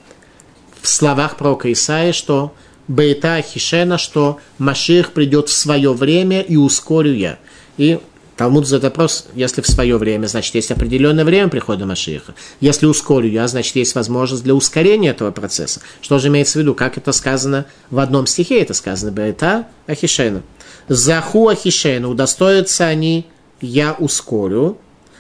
в 0.87 0.89
словах 0.89 1.37
пророка 1.37 1.73
Исаия, 1.73 2.13
что 2.13 2.55
Бейта 2.87 3.43
Хишена, 3.43 3.99
что 3.99 4.39
Маших 4.59 5.13
придет 5.13 5.49
в 5.49 5.53
свое 5.53 5.93
время 5.93 6.41
и 6.43 6.55
ускорю 6.55 7.13
я. 7.13 7.39
И 7.77 7.99
Талмуд 8.37 8.67
задает 8.69 8.85
вопрос, 8.85 9.27
если 9.35 9.63
в 9.63 9.67
свое 9.67 9.97
время, 9.97 10.29
значит, 10.29 10.55
есть 10.55 10.71
определенное 10.71 11.25
время 11.25 11.49
прихода 11.49 11.87
Машиха. 11.87 12.35
Если 12.61 12.87
ускорю 12.87 13.29
я, 13.29 13.49
значит, 13.49 13.75
есть 13.75 13.97
возможность 13.97 14.45
для 14.45 14.55
ускорения 14.55 15.11
этого 15.11 15.33
процесса. 15.33 15.81
Что 16.01 16.21
же 16.21 16.29
имеется 16.29 16.59
в 16.59 16.63
виду? 16.63 16.75
Как 16.75 16.97
это 16.99 17.11
сказано 17.11 17.67
в 17.91 17.99
одном 17.99 18.27
стихе? 18.27 18.61
Это 18.61 18.73
сказано 18.73 19.11
Бейта 19.11 19.67
Ахишена. 19.89 20.43
Заху 20.87 21.49
Ахишена, 21.49 22.09
удостоятся 22.09 22.87
они, 22.87 23.27
я 23.61 23.95
ускорю. 23.95 24.79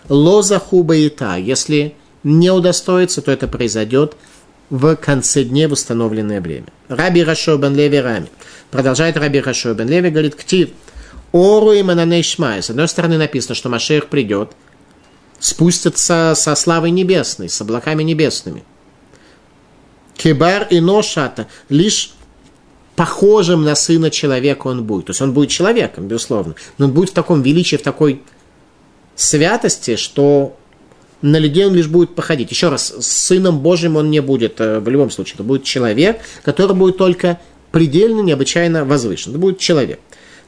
Ло 0.08 0.42
заху 0.42 0.84
Бейта, 0.84 1.36
если 1.36 1.96
не 2.22 2.50
удостоится, 2.50 3.20
то 3.20 3.32
это 3.32 3.48
произойдет 3.48 4.16
в 4.70 4.96
конце 4.96 5.44
дней 5.44 5.66
в 5.66 5.72
установленное 5.72 6.40
время. 6.40 6.66
Раби 6.88 7.22
Рашо 7.22 7.56
бен 7.56 7.74
Леви 7.74 8.00
Рами. 8.00 8.28
Продолжает 8.70 9.16
Раби 9.16 9.40
Рашо 9.40 9.74
бен 9.74 9.88
Леви, 9.88 10.10
говорит, 10.10 10.34
ктив, 10.34 10.70
ору 11.32 11.72
и 11.72 11.82
мананей. 11.82 12.22
С 12.24 12.70
одной 12.70 12.88
стороны 12.88 13.18
написано, 13.18 13.54
что 13.54 13.68
Машех 13.68 14.08
придет, 14.08 14.52
спустится 15.38 16.34
со 16.36 16.54
славой 16.54 16.90
небесной, 16.90 17.48
с 17.48 17.60
облаками 17.60 18.02
небесными. 18.02 18.64
Кебар 20.16 20.66
и 20.70 20.80
Ношата, 20.80 21.46
лишь 21.68 22.12
похожим 22.96 23.62
на 23.62 23.74
сына 23.74 24.10
человека 24.10 24.68
он 24.68 24.84
будет. 24.84 25.06
То 25.06 25.10
есть 25.10 25.20
он 25.20 25.32
будет 25.32 25.50
человеком, 25.50 26.08
безусловно, 26.08 26.54
но 26.78 26.86
он 26.86 26.92
будет 26.92 27.10
в 27.10 27.12
таком 27.12 27.42
величии, 27.42 27.76
в 27.76 27.82
такой 27.82 28.22
святости, 29.14 29.96
что 29.96 30.56
на 31.22 31.38
людей 31.38 31.66
он 31.66 31.74
лишь 31.74 31.88
будет 31.88 32.14
походить. 32.14 32.50
Еще 32.50 32.68
раз, 32.68 32.92
с 32.98 33.06
Сыном 33.06 33.60
Божьим 33.60 33.96
он 33.96 34.10
не 34.10 34.20
будет 34.20 34.60
э, 34.60 34.80
в 34.80 34.88
любом 34.88 35.10
случае. 35.10 35.34
Это 35.34 35.44
будет 35.44 35.64
человек, 35.64 36.20
который 36.44 36.76
будет 36.76 36.98
только 36.98 37.40
предельно, 37.72 38.20
необычайно 38.20 38.84
возвышен. 38.84 39.32
Это 39.32 39.38
будет 39.38 39.58
человек. 39.58 40.00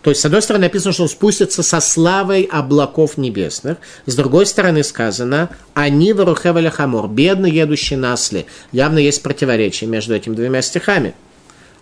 То 0.02 0.10
есть, 0.10 0.20
с 0.20 0.24
одной 0.24 0.42
стороны, 0.42 0.66
написано, 0.66 0.92
что 0.92 1.02
он 1.02 1.08
спустится 1.08 1.62
со 1.62 1.80
славой 1.80 2.42
облаков 2.42 3.16
небесных. 3.16 3.78
С 4.06 4.14
другой 4.14 4.46
стороны, 4.46 4.84
сказано, 4.84 5.50
они 5.74 6.12
варухеваля 6.12 6.70
хамор, 6.70 7.08
бедный 7.08 7.50
едущий 7.50 7.96
на 7.96 8.12
осле. 8.12 8.46
Явно 8.70 8.98
есть 8.98 9.22
противоречие 9.22 9.90
между 9.90 10.14
этими 10.14 10.34
двумя 10.34 10.62
стихами. 10.62 11.14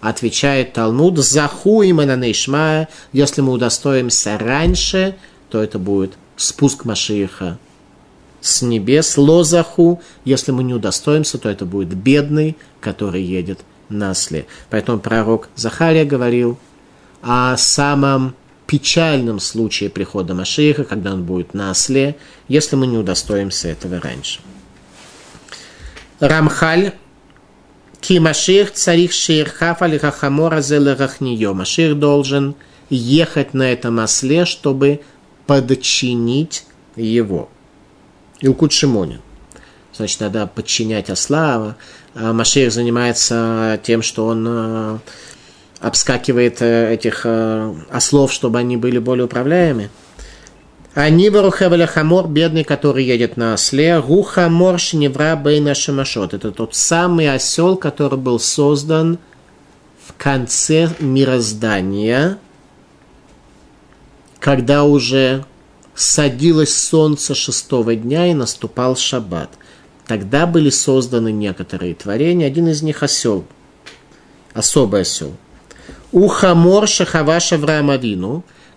Отвечает 0.00 0.72
Талмуд, 0.72 1.18
заху 1.18 1.82
им 1.82 1.98
нейшмая, 1.98 2.88
если 3.12 3.40
мы 3.40 3.52
удостоимся 3.52 4.38
раньше, 4.38 5.16
то 5.50 5.62
это 5.62 5.78
будет 5.78 6.12
спуск 6.36 6.84
Машииха 6.84 7.58
с 8.46 8.62
небес, 8.62 9.16
лозаху, 9.16 10.00
если 10.24 10.52
мы 10.52 10.64
не 10.64 10.74
удостоимся, 10.74 11.38
то 11.38 11.48
это 11.48 11.66
будет 11.66 11.94
бедный, 11.94 12.56
который 12.80 13.22
едет 13.22 13.60
на 13.88 14.10
осле. 14.10 14.46
Поэтому 14.70 14.98
пророк 14.98 15.48
Захария 15.54 16.04
говорил, 16.04 16.58
о 17.22 17.56
самом 17.56 18.34
печальном 18.66 19.40
случае 19.40 19.90
прихода 19.90 20.34
Машииха, 20.34 20.84
когда 20.84 21.12
он 21.12 21.24
будет 21.24 21.54
на 21.54 21.70
осле, 21.70 22.16
если 22.48 22.76
мы 22.76 22.86
не 22.86 22.96
удостоимся 22.96 23.68
этого 23.68 24.00
раньше. 24.00 24.40
Рамхаль 26.20 26.92
Ки 28.00 28.18
Маших 28.18 28.72
царих 28.72 29.12
ширхафа 29.12 29.86
лихахамора 29.86 30.60
зелерахнио. 30.60 31.54
Маших 31.54 31.98
должен 31.98 32.54
ехать 32.90 33.54
на 33.54 33.72
этом 33.72 33.98
осле, 33.98 34.44
чтобы 34.44 35.00
подчинить 35.46 36.64
его. 36.94 37.48
Ялкут 38.46 38.72
Шимони. 38.72 39.20
Значит, 39.92 40.20
надо 40.20 40.46
подчинять 40.46 41.10
осла. 41.10 41.76
А 42.14 42.32
занимается 42.70 43.80
тем, 43.82 44.02
что 44.02 44.26
он 44.26 44.46
э, 44.48 44.98
обскакивает 45.80 46.62
э, 46.62 46.94
этих 46.94 47.22
э, 47.24 47.74
ослов, 47.90 48.32
чтобы 48.32 48.58
они 48.58 48.76
были 48.76 48.98
более 48.98 49.24
управляемы. 49.24 49.90
עני 50.94 51.28
ורוכב 51.28 51.72
על 51.72 51.86
חמור, 51.86 52.26
бедный, 52.26 52.64
который 52.64 53.04
едет 53.04 53.36
на 53.36 53.52
осле. 53.52 54.00
הוא 54.00 54.30
החמור 54.30 54.78
שנברא 54.78 55.36
בין 55.36 55.74
השמשות. 55.74 56.32
Это 56.32 56.52
тот 56.52 56.74
самый 56.74 57.30
осел, 57.30 57.76
который 57.76 58.18
был 58.18 58.40
создан 58.40 59.18
в 60.06 60.14
конце 60.16 60.88
мироздания, 60.98 62.38
когда 64.40 64.84
уже 64.84 65.44
садилось 65.96 66.76
солнце 66.76 67.34
шестого 67.34 67.96
дня 67.96 68.30
и 68.30 68.34
наступал 68.34 68.96
шаббат. 68.96 69.50
Тогда 70.06 70.46
были 70.46 70.70
созданы 70.70 71.32
некоторые 71.32 71.94
творения. 71.94 72.46
Один 72.46 72.68
из 72.68 72.82
них 72.82 73.02
осел. 73.02 73.44
Особый 74.54 75.00
осел– 75.00 75.32
Ухамор 76.12 76.86
Шахаваш 76.86 77.52
Авраам 77.52 77.90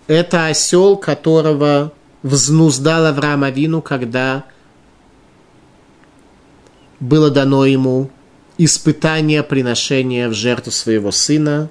это 0.06 0.46
осел, 0.46 0.96
которого 0.96 1.92
взнуздал 2.22 3.06
Авраам 3.06 3.80
когда 3.80 4.44
было 6.98 7.30
дано 7.30 7.64
ему 7.64 8.10
испытание 8.58 9.42
приношения 9.42 10.28
в 10.28 10.34
жертву 10.34 10.70
своего 10.70 11.12
сына. 11.12 11.70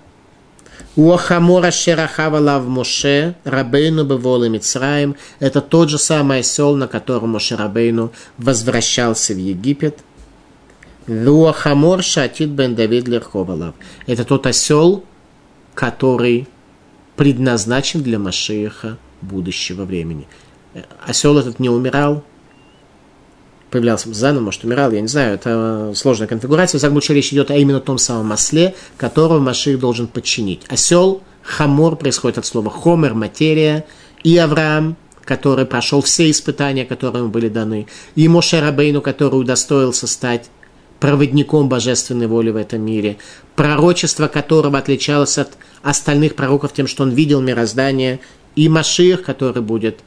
Уахамора 0.95 1.71
Шерахава 1.71 2.59
в 2.59 2.67
Моше, 2.67 3.35
Рабейну 3.43 4.05
Бевол 4.05 4.43
и 4.43 4.49
Мицраем– 4.49 5.15
это 5.39 5.61
тот 5.61 5.89
же 5.89 5.97
самый 5.97 6.39
осел, 6.39 6.75
на 6.75 6.87
котором 6.87 7.29
Моше 7.29 7.55
Рабейну 7.55 8.11
возвращался 8.37 9.33
в 9.33 9.37
Египет. 9.37 9.99
Руахамор 11.07 12.03
Шатит 12.03 12.49
Бен 12.49 12.75
Давид 12.75 13.07
Лерховалав– 13.07 13.75
это 14.07 14.25
тот 14.25 14.47
осел, 14.47 15.03
который 15.75 16.47
предназначен 17.15 18.01
для 18.01 18.17
Машеха 18.17 18.97
будущего 19.21 19.85
времени. 19.85 20.27
Осел 21.05 21.37
этот 21.37 21.59
не 21.59 21.69
умирал, 21.69 22.23
появлялся 23.69 24.13
заново, 24.13 24.43
может, 24.43 24.63
умирал, 24.63 24.91
я 24.91 25.01
не 25.01 25.07
знаю, 25.07 25.35
это 25.35 25.93
сложная 25.95 26.27
конфигурация. 26.27 26.79
В 26.79 26.81
случае, 26.81 27.15
речь 27.15 27.31
идет 27.31 27.51
о 27.51 27.55
именно 27.55 27.79
том 27.79 27.97
самом 27.97 28.31
осле, 28.31 28.75
которого 28.97 29.39
Маших 29.39 29.79
должен 29.79 30.07
подчинить. 30.07 30.61
Осел, 30.69 31.21
хамор, 31.43 31.95
происходит 31.95 32.37
от 32.37 32.45
слова 32.45 32.69
хомер, 32.69 33.13
материя, 33.13 33.85
и 34.23 34.37
Авраам, 34.37 34.97
который 35.23 35.65
прошел 35.65 36.01
все 36.01 36.29
испытания, 36.29 36.85
которые 36.85 37.21
ему 37.21 37.31
были 37.31 37.49
даны, 37.49 37.87
и 38.15 38.27
Моше 38.27 38.59
Рабейну, 38.59 39.01
который 39.01 39.35
удостоился 39.35 40.07
стать 40.07 40.49
проводником 40.99 41.69
божественной 41.69 42.27
воли 42.27 42.49
в 42.49 42.57
этом 42.57 42.81
мире, 42.81 43.17
пророчество 43.55 44.27
которого 44.27 44.77
отличалось 44.77 45.37
от 45.37 45.51
остальных 45.81 46.35
пророков 46.35 46.73
тем, 46.73 46.87
что 46.87 47.03
он 47.03 47.11
видел 47.11 47.41
мироздание, 47.41 48.19
и 48.55 48.67
Машир, 48.67 49.19
который 49.19 49.61
будет 49.61 49.99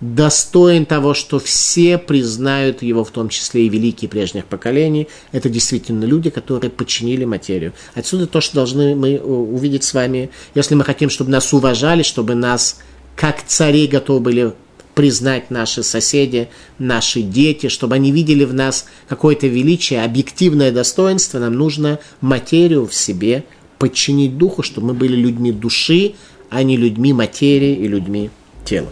достоин 0.00 0.86
того, 0.86 1.14
что 1.14 1.38
все 1.38 1.98
признают 1.98 2.82
его, 2.82 3.04
в 3.04 3.10
том 3.10 3.28
числе 3.28 3.66
и 3.66 3.68
великие 3.68 4.08
прежних 4.08 4.44
поколений. 4.44 5.08
Это 5.32 5.48
действительно 5.48 6.04
люди, 6.04 6.30
которые 6.30 6.70
подчинили 6.70 7.24
материю. 7.24 7.72
Отсюда 7.94 8.26
то, 8.26 8.40
что 8.40 8.56
должны 8.56 8.94
мы 8.94 9.18
увидеть 9.18 9.84
с 9.84 9.94
вами, 9.94 10.30
если 10.54 10.74
мы 10.74 10.84
хотим, 10.84 11.10
чтобы 11.10 11.30
нас 11.30 11.52
уважали, 11.52 12.02
чтобы 12.02 12.34
нас 12.34 12.78
как 13.14 13.42
цари 13.44 13.86
готовы 13.86 14.20
были 14.20 14.52
признать 14.94 15.50
наши 15.50 15.82
соседи, 15.82 16.48
наши 16.78 17.20
дети, 17.20 17.68
чтобы 17.68 17.96
они 17.96 18.10
видели 18.12 18.44
в 18.44 18.54
нас 18.54 18.86
какое-то 19.08 19.46
величие, 19.46 20.02
объективное 20.02 20.72
достоинство, 20.72 21.38
нам 21.38 21.52
нужно 21.54 21.98
материю 22.22 22.86
в 22.86 22.94
себе 22.94 23.44
подчинить 23.78 24.38
духу, 24.38 24.62
чтобы 24.62 24.88
мы 24.88 24.94
были 24.94 25.14
людьми 25.14 25.52
души, 25.52 26.14
а 26.48 26.62
не 26.62 26.78
людьми 26.78 27.12
материи 27.12 27.74
и 27.74 27.86
людьми 27.86 28.30
тела. 28.64 28.90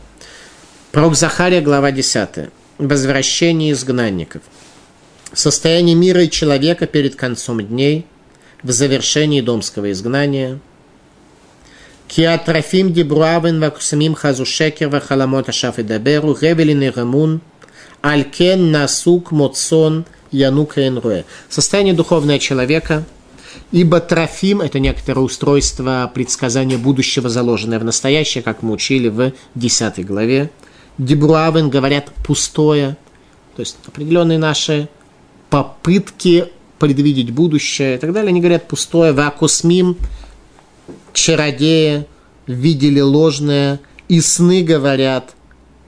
Пророк 0.95 1.16
Захария, 1.16 1.61
глава 1.61 1.90
10. 1.90 2.51
Возвращение 2.78 3.72
изгнанников. 3.72 4.42
Состояние 5.32 5.97
мира 5.97 6.22
и 6.22 6.30
человека 6.30 6.86
перед 6.86 7.16
концом 7.16 7.61
дней, 7.66 8.07
в 8.62 8.70
завершении 8.70 9.40
домского 9.40 9.90
изгнания. 9.90 10.61
Киатрафим 12.07 12.92
дебруавен 12.92 13.59
вакусамим 13.59 14.14
хазушекер 14.14 14.88
вахаламота 14.88 15.51
шафидаберу 15.51 16.38
гевелин 16.40 16.82
и 16.82 16.90
рамун 16.90 17.40
алькен 18.01 18.70
насук 18.70 19.32
моцон 19.32 20.05
янука 20.30 20.86
энруэ. 20.86 21.24
Состояние 21.49 21.95
духовное 21.95 22.38
человека– 22.38 23.03
Ибо 23.70 24.01
трофим– 24.01 24.61
это 24.62 24.78
некоторое 24.80 25.20
устройство 25.20 26.11
предсказания 26.12 26.76
будущего, 26.76 27.28
заложенное 27.28 27.78
в 27.78 27.84
настоящее, 27.84 28.42
как 28.42 28.62
мы 28.62 28.72
учили 28.72 29.09
в 29.09 29.32
10 29.55 30.05
главе. 30.05 30.51
Дебруавен 30.99 31.70
говорят 31.70 32.11
пустое, 32.24 32.97
то 33.57 33.61
есть 33.61 33.76
определенные 33.86 34.38
наши 34.38 34.88
попытки 35.51 36.47
предвидеть 36.78 37.30
будущее 37.30 37.97
и 37.97 37.99
так 37.99 38.12
далее, 38.12 38.28
они 38.30 38.40
говорят 38.40 38.68
пустое, 38.68 39.12
вакусмим– 39.12 39.97
чародеи 41.14 42.07
видели 42.47 43.01
ложное, 43.01 43.80
и 44.09 44.20
сны 44.20 44.62
говорят 44.62 45.34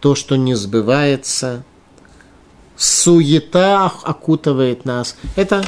то, 0.00 0.14
что 0.14 0.36
не 0.36 0.54
сбывается. 0.54 1.64
Суета 2.76 3.86
окутывает 3.86 4.84
нас. 4.84 5.16
Это 5.34 5.64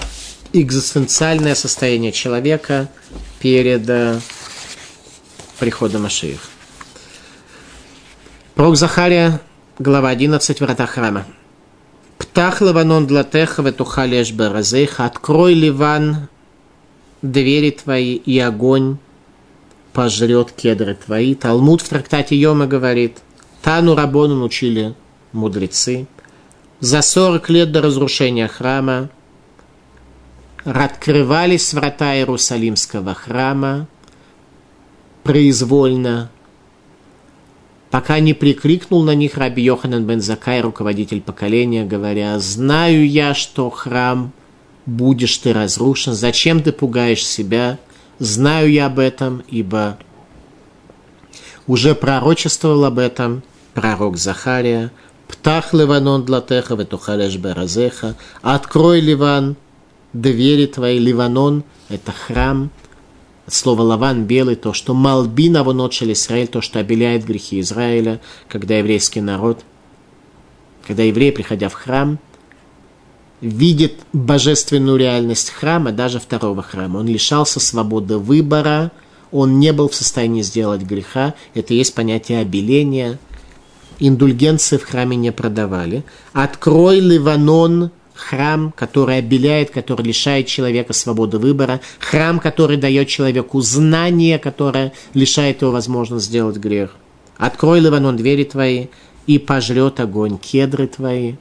экзистенциальное 0.53 1.55
состояние 1.55 2.12
человека 2.12 2.89
перед 3.39 3.89
э, 3.89 4.20
приходом 5.59 6.03
Машиих. 6.03 6.41
Пророк 8.59 8.74
Захария, 8.74 9.40
глава 9.78 10.09
11, 10.09 10.61
врата 10.61 10.86
храма. 10.86 11.24
Птах 12.18 12.61
лаванон 12.61 13.06
для 13.06 13.22
теха 13.22 13.62
ветухалеш 13.62 14.32
беразеха. 14.32 15.04
Открой, 15.04 15.54
Ливан, 15.54 16.26
двери 17.22 17.70
твои 17.70 18.16
и 18.16 18.40
огонь 18.40 18.96
пожрет 19.92 20.50
кедры 20.50 20.96
твои. 20.96 21.36
Талмуд 21.36 21.82
в 21.82 21.88
трактате 21.88 22.34
Йома 22.34 22.66
говорит, 22.66 23.18
Тану 23.62 23.94
Рабону 23.94 24.42
учили 24.42 24.96
мудрецы. 25.32 26.09
За 26.80 27.00
40 27.00 27.48
лет 27.50 27.70
до 27.70 27.80
разрушения 27.80 28.48
храма 28.48 29.09
открывались 30.64 31.72
врата 31.72 32.16
Иерусалимского 32.16 33.14
храма 33.14 33.86
произвольно, 35.22 36.32
пока 37.91 38.20
не 38.20 38.34
прикрикнул 38.34 39.03
на 39.03 39.14
них 39.14 39.36
Раби 39.36 39.62
Йоханан 39.62 40.05
бен 40.05 40.20
Закай, 40.20 40.61
руководитель 40.61 41.20
поколения, 41.20 41.84
говоря, 41.84 42.39
«Знаю 42.39 43.09
я, 43.09 43.34
что 43.34 43.70
храм 43.70 44.32
будешь 44.86 45.39
ты 45.39 45.53
разрушен, 45.53 46.14
зачем 46.14 46.62
ты 46.62 46.72
пугаешь 46.72 47.26
себя?» 47.26 47.78
Знаю 48.18 48.70
я 48.70 48.86
об 48.86 48.99
этом, 48.99 49.45
ибо 49.49 49.97
уже 51.68 51.95
пророчествовал 51.95 52.86
об 52.86 52.99
этом 52.99 53.43
пророк 53.74 54.16
Захария. 54.16 54.91
Птах 55.28 55.72
Ливанон 55.72 56.24
для 56.24 56.41
теха 56.41 56.74
ветухалеш 56.74 57.36
беразеха. 57.36 58.16
Открой 58.43 59.01
Ливан, 59.01 59.57
двери 60.12 60.66
твои, 60.66 60.99
Ливанон– 60.99 61.62
это 61.89 62.12
храм, 62.12 62.70
слово 63.49 63.82
лаван 63.82 64.24
белый, 64.24 64.57
то, 64.57 64.72
что 64.72 64.94
малбин 64.94 65.57
авонотшель 65.57 66.12
Израиль, 66.12 66.49
то, 66.49 66.61
что 66.61 66.78
обеляет 66.78 67.24
грехи 67.24 67.61
Израиля, 67.61 68.20
когда 68.49 68.78
еврейский 68.78 69.20
народ, 69.20 69.64
когда 70.86 71.03
евреи, 71.03 71.30
приходя 71.30 71.68
в 71.68 71.74
храм, 71.74 72.18
видит 73.40 73.94
божественную 74.12 74.96
реальность 74.96 75.51
храма, 75.51 75.92
даже 75.92 76.18
второго 76.18 76.62
храма. 76.62 76.99
Он 76.99 77.07
лишался 77.07 77.61
свободы 77.61 78.18
выбора, 78.18 78.90
он 79.30 79.59
не 79.59 79.72
был 79.72 79.88
в 79.88 79.94
состоянии 79.94 80.42
сделать 80.42 80.82
греха. 80.82 81.34
Это 81.55 81.74
есть 81.74 81.94
понятие 81.94 82.40
обеления. 82.40 83.18
Индульгенции 84.01 84.76
в 84.76 84.84
храме 84.84 85.16
не 85.16 85.32
продавали. 85.32 86.05
Открой 86.32 87.01
Ливанон, 87.01 87.90
храм, 88.19 88.73
который 88.73 89.19
обеляет, 89.19 89.71
который 89.71 90.03
лишает 90.03 90.47
человека 90.47 90.93
свободы 90.93 91.39
выбора, 91.39 91.81
храм, 92.01 92.41
который 92.41 92.77
дает 92.77 93.09
человеку 93.09 93.61
знание, 93.61 94.39
которое 94.39 94.93
лишает 95.14 95.62
его 95.62 95.71
возможности 95.71 96.29
сделать 96.29 96.57
грех. 96.57 96.97
Открой, 97.37 97.81
Ливанон, 97.81 98.16
двери 98.16 98.45
твои, 98.45 98.87
и 99.27 99.39
пожрет 99.39 100.01
огонь 100.01 100.39
кедры 100.39 100.89
твои. 100.89 101.35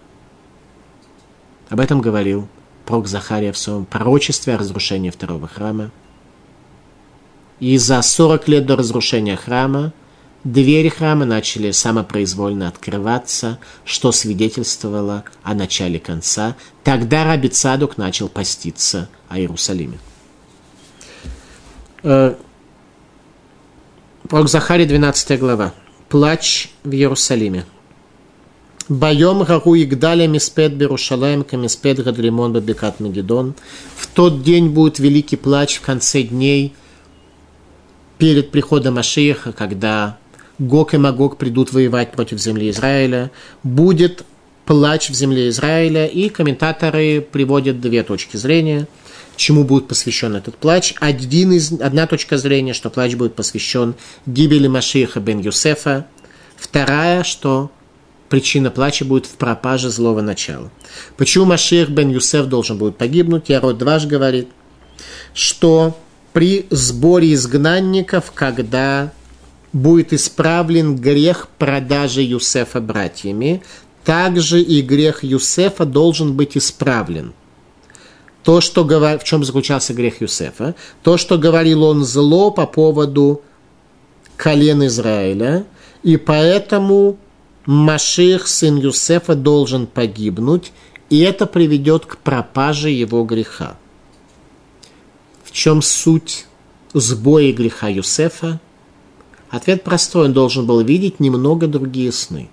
Об 1.70 1.80
этом 1.80 2.00
говорил 2.00 2.48
пророк 2.86 3.08
Захария 3.08 3.52
в 3.52 3.58
своем 3.58 3.86
пророчестве 3.86 4.56
о 4.56 4.58
разрушении 4.58 5.10
второго 5.10 5.48
храма. 5.48 5.92
И 7.60 7.78
за 7.78 8.02
40 8.02 8.48
лет 8.48 8.66
до 8.66 8.76
разрушения 8.76 9.36
храма 9.36 9.94
двери 10.44 10.90
храма 10.90 11.26
начали 11.26 11.72
самопроизвольно 11.72 12.68
открываться, 12.68 13.60
что 13.84 14.12
свидетельствовало 14.12 15.24
о 15.44 15.54
начале 15.54 16.00
конца. 16.00 16.56
Тогда 16.84 17.24
Раби 17.26 17.50
Цадук 17.50 17.98
начал 17.98 18.30
поститься 18.30 19.10
о 19.30 19.38
Иерусалиме. 19.40 20.00
Э, 22.04 22.36
пророк 24.30 24.50
Захария, 24.50 24.86
12 24.86 25.40
глава. 25.40 25.74
Плач 26.10 26.70
в 26.84 26.92
Иерусалиме. 26.92 27.66
Байом 28.90 29.44
Гару 29.44 29.76
Игдаля 29.76 30.28
Миспед 30.28 30.74
Берушалаем 30.74 31.44
Камиспед 31.44 32.02
Гадримон 32.02 32.54
Бабикат 32.54 33.02
Мегидон. 33.02 33.54
В 33.98 34.08
тот 34.08 34.44
день 34.44 34.70
будет 34.70 35.00
великий 35.00 35.36
плач 35.36 35.78
в 35.78 35.82
конце 35.82 36.22
дней 36.22 36.74
перед 38.18 38.50
приходом 38.50 38.96
Машиеха, 38.96 39.52
когда 39.52 40.18
Гог 40.60 40.94
и 40.94 40.98
Магог 40.98 41.38
придут 41.38 41.72
воевать 41.72 42.12
против 42.12 42.40
земли 42.40 42.70
Израиля. 42.70 43.32
Будет 43.64 44.24
плач 44.66 45.10
в 45.10 45.14
земле 45.14 45.50
Израиля, 45.50 46.06
и 46.06 46.30
комментаторы 46.30 47.22
приводят 47.22 47.80
две 47.80 48.04
точки 48.04 48.38
зрения, 48.38 48.88
чему 49.36 49.64
будет 49.64 49.88
посвящен 49.88 50.36
этот 50.36 50.56
плач. 50.56 50.94
Один 51.00 51.54
из, 51.54 51.72
одна 51.72 52.06
точка 52.06 52.38
зрения, 52.38 52.74
что 52.74 52.90
плач 52.90 53.16
будет 53.16 53.34
посвящен 53.34 53.96
гибели 54.26 54.68
Машиеха 54.68 55.20
бен 55.20 55.40
Юсефа. 55.40 56.06
Вторая, 56.58 57.24
что 57.24 57.72
причина 58.30 58.72
плача 58.72 59.06
будет 59.06 59.26
в 59.26 59.36
пропаже 59.36 59.90
злого 59.90 60.22
начала. 60.22 60.70
Почему 61.16 61.46
Машех 61.46 61.90
бен 61.90 62.10
Юсеф 62.10 62.48
должен 62.48 62.78
будет 62.78 62.98
погибнуть? 62.98 63.50
Ярод 63.50 63.78
дваж 63.78 64.06
говорит, 64.06 64.50
что 65.34 65.98
при 66.34 66.68
сборе 66.70 67.34
изгнанников, 67.34 68.32
когда 68.34 69.14
будет 69.74 70.14
исправлен 70.14 70.96
грех 70.96 71.48
продажи 71.58 72.22
Юсефа 72.22 72.82
братьями, 72.82 73.62
также 74.04 74.62
и 74.62 74.82
грех 74.82 75.24
Юсефа 75.24 75.86
должен 75.86 76.34
быть 76.34 76.58
исправлен. 76.58 77.34
То, 78.44 78.62
что 78.62 78.86
говор... 78.86 79.20
В 79.20 79.26
чем 79.26 79.44
заключался 79.44 79.94
грех 79.94 80.22
Юсефа? 80.22 80.76
То, 81.04 81.18
что 81.18 81.38
говорил 81.38 81.84
он 81.84 82.06
зло 82.06 82.50
по 82.50 82.66
поводу 82.66 83.42
колен 84.38 84.86
Израиля, 84.86 85.66
и 86.04 86.16
поэтому 86.16 87.18
Маших, 87.66 88.48
сын 88.48 88.78
Юсефа, 88.78 89.36
должен 89.36 89.88
погибнуть, 89.88 90.72
и 91.10 91.20
это 91.20 91.46
приведет 91.46 92.06
к 92.06 92.18
пропаже 92.18 92.90
его 92.90 93.26
греха. 93.26 93.76
В 95.44 95.52
чем 95.52 95.82
суть 95.82 96.46
сбоя 96.94 97.52
греха 97.52 97.90
Юсефа? 97.90 98.62
Ответ 99.50 99.84
простой, 99.84 100.26
он 100.26 100.34
должен 100.34 100.66
был 100.66 100.82
видеть 100.82 101.20
немного 101.20 101.68
другие 101.68 102.12
сны. 102.12 102.50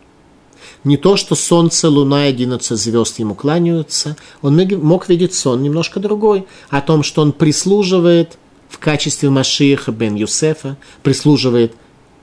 Не 0.84 0.96
то, 0.96 1.16
что 1.16 1.34
солнце, 1.34 1.88
луна 1.88 2.26
и 2.26 2.30
одиннадцать 2.30 2.78
звезд 2.78 3.18
ему 3.18 3.34
кланяются, 3.34 4.16
он 4.42 4.56
мог 4.82 5.08
видеть 5.08 5.34
сон 5.34 5.62
немножко 5.62 5.98
другой, 5.98 6.46
о 6.70 6.80
том, 6.80 7.02
что 7.02 7.22
он 7.22 7.32
прислуживает 7.32 8.38
в 8.68 8.78
качестве 8.78 9.30
Машииха 9.30 9.92
бен 9.92 10.14
Юсефа, 10.14 10.76
прислуживает 11.02 11.74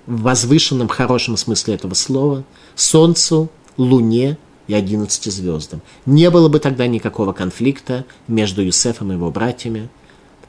в 0.05 0.22
возвышенном, 0.22 0.88
хорошем 0.88 1.38
смысле 1.38 1.76
этого 1.76 1.93
слова, 1.93 2.43
Солнцу, 2.76 3.49
Луне 3.78 4.38
и 4.67 4.74
одиннадцати 4.74 5.30
звездам. 5.30 5.82
Не 6.05 6.30
было 6.30 6.47
бы 6.47 6.59
тогда 6.59 6.88
никакого 6.88 7.34
конфликта 7.34 8.05
между 8.28 8.61
Юсефом 8.61 9.11
и 9.11 9.15
его 9.15 9.32
братьями. 9.32 9.89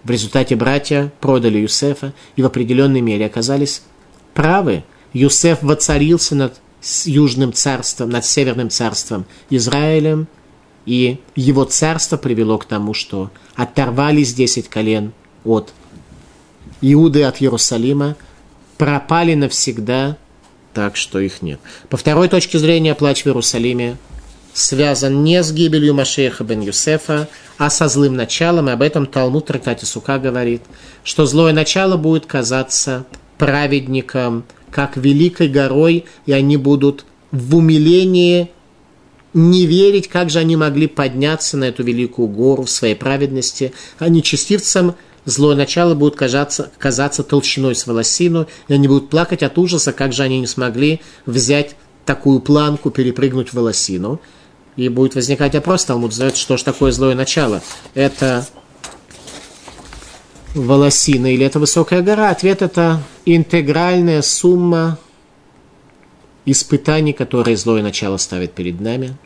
В 0.05 0.11
результате 0.11 0.57
братья 0.57 1.12
продали 1.20 1.59
Юсефа 1.59 2.12
и 2.37 2.43
в 2.43 2.47
определенной 2.47 3.01
мере 3.01 3.25
оказались 3.25 3.83
правы. 4.35 4.85
Юсеф 5.12 5.62
воцарился 5.62 6.35
над 6.35 6.55
южным 7.05 7.53
царством, 7.53 8.11
над 8.11 8.24
северным 8.24 8.70
царством 8.70 9.26
Израилем, 9.51 10.26
и 10.85 11.18
его 11.37 11.64
царство 11.64 12.16
привело 12.16 12.59
к 12.59 12.64
тому, 12.64 12.93
что 12.95 13.30
оторвались 13.55 14.35
десять 14.35 14.68
колен 14.68 15.12
от 15.45 15.72
Иуды, 16.80 17.22
от 17.22 17.41
Иерусалима, 17.41 18.16
пропали 18.78 19.35
навсегда, 19.35 20.16
так 20.74 20.97
что 20.97 21.20
их 21.20 21.43
нет. 21.43 21.61
По 21.89 21.97
второй 21.97 22.28
точке 22.28 22.59
зрения, 22.59 22.95
плач 22.95 23.22
в 23.22 23.26
Иерусалиме 23.26 23.97
связан 24.53 25.22
не 25.22 25.43
с 25.43 25.53
гибелью 25.53 25.95
Машеха 25.95 26.43
бен 26.43 26.61
Юсефа, 26.61 27.28
а 27.59 27.70
со 27.70 27.87
злым 27.89 28.16
началом, 28.16 28.68
и 28.68 28.72
об 28.72 28.83
этом 28.83 29.07
Талмуд 29.07 29.47
Трактате 29.47 29.87
Сука 29.87 30.18
говорит, 30.18 30.62
что 31.05 31.26
злое 31.26 31.53
начало 31.53 31.97
будет 31.97 32.26
казаться 32.26 33.05
праведникам, 33.47 34.45
как 34.70 34.97
великой 34.97 35.49
горой, 35.49 36.05
и 36.26 36.32
они 36.32 36.57
будут 36.57 37.05
в 37.32 37.57
умилении 37.57 38.51
не 39.34 39.66
верить, 39.66 40.07
как 40.09 40.30
же 40.30 40.38
они 40.38 40.57
могли 40.57 40.86
подняться 40.86 41.57
на 41.57 41.64
эту 41.64 41.82
великую 41.82 42.28
гору 42.28 42.64
в 42.64 42.70
своей 42.70 42.95
праведности, 42.95 43.72
а 43.99 44.09
нечестивцам– 44.09 44.95
злое 45.24 45.57
начало 45.57 45.95
будет 45.95 46.16
казаться, 46.16 46.70
казаться 46.78 47.22
толщиной 47.22 47.74
с 47.74 47.86
волосину, 47.86 48.47
и 48.68 48.74
они 48.74 48.88
будут 48.88 49.11
плакать 49.11 49.43
от 49.43 49.59
ужаса, 49.59 49.93
как 49.93 50.12
же 50.12 50.22
они 50.22 50.40
не 50.40 50.47
смогли 50.47 51.01
взять 51.26 51.76
такую 52.05 52.40
планку, 52.40 52.90
перепрыгнуть 52.90 53.53
волосину. 53.53 54.20
И 54.76 54.88
будет 54.88 55.14
возникать 55.14 55.55
вопрос, 55.55 55.84
Талмуд 55.84 56.14
задает, 56.14 56.36
что 56.36 56.57
же 56.57 56.64
такое 56.64 56.93
злое 56.93 57.14
начало? 57.14 57.62
Это 57.95 58.47
волосина 60.55 61.33
или 61.33 61.45
это 61.45 61.59
высокая 61.59 62.03
гора? 62.03 62.31
Ответ 62.31 62.63
это 62.63 63.03
интегральная 63.25 64.23
сумма 64.23 64.99
испытаний, 66.45 67.13
которые 67.13 67.57
злое 67.57 67.83
начало 67.83 68.17
ставит 68.17 68.53
перед 68.53 68.81
нами. 68.81 69.17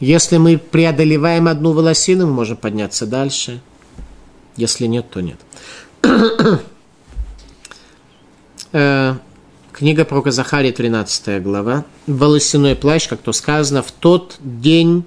Если 0.00 0.36
мы 0.36 0.58
преодолеваем 0.58 1.48
одну 1.48 1.72
волосину, 1.72 2.26
мы 2.26 2.32
можем 2.32 2.56
подняться 2.56 3.06
дальше– 3.06 3.60
если 4.56 4.86
нет, 4.86 5.06
то 5.10 5.20
нет. 5.20 5.38
Э, 8.72 9.14
книга 9.72 10.04
про 10.04 10.30
Захария, 10.30 10.72
13 10.72 11.42
глава. 11.42 11.84
Волосяной 12.06 12.74
плащ, 12.74 13.08
как 13.08 13.20
то 13.20 13.32
сказано, 13.32 13.82
в 13.82 13.92
тот 13.92 14.36
день 14.40 15.04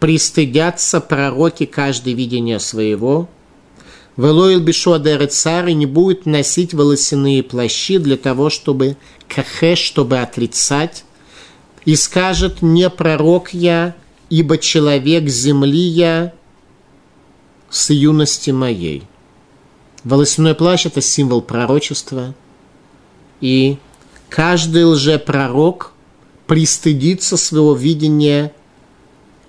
пристыдятся 0.00 1.00
пророки 1.00 1.66
каждое 1.66 2.14
видение 2.14 2.58
своего. 2.58 3.28
Велоил 4.16 4.60
Бишуа 4.60 4.98
царь 5.28 5.72
не 5.72 5.86
будет 5.86 6.26
носить 6.26 6.74
волосяные 6.74 7.42
плащи 7.42 7.98
для 7.98 8.16
того, 8.16 8.50
чтобы 8.50 8.96
кахе, 9.28 9.74
чтобы 9.74 10.18
отрицать. 10.18 11.04
И 11.84 11.96
скажет, 11.96 12.62
не 12.62 12.88
пророк 12.90 13.54
я, 13.54 13.96
ибо 14.28 14.58
человек 14.58 15.28
земли 15.28 15.80
я, 15.80 16.32
с 17.70 17.90
юности 17.90 18.50
моей. 18.50 19.04
Волосяной 20.04 20.54
плащ– 20.54 20.86
это 20.86 21.00
символ 21.00 21.42
пророчества, 21.42 22.34
и 23.40 23.78
каждый 24.28 24.84
лжепророк 24.84 25.92
пристыдится 26.46 27.36
своего 27.36 27.74
видения 27.74 28.52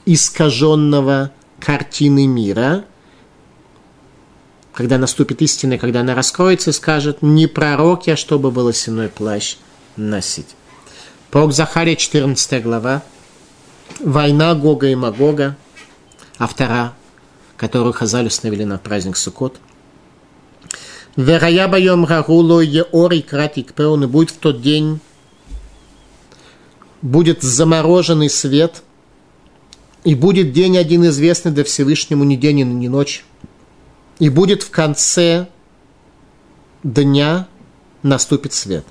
искаженного 0.05 1.31
картины 1.59 2.27
мира, 2.27 2.85
когда 4.73 4.97
наступит 4.97 5.41
истина, 5.41 5.77
когда 5.77 6.01
она 6.01 6.15
раскроется 6.15 6.71
скажет, 6.71 7.21
не 7.21 7.47
пророк 7.47 8.07
я, 8.07 8.15
чтобы 8.15 8.51
волосяной 8.51 9.09
плащ 9.09 9.57
носить. 9.95 10.55
Пророк 11.31 11.53
Захария, 11.53 11.95
14 11.95 12.63
глава. 12.63 13.03
Война 13.99 14.53
Гога 14.55 14.87
и 14.87 14.95
Магога. 14.95 15.55
Автора 16.39 16.93
которую 17.63 17.93
Хазаль 17.93 18.27
установили 18.27 18.65
на 18.65 18.77
праздник 18.77 19.15
Суккот. 19.15 19.57
Верая 21.15 21.67
боем 21.69 22.03
Рагуло 22.03 22.59
Еори 22.59 23.21
Кратик 23.21 23.71
Пеун, 23.73 24.03
и 24.03 24.07
будет 24.07 24.31
в 24.31 24.37
тот 24.37 24.61
день 24.61 24.99
будет 27.01 27.41
замороженный 27.41 28.29
свет, 28.29 28.83
и 30.03 30.13
будет 30.13 30.51
день 30.51 30.77
один 30.77 31.05
известный 31.05 31.51
для 31.51 31.63
Всевышнему 31.63 32.25
ни 32.25 32.35
день 32.35 32.59
и 32.59 32.63
ни 32.63 32.89
ночь, 32.89 33.23
и 34.23 34.29
будет 34.29 34.63
в 34.63 34.71
конце 34.71 35.47
дня 36.81 37.49
наступит 38.03 38.53
свет. 38.53 38.85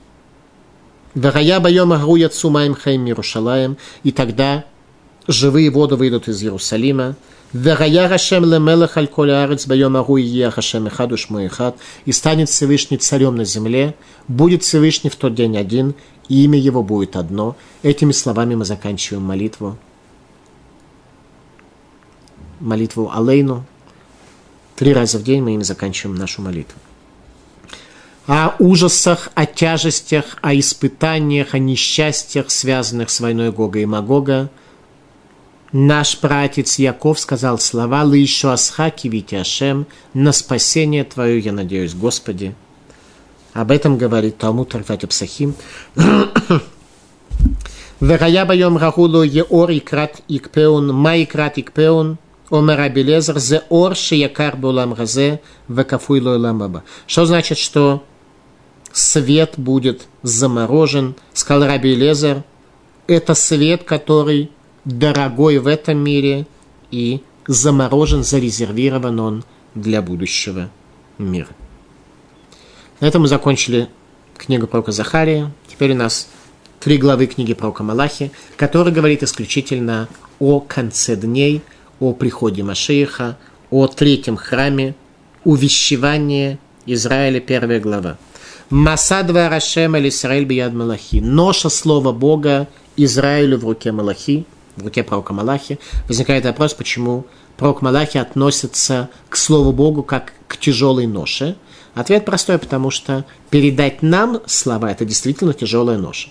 Верая 1.14 1.58
боем 1.58 1.90
Агру 1.90 2.16
Яцу 2.16 2.50
Маим 2.50 2.74
Хаим 2.74 3.06
Иерушалаем, 3.06 3.78
и 4.02 4.12
тогда 4.12 4.66
живые 5.26 5.70
воды 5.70 5.96
выйдут 5.96 6.28
из 6.28 6.42
Иерусалима, 6.42 7.16
Верая 7.54 8.10
Хашем 8.10 8.44
лемелех 8.44 8.98
аль 8.98 9.06
коля 9.06 9.44
арец 9.44 9.66
байом 9.66 9.96
эхад, 9.96 11.76
и 12.04 12.12
станет 12.12 12.50
Всевышний 12.50 12.98
царем 12.98 13.36
на 13.36 13.46
земле, 13.46 13.94
будет 14.28 14.62
Всевышний 14.64 15.08
в 15.08 15.16
тот 15.16 15.34
день 15.34 15.56
один, 15.56 15.94
и 16.28 16.44
имя 16.44 16.58
его 16.58 16.82
будет 16.82 17.16
одно. 17.16 17.56
Этими 17.82 18.12
словами 18.12 18.54
мы 18.54 18.66
заканчиваем 18.66 19.22
молитву. 19.22 19.78
Молитву 22.60 23.10
Алейну. 23.10 23.64
Три 24.82 24.92
раза 24.92 25.18
в 25.20 25.22
день 25.22 25.42
мы 25.42 25.54
им 25.54 25.62
заканчиваем 25.62 26.18
нашу 26.18 26.42
молитву. 26.42 26.76
О 28.26 28.56
ужасах, 28.58 29.28
о 29.36 29.46
тяжестях, 29.46 30.38
о 30.42 30.58
испытаниях, 30.58 31.54
о 31.54 31.60
несчастьях, 31.60 32.50
связанных 32.50 33.08
с 33.10 33.20
войной 33.20 33.52
Гога 33.52 33.78
и 33.78 33.86
Магога– 33.86 34.50
Наш 35.72 36.20
братец 36.20 36.80
Яков 36.80 37.20
сказал 37.20 37.60
слова 37.60 38.02
«Лышу 38.02 38.50
асхаки 38.50 39.06
витяшем» 39.06 39.86
«На 40.14 40.32
спасение 40.32 41.04
Твое 41.04 41.38
я 41.38 41.52
надеюсь, 41.52 41.94
Господи». 41.94 42.54
Об 43.52 43.70
этом 43.70 43.96
говорит 43.96 44.36
Талмуд 44.36 44.70
Трактат 44.70 45.08
Псахим. 45.08 45.54
Верая 48.00 48.44
байом 48.44 48.76
рахулу 48.78 49.22
еор 49.22 49.70
икрат 49.70 50.22
икпеун, 50.26 50.92
ма 50.92 51.22
икрат 51.22 51.56
икпеун, 51.56 52.18
омер 52.52 52.80
абелезер, 52.80 53.38
зе 53.38 53.62
ор 53.70 53.96
шиякар 53.96 54.56
булам 54.56 54.94
лойлам 55.68 56.62
аба. 56.62 56.84
Что 57.06 57.24
значит, 57.24 57.58
что 57.58 58.04
свет 58.92 59.54
будет 59.56 60.06
заморожен, 60.22 61.14
сказал 61.32 61.66
Раби 61.66 61.94
Лезер, 61.94 62.44
это 63.06 63.34
свет, 63.34 63.84
который 63.84 64.50
дорогой 64.84 65.58
в 65.58 65.66
этом 65.66 65.98
мире 65.98 66.46
и 66.90 67.22
заморожен, 67.46 68.22
зарезервирован 68.22 69.18
он 69.18 69.44
для 69.74 70.02
будущего 70.02 70.70
мира. 71.18 71.48
На 73.00 73.06
этом 73.06 73.22
мы 73.22 73.28
закончили 73.28 73.88
книгу 74.36 74.66
пророка 74.66 74.92
Захария. 74.92 75.50
Теперь 75.66 75.92
у 75.92 75.96
нас 75.96 76.28
три 76.80 76.98
главы 76.98 77.26
книги 77.26 77.54
пророка 77.54 77.82
Малахи, 77.82 78.30
который 78.56 78.92
говорит 78.92 79.22
исключительно 79.22 80.08
о 80.38 80.60
конце 80.60 81.16
дней, 81.16 81.62
о 82.02 82.12
приходе 82.12 82.62
Машииха, 82.62 83.38
о 83.70 83.86
третьем 83.86 84.36
храме, 84.36 84.94
увещевание 85.44 86.58
Израиля, 86.84 87.40
первая 87.40 87.80
глава. 87.80 88.18
Масадва 88.70 89.48
Рашем 89.48 89.96
Исраиль 90.08 90.44
Бияд 90.44 90.72
Малахи. 90.72 91.20
Ноша 91.20 91.68
слова 91.68 92.12
Бога 92.12 92.66
Израилю 92.96 93.58
в 93.58 93.64
руке 93.64 93.92
Малахи– 93.92 94.44
в 94.76 94.84
руке 94.84 95.02
пророка 95.02 95.32
Малахи, 95.32 95.78
возникает 96.08 96.44
вопрос, 96.44 96.74
почему 96.74 97.26
пророк 97.56 97.82
Малахи 97.82 98.18
относится 98.18 99.10
к 99.28 99.36
Слову 99.36 99.72
Богу 99.72 100.02
как 100.02 100.32
к 100.48 100.56
тяжелой 100.56 101.06
ноше. 101.06 101.56
Ответ 101.94 102.24
простой, 102.24 102.58
потому 102.58 102.90
что 102.90 103.24
передать 103.50 104.02
нам 104.02 104.40
слова– 104.46 104.90
это 104.92 105.04
действительно 105.04 105.52
тяжелая 105.52 105.98
ноша. 105.98 106.30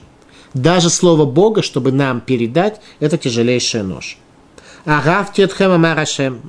Даже 0.54 0.90
Слово 0.90 1.26
Бога, 1.26 1.62
чтобы 1.62 1.92
нам 1.92 2.20
передать, 2.20 2.82
это 3.00 3.18
тяжелейшая 3.18 3.84
нож. 3.84 4.18
Агав 4.86 5.34
Тетхема 5.34 5.78
Марашем. 5.78 6.42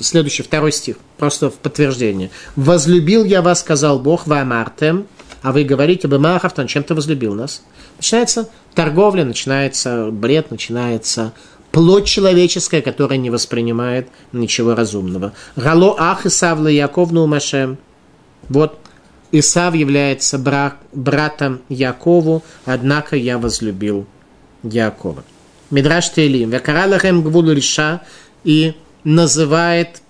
Следующий, 0.00 0.42
второй 0.42 0.72
стих, 0.72 0.96
просто 1.16 1.50
в 1.50 1.54
подтверждение. 1.54 2.30
«Возлюбил 2.56 3.24
я 3.24 3.42
вас, 3.42 3.60
сказал 3.60 3.98
Бог, 3.98 4.26
вамартем, 4.26 5.06
а 5.42 5.52
вы 5.52 5.64
говорите, 5.64 6.08
бы 6.08 6.18
Махавтан, 6.18 6.66
чем 6.66 6.82
ты 6.82 6.94
возлюбил 6.94 7.34
нас?» 7.34 7.62
Начинается 7.96 8.48
торговля, 8.74 9.24
начинается 9.24 10.10
бред, 10.10 10.50
начинается 10.50 11.32
плоть 11.72 12.06
человеческая, 12.06 12.82
которая 12.82 13.18
не 13.18 13.30
воспринимает 13.30 14.08
ничего 14.32 14.74
разумного. 14.74 15.32
Гало 15.56 15.96
ах 15.98 16.26
Исав 16.26 16.60
Яковну 16.68 17.26
Машем. 17.26 17.78
Вот 18.48 18.78
Исав 19.32 19.74
является 19.74 20.38
брат, 20.38 20.76
братом 20.92 21.60
Якову, 21.68 22.42
однако 22.64 23.16
я 23.16 23.38
возлюбил 23.38 24.06
Якова. 24.62 25.24
Мидраш 25.70 26.10
Тейлим. 26.10 26.50
Векаралахем 26.50 27.22
гвулу 27.22 27.52
риша 27.52 28.02
и 28.44 28.74
называет 29.04 30.02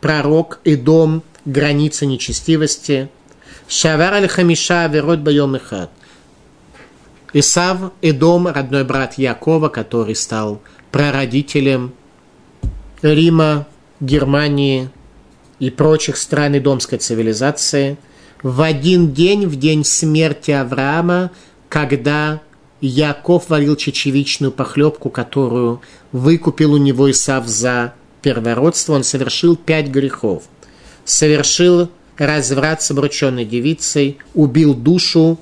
пророк 0.00 0.60
и 0.64 0.76
дом 0.76 1.22
границы 1.44 2.06
нечестивости. 2.06 3.08
Шавар 3.68 4.14
аль 4.14 4.28
хамиша 4.28 4.86
верот 4.86 5.20
байом 5.20 5.56
ихат. 5.56 5.90
Исав– 7.32 7.92
Эдом, 8.02 8.46
родной 8.46 8.84
брат 8.84 9.18
Якова, 9.18 9.68
который 9.68 10.14
стал 10.14 10.62
прародителем 10.90 11.92
Рима, 13.02 13.66
Германии 14.00 14.88
и 15.58 15.70
прочих 15.70 16.16
стран 16.16 16.56
Идомской 16.56 16.98
цивилизации, 16.98 17.98
в 18.42 18.62
один 18.62 19.12
день, 19.12 19.46
в 19.46 19.56
день 19.56 19.84
смерти 19.84 20.50
Авраама, 20.50 21.30
когда 21.68 22.40
Яков 22.80 23.48
варил 23.48 23.76
чечевичную 23.76 24.52
похлебку, 24.52 25.10
которую 25.10 25.80
выкупил 26.12 26.74
у 26.74 26.76
него 26.76 27.10
Исав 27.10 27.46
за 27.46 27.94
первородство, 28.22 28.92
он 28.92 29.04
совершил 29.04 29.56
пять 29.56 29.88
грехов. 29.88 30.44
Совершил 31.04 31.88
разврат 32.18 32.82
с 32.82 32.90
обрученной 32.90 33.44
девицей, 33.44 34.18
убил 34.34 34.74
душу 34.74 35.38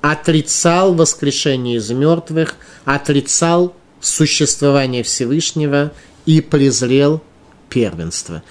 отрицал 0.00 0.94
воскрешение 0.94 1.76
из 1.76 1.90
мертвых, 1.90 2.56
отрицал 2.84 3.74
существование 4.00 5.02
Всевышнего 5.02 5.92
и 6.26 6.40
презрел 6.40 7.22
первенство. 7.68 8.42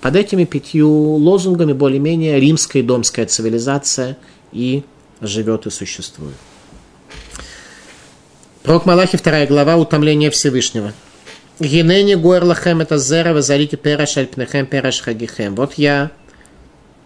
Под 0.00 0.16
этими 0.16 0.44
пятью 0.44 0.90
лозунгами 0.90 1.72
более-менее 1.72 2.40
римская 2.40 2.82
и 2.82 2.86
домская 2.86 3.26
цивилизация 3.26 4.18
и 4.52 4.82
живет 5.20 5.66
и 5.66 5.70
существует. 5.70 6.34
Пророк 8.62 8.84
Малахи, 8.84 9.16
вторая 9.16 9.46
глава, 9.46 9.76
утомление 9.76 10.30
Всевышнего. 10.30 10.92
Генени 11.60 12.14
горлахем 12.14 12.82
это 12.82 12.98
зера, 12.98 13.32
вазарите 13.32 13.78
пераш 13.78 14.18
альпнехем 14.18 14.66
пераш 14.66 15.00
хагихем. 15.00 15.54
Вот 15.54 15.74
я 15.78 16.10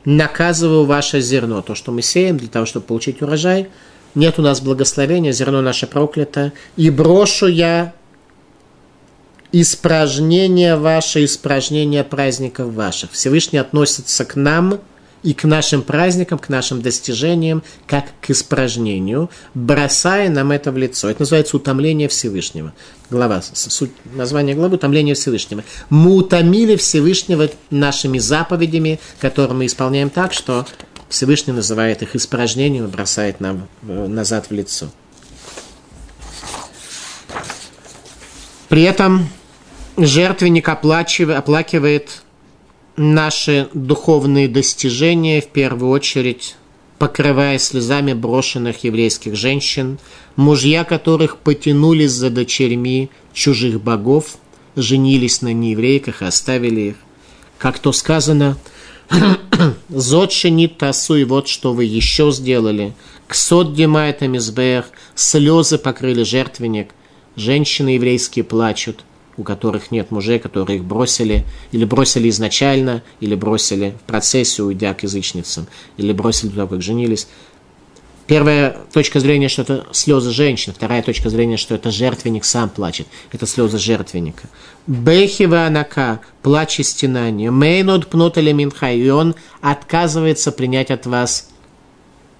наказываю 0.04 0.84
ваше 0.84 1.20
зерно, 1.20 1.62
то, 1.62 1.76
что 1.76 1.92
мы 1.92 2.02
сеем 2.02 2.38
для 2.38 2.48
того, 2.48 2.66
чтобы 2.66 2.86
получить 2.86 3.22
урожай. 3.22 3.68
Нет 4.16 4.36
у 4.40 4.42
нас 4.42 4.60
благословения, 4.60 5.30
зерно 5.30 5.62
наше 5.62 5.86
проклято. 5.86 6.52
И 6.76 6.90
брошу 6.90 7.46
я 7.46 7.94
испражнения 9.52 10.76
ваши, 10.76 11.24
испражнения 11.24 12.02
праздников 12.02 12.72
ваших. 12.74 13.12
Всевышний 13.12 13.58
относится 13.58 14.24
к 14.24 14.34
нам– 14.34 14.80
и 15.24 15.32
к 15.32 15.44
нашим 15.44 15.82
праздникам, 15.82 16.38
к 16.38 16.50
нашим 16.50 16.82
достижениям, 16.82 17.62
как 17.86 18.04
к 18.20 18.30
испражнению, 18.30 19.30
бросая 19.54 20.28
нам 20.28 20.52
это 20.52 20.70
в 20.70 20.76
лицо. 20.76 21.08
Это 21.08 21.22
называется 21.22 21.56
утомление 21.56 22.08
Всевышнего. 22.08 22.74
Глава, 23.08 23.42
суть 23.42 23.90
название 24.14 24.54
главы 24.54 24.76
«Утомление 24.76 25.14
Всевышнего». 25.14 25.64
Мы 25.88 26.14
утомили 26.14 26.76
Всевышнего 26.76 27.48
нашими 27.70 28.18
заповедями, 28.18 29.00
которые 29.18 29.56
мы 29.56 29.66
исполняем 29.66 30.10
так, 30.10 30.34
что 30.34 30.66
Всевышний 31.08 31.54
называет 31.54 32.02
их 32.02 32.14
испражнением 32.14 32.84
и 32.84 32.88
бросает 32.88 33.40
нам 33.40 33.66
э, 33.82 34.06
назад 34.06 34.50
в 34.50 34.52
лицо. 34.52 34.90
При 38.68 38.82
этом 38.82 39.28
жертвенник 39.96 40.68
оплакивает 40.68 42.22
наши 42.96 43.68
духовные 43.74 44.48
достижения, 44.48 45.40
в 45.40 45.48
первую 45.48 45.90
очередь 45.90 46.56
покрывая 46.98 47.58
слезами 47.58 48.12
брошенных 48.12 48.84
еврейских 48.84 49.34
женщин, 49.36 49.98
мужья 50.36 50.84
которых 50.84 51.38
потянулись 51.38 52.12
за 52.12 52.30
дочерьми 52.30 53.10
чужих 53.32 53.80
богов, 53.82 54.36
женились 54.76 55.42
на 55.42 55.52
нееврейках 55.52 56.22
и 56.22 56.26
оставили 56.26 56.80
их. 56.80 56.96
Как 57.58 57.78
то 57.78 57.92
сказано, 57.92 58.56
«Зод 59.88 60.32
шинит 60.32 60.78
тасу, 60.78 61.16
и 61.16 61.24
вот 61.24 61.48
что 61.48 61.72
вы 61.72 61.84
еще 61.84 62.30
сделали. 62.32 62.94
Ксот 63.28 63.74
демает 63.74 64.22
амизбех, 64.22 64.86
слезы 65.14 65.78
покрыли 65.78 66.22
жертвенник, 66.22 66.94
женщины 67.36 67.90
еврейские 67.90 68.44
плачут, 68.44 69.04
у 69.36 69.42
которых 69.42 69.90
нет 69.90 70.10
мужей, 70.10 70.38
которые 70.38 70.78
их 70.78 70.84
бросили, 70.84 71.44
или 71.72 71.84
бросили 71.84 72.28
изначально, 72.28 73.02
или 73.20 73.34
бросили 73.34 73.94
в 74.02 74.06
процессе, 74.06 74.62
уйдя 74.62 74.94
к 74.94 75.02
язычницам, 75.02 75.66
или 75.96 76.12
бросили 76.12 76.50
туда, 76.50 76.66
как 76.66 76.82
женились. 76.82 77.26
Первая 78.26 78.78
точка 78.92 79.20
зрения, 79.20 79.48
что 79.48 79.62
это 79.62 79.86
слезы 79.92 80.30
женщин. 80.30 80.72
Вторая 80.72 81.02
точка 81.02 81.28
зрения, 81.28 81.58
что 81.58 81.74
это 81.74 81.90
жертвенник 81.90 82.46
сам 82.46 82.70
плачет. 82.70 83.06
Это 83.32 83.46
слезы 83.46 83.78
жертвенника. 83.78 84.48
Бехива 84.86 85.66
анака, 85.66 86.20
плач 86.42 86.80
и 86.80 86.82
стенание. 86.82 87.50
Мейнод 87.50 88.06
пнут 88.06 88.38
или 88.38 88.52
минха. 88.52 88.92
И 88.92 89.10
он 89.10 89.34
отказывается 89.60 90.52
принять 90.52 90.90
от 90.90 91.04
вас 91.04 91.50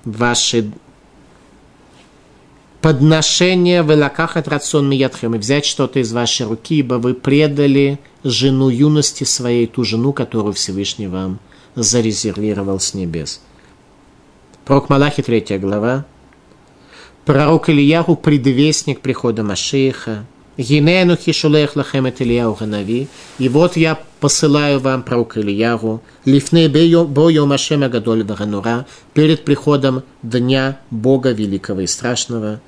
ваши 0.07 0.73
подношения 2.85 3.82
в 3.82 3.97
лаках 3.97 4.37
от 4.37 4.47
рацион 4.47 4.91
миятхем 4.91 5.35
и 5.35 5.39
взять 5.39 5.64
что-то 5.64 6.01
из 6.01 6.12
вашей 6.12 6.45
руки, 6.45 6.80
ибо 6.80 6.97
вы 6.97 7.14
предали 7.14 7.99
жену 8.24 8.68
юности 8.68 9.24
своей, 9.24 9.66
ту 9.66 9.85
жену, 9.85 10.12
которую 10.12 10.53
Всевышний 10.53 11.07
вам 11.07 11.39
зарезервировал 11.74 12.78
с 12.78 12.93
небес. 12.93 13.41
Пророк 14.66 14.91
Малахи, 14.91 15.22
третья 15.22 15.59
глава. 15.59 16.05
Пророк 17.24 17.70
Ильяху, 17.70 18.16
предвестник 18.16 19.01
прихода 19.01 19.43
Машииха. 19.43 20.26
Гинену 20.59 21.16
хишулех 21.16 21.76
лахем. 21.76 22.07
И 23.39 23.49
вот 23.49 23.78
я 23.78 23.99
посылаю 24.20 24.78
вам 24.78 25.05
пророка 25.05 25.41
Ильяху, 25.41 26.03
лифней 26.26 26.68
бою 26.68 27.47
Машема 27.47 27.89
Гадоль 27.89 28.24
Ваганура, 28.24 28.85
перед 29.14 29.47
приходом 29.47 30.03
Дня 30.22 30.80
Бога 30.91 31.30
Великого 31.30 31.80
и 31.80 31.87
Страшного. 31.87 32.61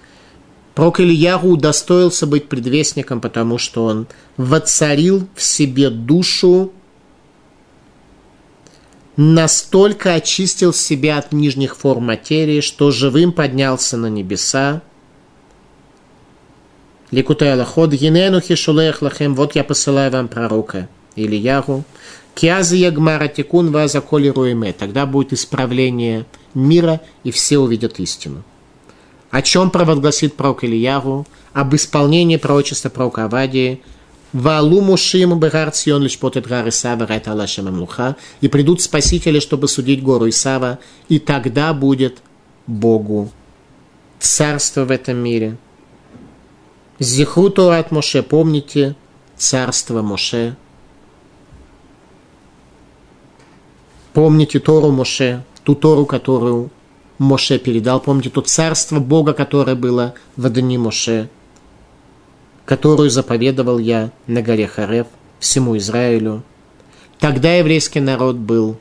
Пророк 0.76 1.00
Ильяху 1.00 1.48
удостоился 1.48 2.26
быть 2.26 2.50
предвестником, 2.50 3.22
потому 3.22 3.56
что 3.56 3.86
он 3.86 4.06
воцарил 4.36 5.26
в 5.34 5.42
себе 5.42 5.88
душу 5.88 6.70
настолько 9.16 10.12
очистил 10.12 10.74
себя 10.74 11.16
от 11.16 11.32
нижних 11.32 11.78
форм 11.78 12.04
материи, 12.04 12.60
что 12.60 12.90
живым 12.90 13.32
поднялся 13.32 13.96
на 13.96 14.10
небеса. 14.10 14.82
Ликутай 17.10 17.54
Аллахот, 17.54 17.92
Гинену 17.92 18.42
Хишулех 18.42 19.00
Лахем, 19.00 19.34
вот 19.34 19.54
я 19.54 19.64
посылаю 19.64 20.12
вам 20.12 20.28
пророка 20.28 20.90
Ильягу. 21.14 21.84
Киазы 22.34 22.76
Ягмара 22.76 23.28
Тикун 23.28 23.72
Вазаколи 23.72 24.28
Руэме. 24.28 24.74
Тогда 24.74 25.06
будет 25.06 25.32
исправление 25.32 26.26
мира, 26.52 27.00
и 27.24 27.30
все 27.30 27.56
увидят 27.56 27.98
истину. 27.98 28.44
О 29.36 29.42
чем 29.42 29.70
провозгласит 29.70 30.34
пророк 30.34 30.64
Ильягу? 30.64 31.26
Об 31.52 31.74
исполнении 31.74 32.38
пророчества 32.38 32.88
пророка 32.88 33.24
Авадии– 33.24 33.82
Валу 34.32 34.80
мушим 34.80 35.38
бегар 35.38 35.70
цион 35.72 36.02
лишь 36.04 36.18
потет 36.18 36.46
гар 36.46 36.66
Исава 36.70 37.06
райт 37.06 37.28
Аллашем 37.28 37.68
Амлуха. 37.68 38.16
И 38.40 38.48
придут 38.48 38.80
спасители, 38.80 39.38
чтобы 39.38 39.68
судить 39.68 40.02
гору 40.02 40.26
Исава. 40.26 40.78
И 41.10 41.18
тогда 41.18 41.74
будет 41.74 42.22
Богу 42.66 43.30
царство 44.18 44.86
в 44.86 44.90
этом 44.90 45.18
мире. 45.18 45.58
Зихру 46.98 47.50
от 47.68 47.90
Моше, 47.90 48.22
помните 48.22 48.96
царство 49.36 50.00
Моше. 50.00 50.56
Помните 54.14 54.60
Тору 54.60 54.92
Моше, 54.92 55.44
ту 55.62 55.74
Тору, 55.74 56.06
которую 56.06 56.70
Моше 57.18 57.58
передал. 57.58 58.00
Помните 58.00 58.30
то 58.30 58.40
царство 58.42 59.00
Бога, 59.00 59.32
которое 59.32 59.74
было 59.76 60.14
в 60.36 60.48
дни 60.50 60.78
Моше 60.78 61.28
которую 62.66 63.10
заповедовал 63.10 63.78
я 63.78 64.10
на 64.26 64.42
горе 64.42 64.66
Харев 64.66 65.06
всему 65.38 65.78
Израилю. 65.78 66.42
Тогда 67.18 67.54
еврейский 67.54 68.00
народ 68.00 68.36
был 68.36 68.76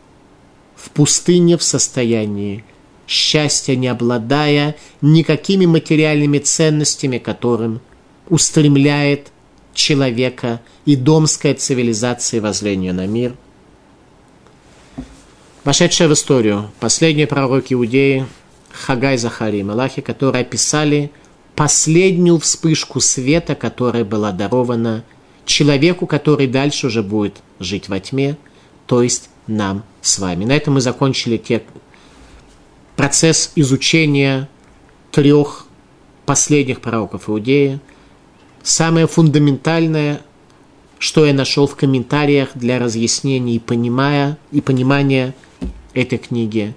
в 0.76 0.90
пустыне 0.90 1.58
в 1.58 1.64
состоянии 1.64 2.66
счастья, 3.08 3.76
не 3.76 3.88
обладая 3.88 4.76
никакими 5.02 5.68
материальными 5.68 6.40
ценностями, 6.40 7.20
которым 7.20 7.80
устремляет 8.28 9.28
человека 9.76 10.60
и 10.86 10.96
домская 10.96 11.54
цивилизация 11.54 12.42
воззрение 12.42 12.94
на 12.94 13.06
мир. 13.06 13.36
Вошедшая 15.66 16.08
в 16.08 16.14
историю 16.14 16.70
последние 16.80 17.26
пророки 17.26 17.74
Иудеи 17.74 18.28
Хагай, 18.72 19.18
Захари 19.18 19.62
и 19.62 19.64
Малахи, 19.64 20.00
которые 20.00 20.42
описали 20.42 21.10
последнюю 21.56 22.38
вспышку 22.38 23.00
света, 23.00 23.56
которая 23.56 24.06
была 24.06 24.32
дарована 24.32 25.04
человеку, 25.48 26.06
который 26.06 26.46
дальше 26.46 26.86
уже 26.86 27.02
будет 27.02 27.42
жить 27.60 27.90
во 27.90 28.00
тьме, 28.00 28.38
то 28.86 29.02
есть 29.02 29.30
нам 29.48 29.84
с 30.04 30.20
вами. 30.20 30.46
На 30.46 30.52
этом 30.52 30.76
мы 30.76 30.82
закончили 30.82 31.38
те, 31.38 31.64
процесс 32.96 33.52
изучения 33.56 34.48
трех 35.12 35.66
последних 36.28 36.80
пророков 36.80 37.28
Иудеи. 37.28 37.80
Самое 38.62 39.08
фундаментальное, 39.08 40.22
что 41.00 41.26
я 41.26 41.34
нашел 41.34 41.66
в 41.66 41.76
комментариях 41.76 42.50
для 42.54 42.78
разъяснения 42.78 43.56
и, 43.56 43.60
понимая, 43.60 44.38
и 44.52 44.62
понимания 44.62 45.34
этой 45.96 46.20
книги, 46.20 46.76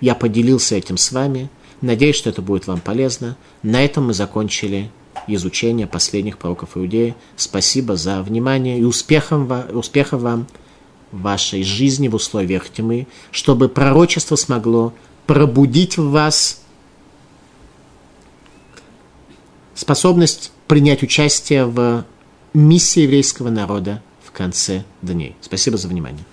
я 0.00 0.14
поделился 0.14 0.74
этим 0.74 0.96
с 0.96 1.12
вами– 1.12 1.48
Надеюсь, 1.80 2.16
что 2.16 2.30
это 2.30 2.42
будет 2.42 2.66
вам 2.66 2.80
полезно. 2.80 3.36
На 3.62 3.84
этом 3.84 4.06
мы 4.06 4.14
закончили 4.14 4.90
изучение 5.26 5.86
последних 5.86 6.38
пророков 6.38 6.76
Иудеи. 6.76 7.14
Спасибо 7.36 7.96
за 7.96 8.22
внимание 8.22 8.78
и 8.78 8.84
успехом, 8.84 9.50
успехов 9.72 10.22
вам 10.22 10.46
в 11.12 11.22
вашей 11.22 11.62
жизни 11.62 12.08
в 12.08 12.14
условиях 12.14 12.68
тьмы, 12.70 13.06
чтобы 13.30 13.68
пророчество 13.68 14.36
смогло 14.36 14.94
пробудить 15.26 15.98
в 15.98 16.10
вас 16.10 16.62
способность 19.74 20.52
принять 20.66 21.02
участие 21.02 21.66
в 21.66 22.04
миссии 22.54 23.00
еврейского 23.00 23.50
народа 23.50 24.02
в 24.24 24.32
конце 24.32 24.84
дней. 25.02 25.36
Спасибо 25.42 25.76
за 25.76 25.88
внимание. 25.88 26.24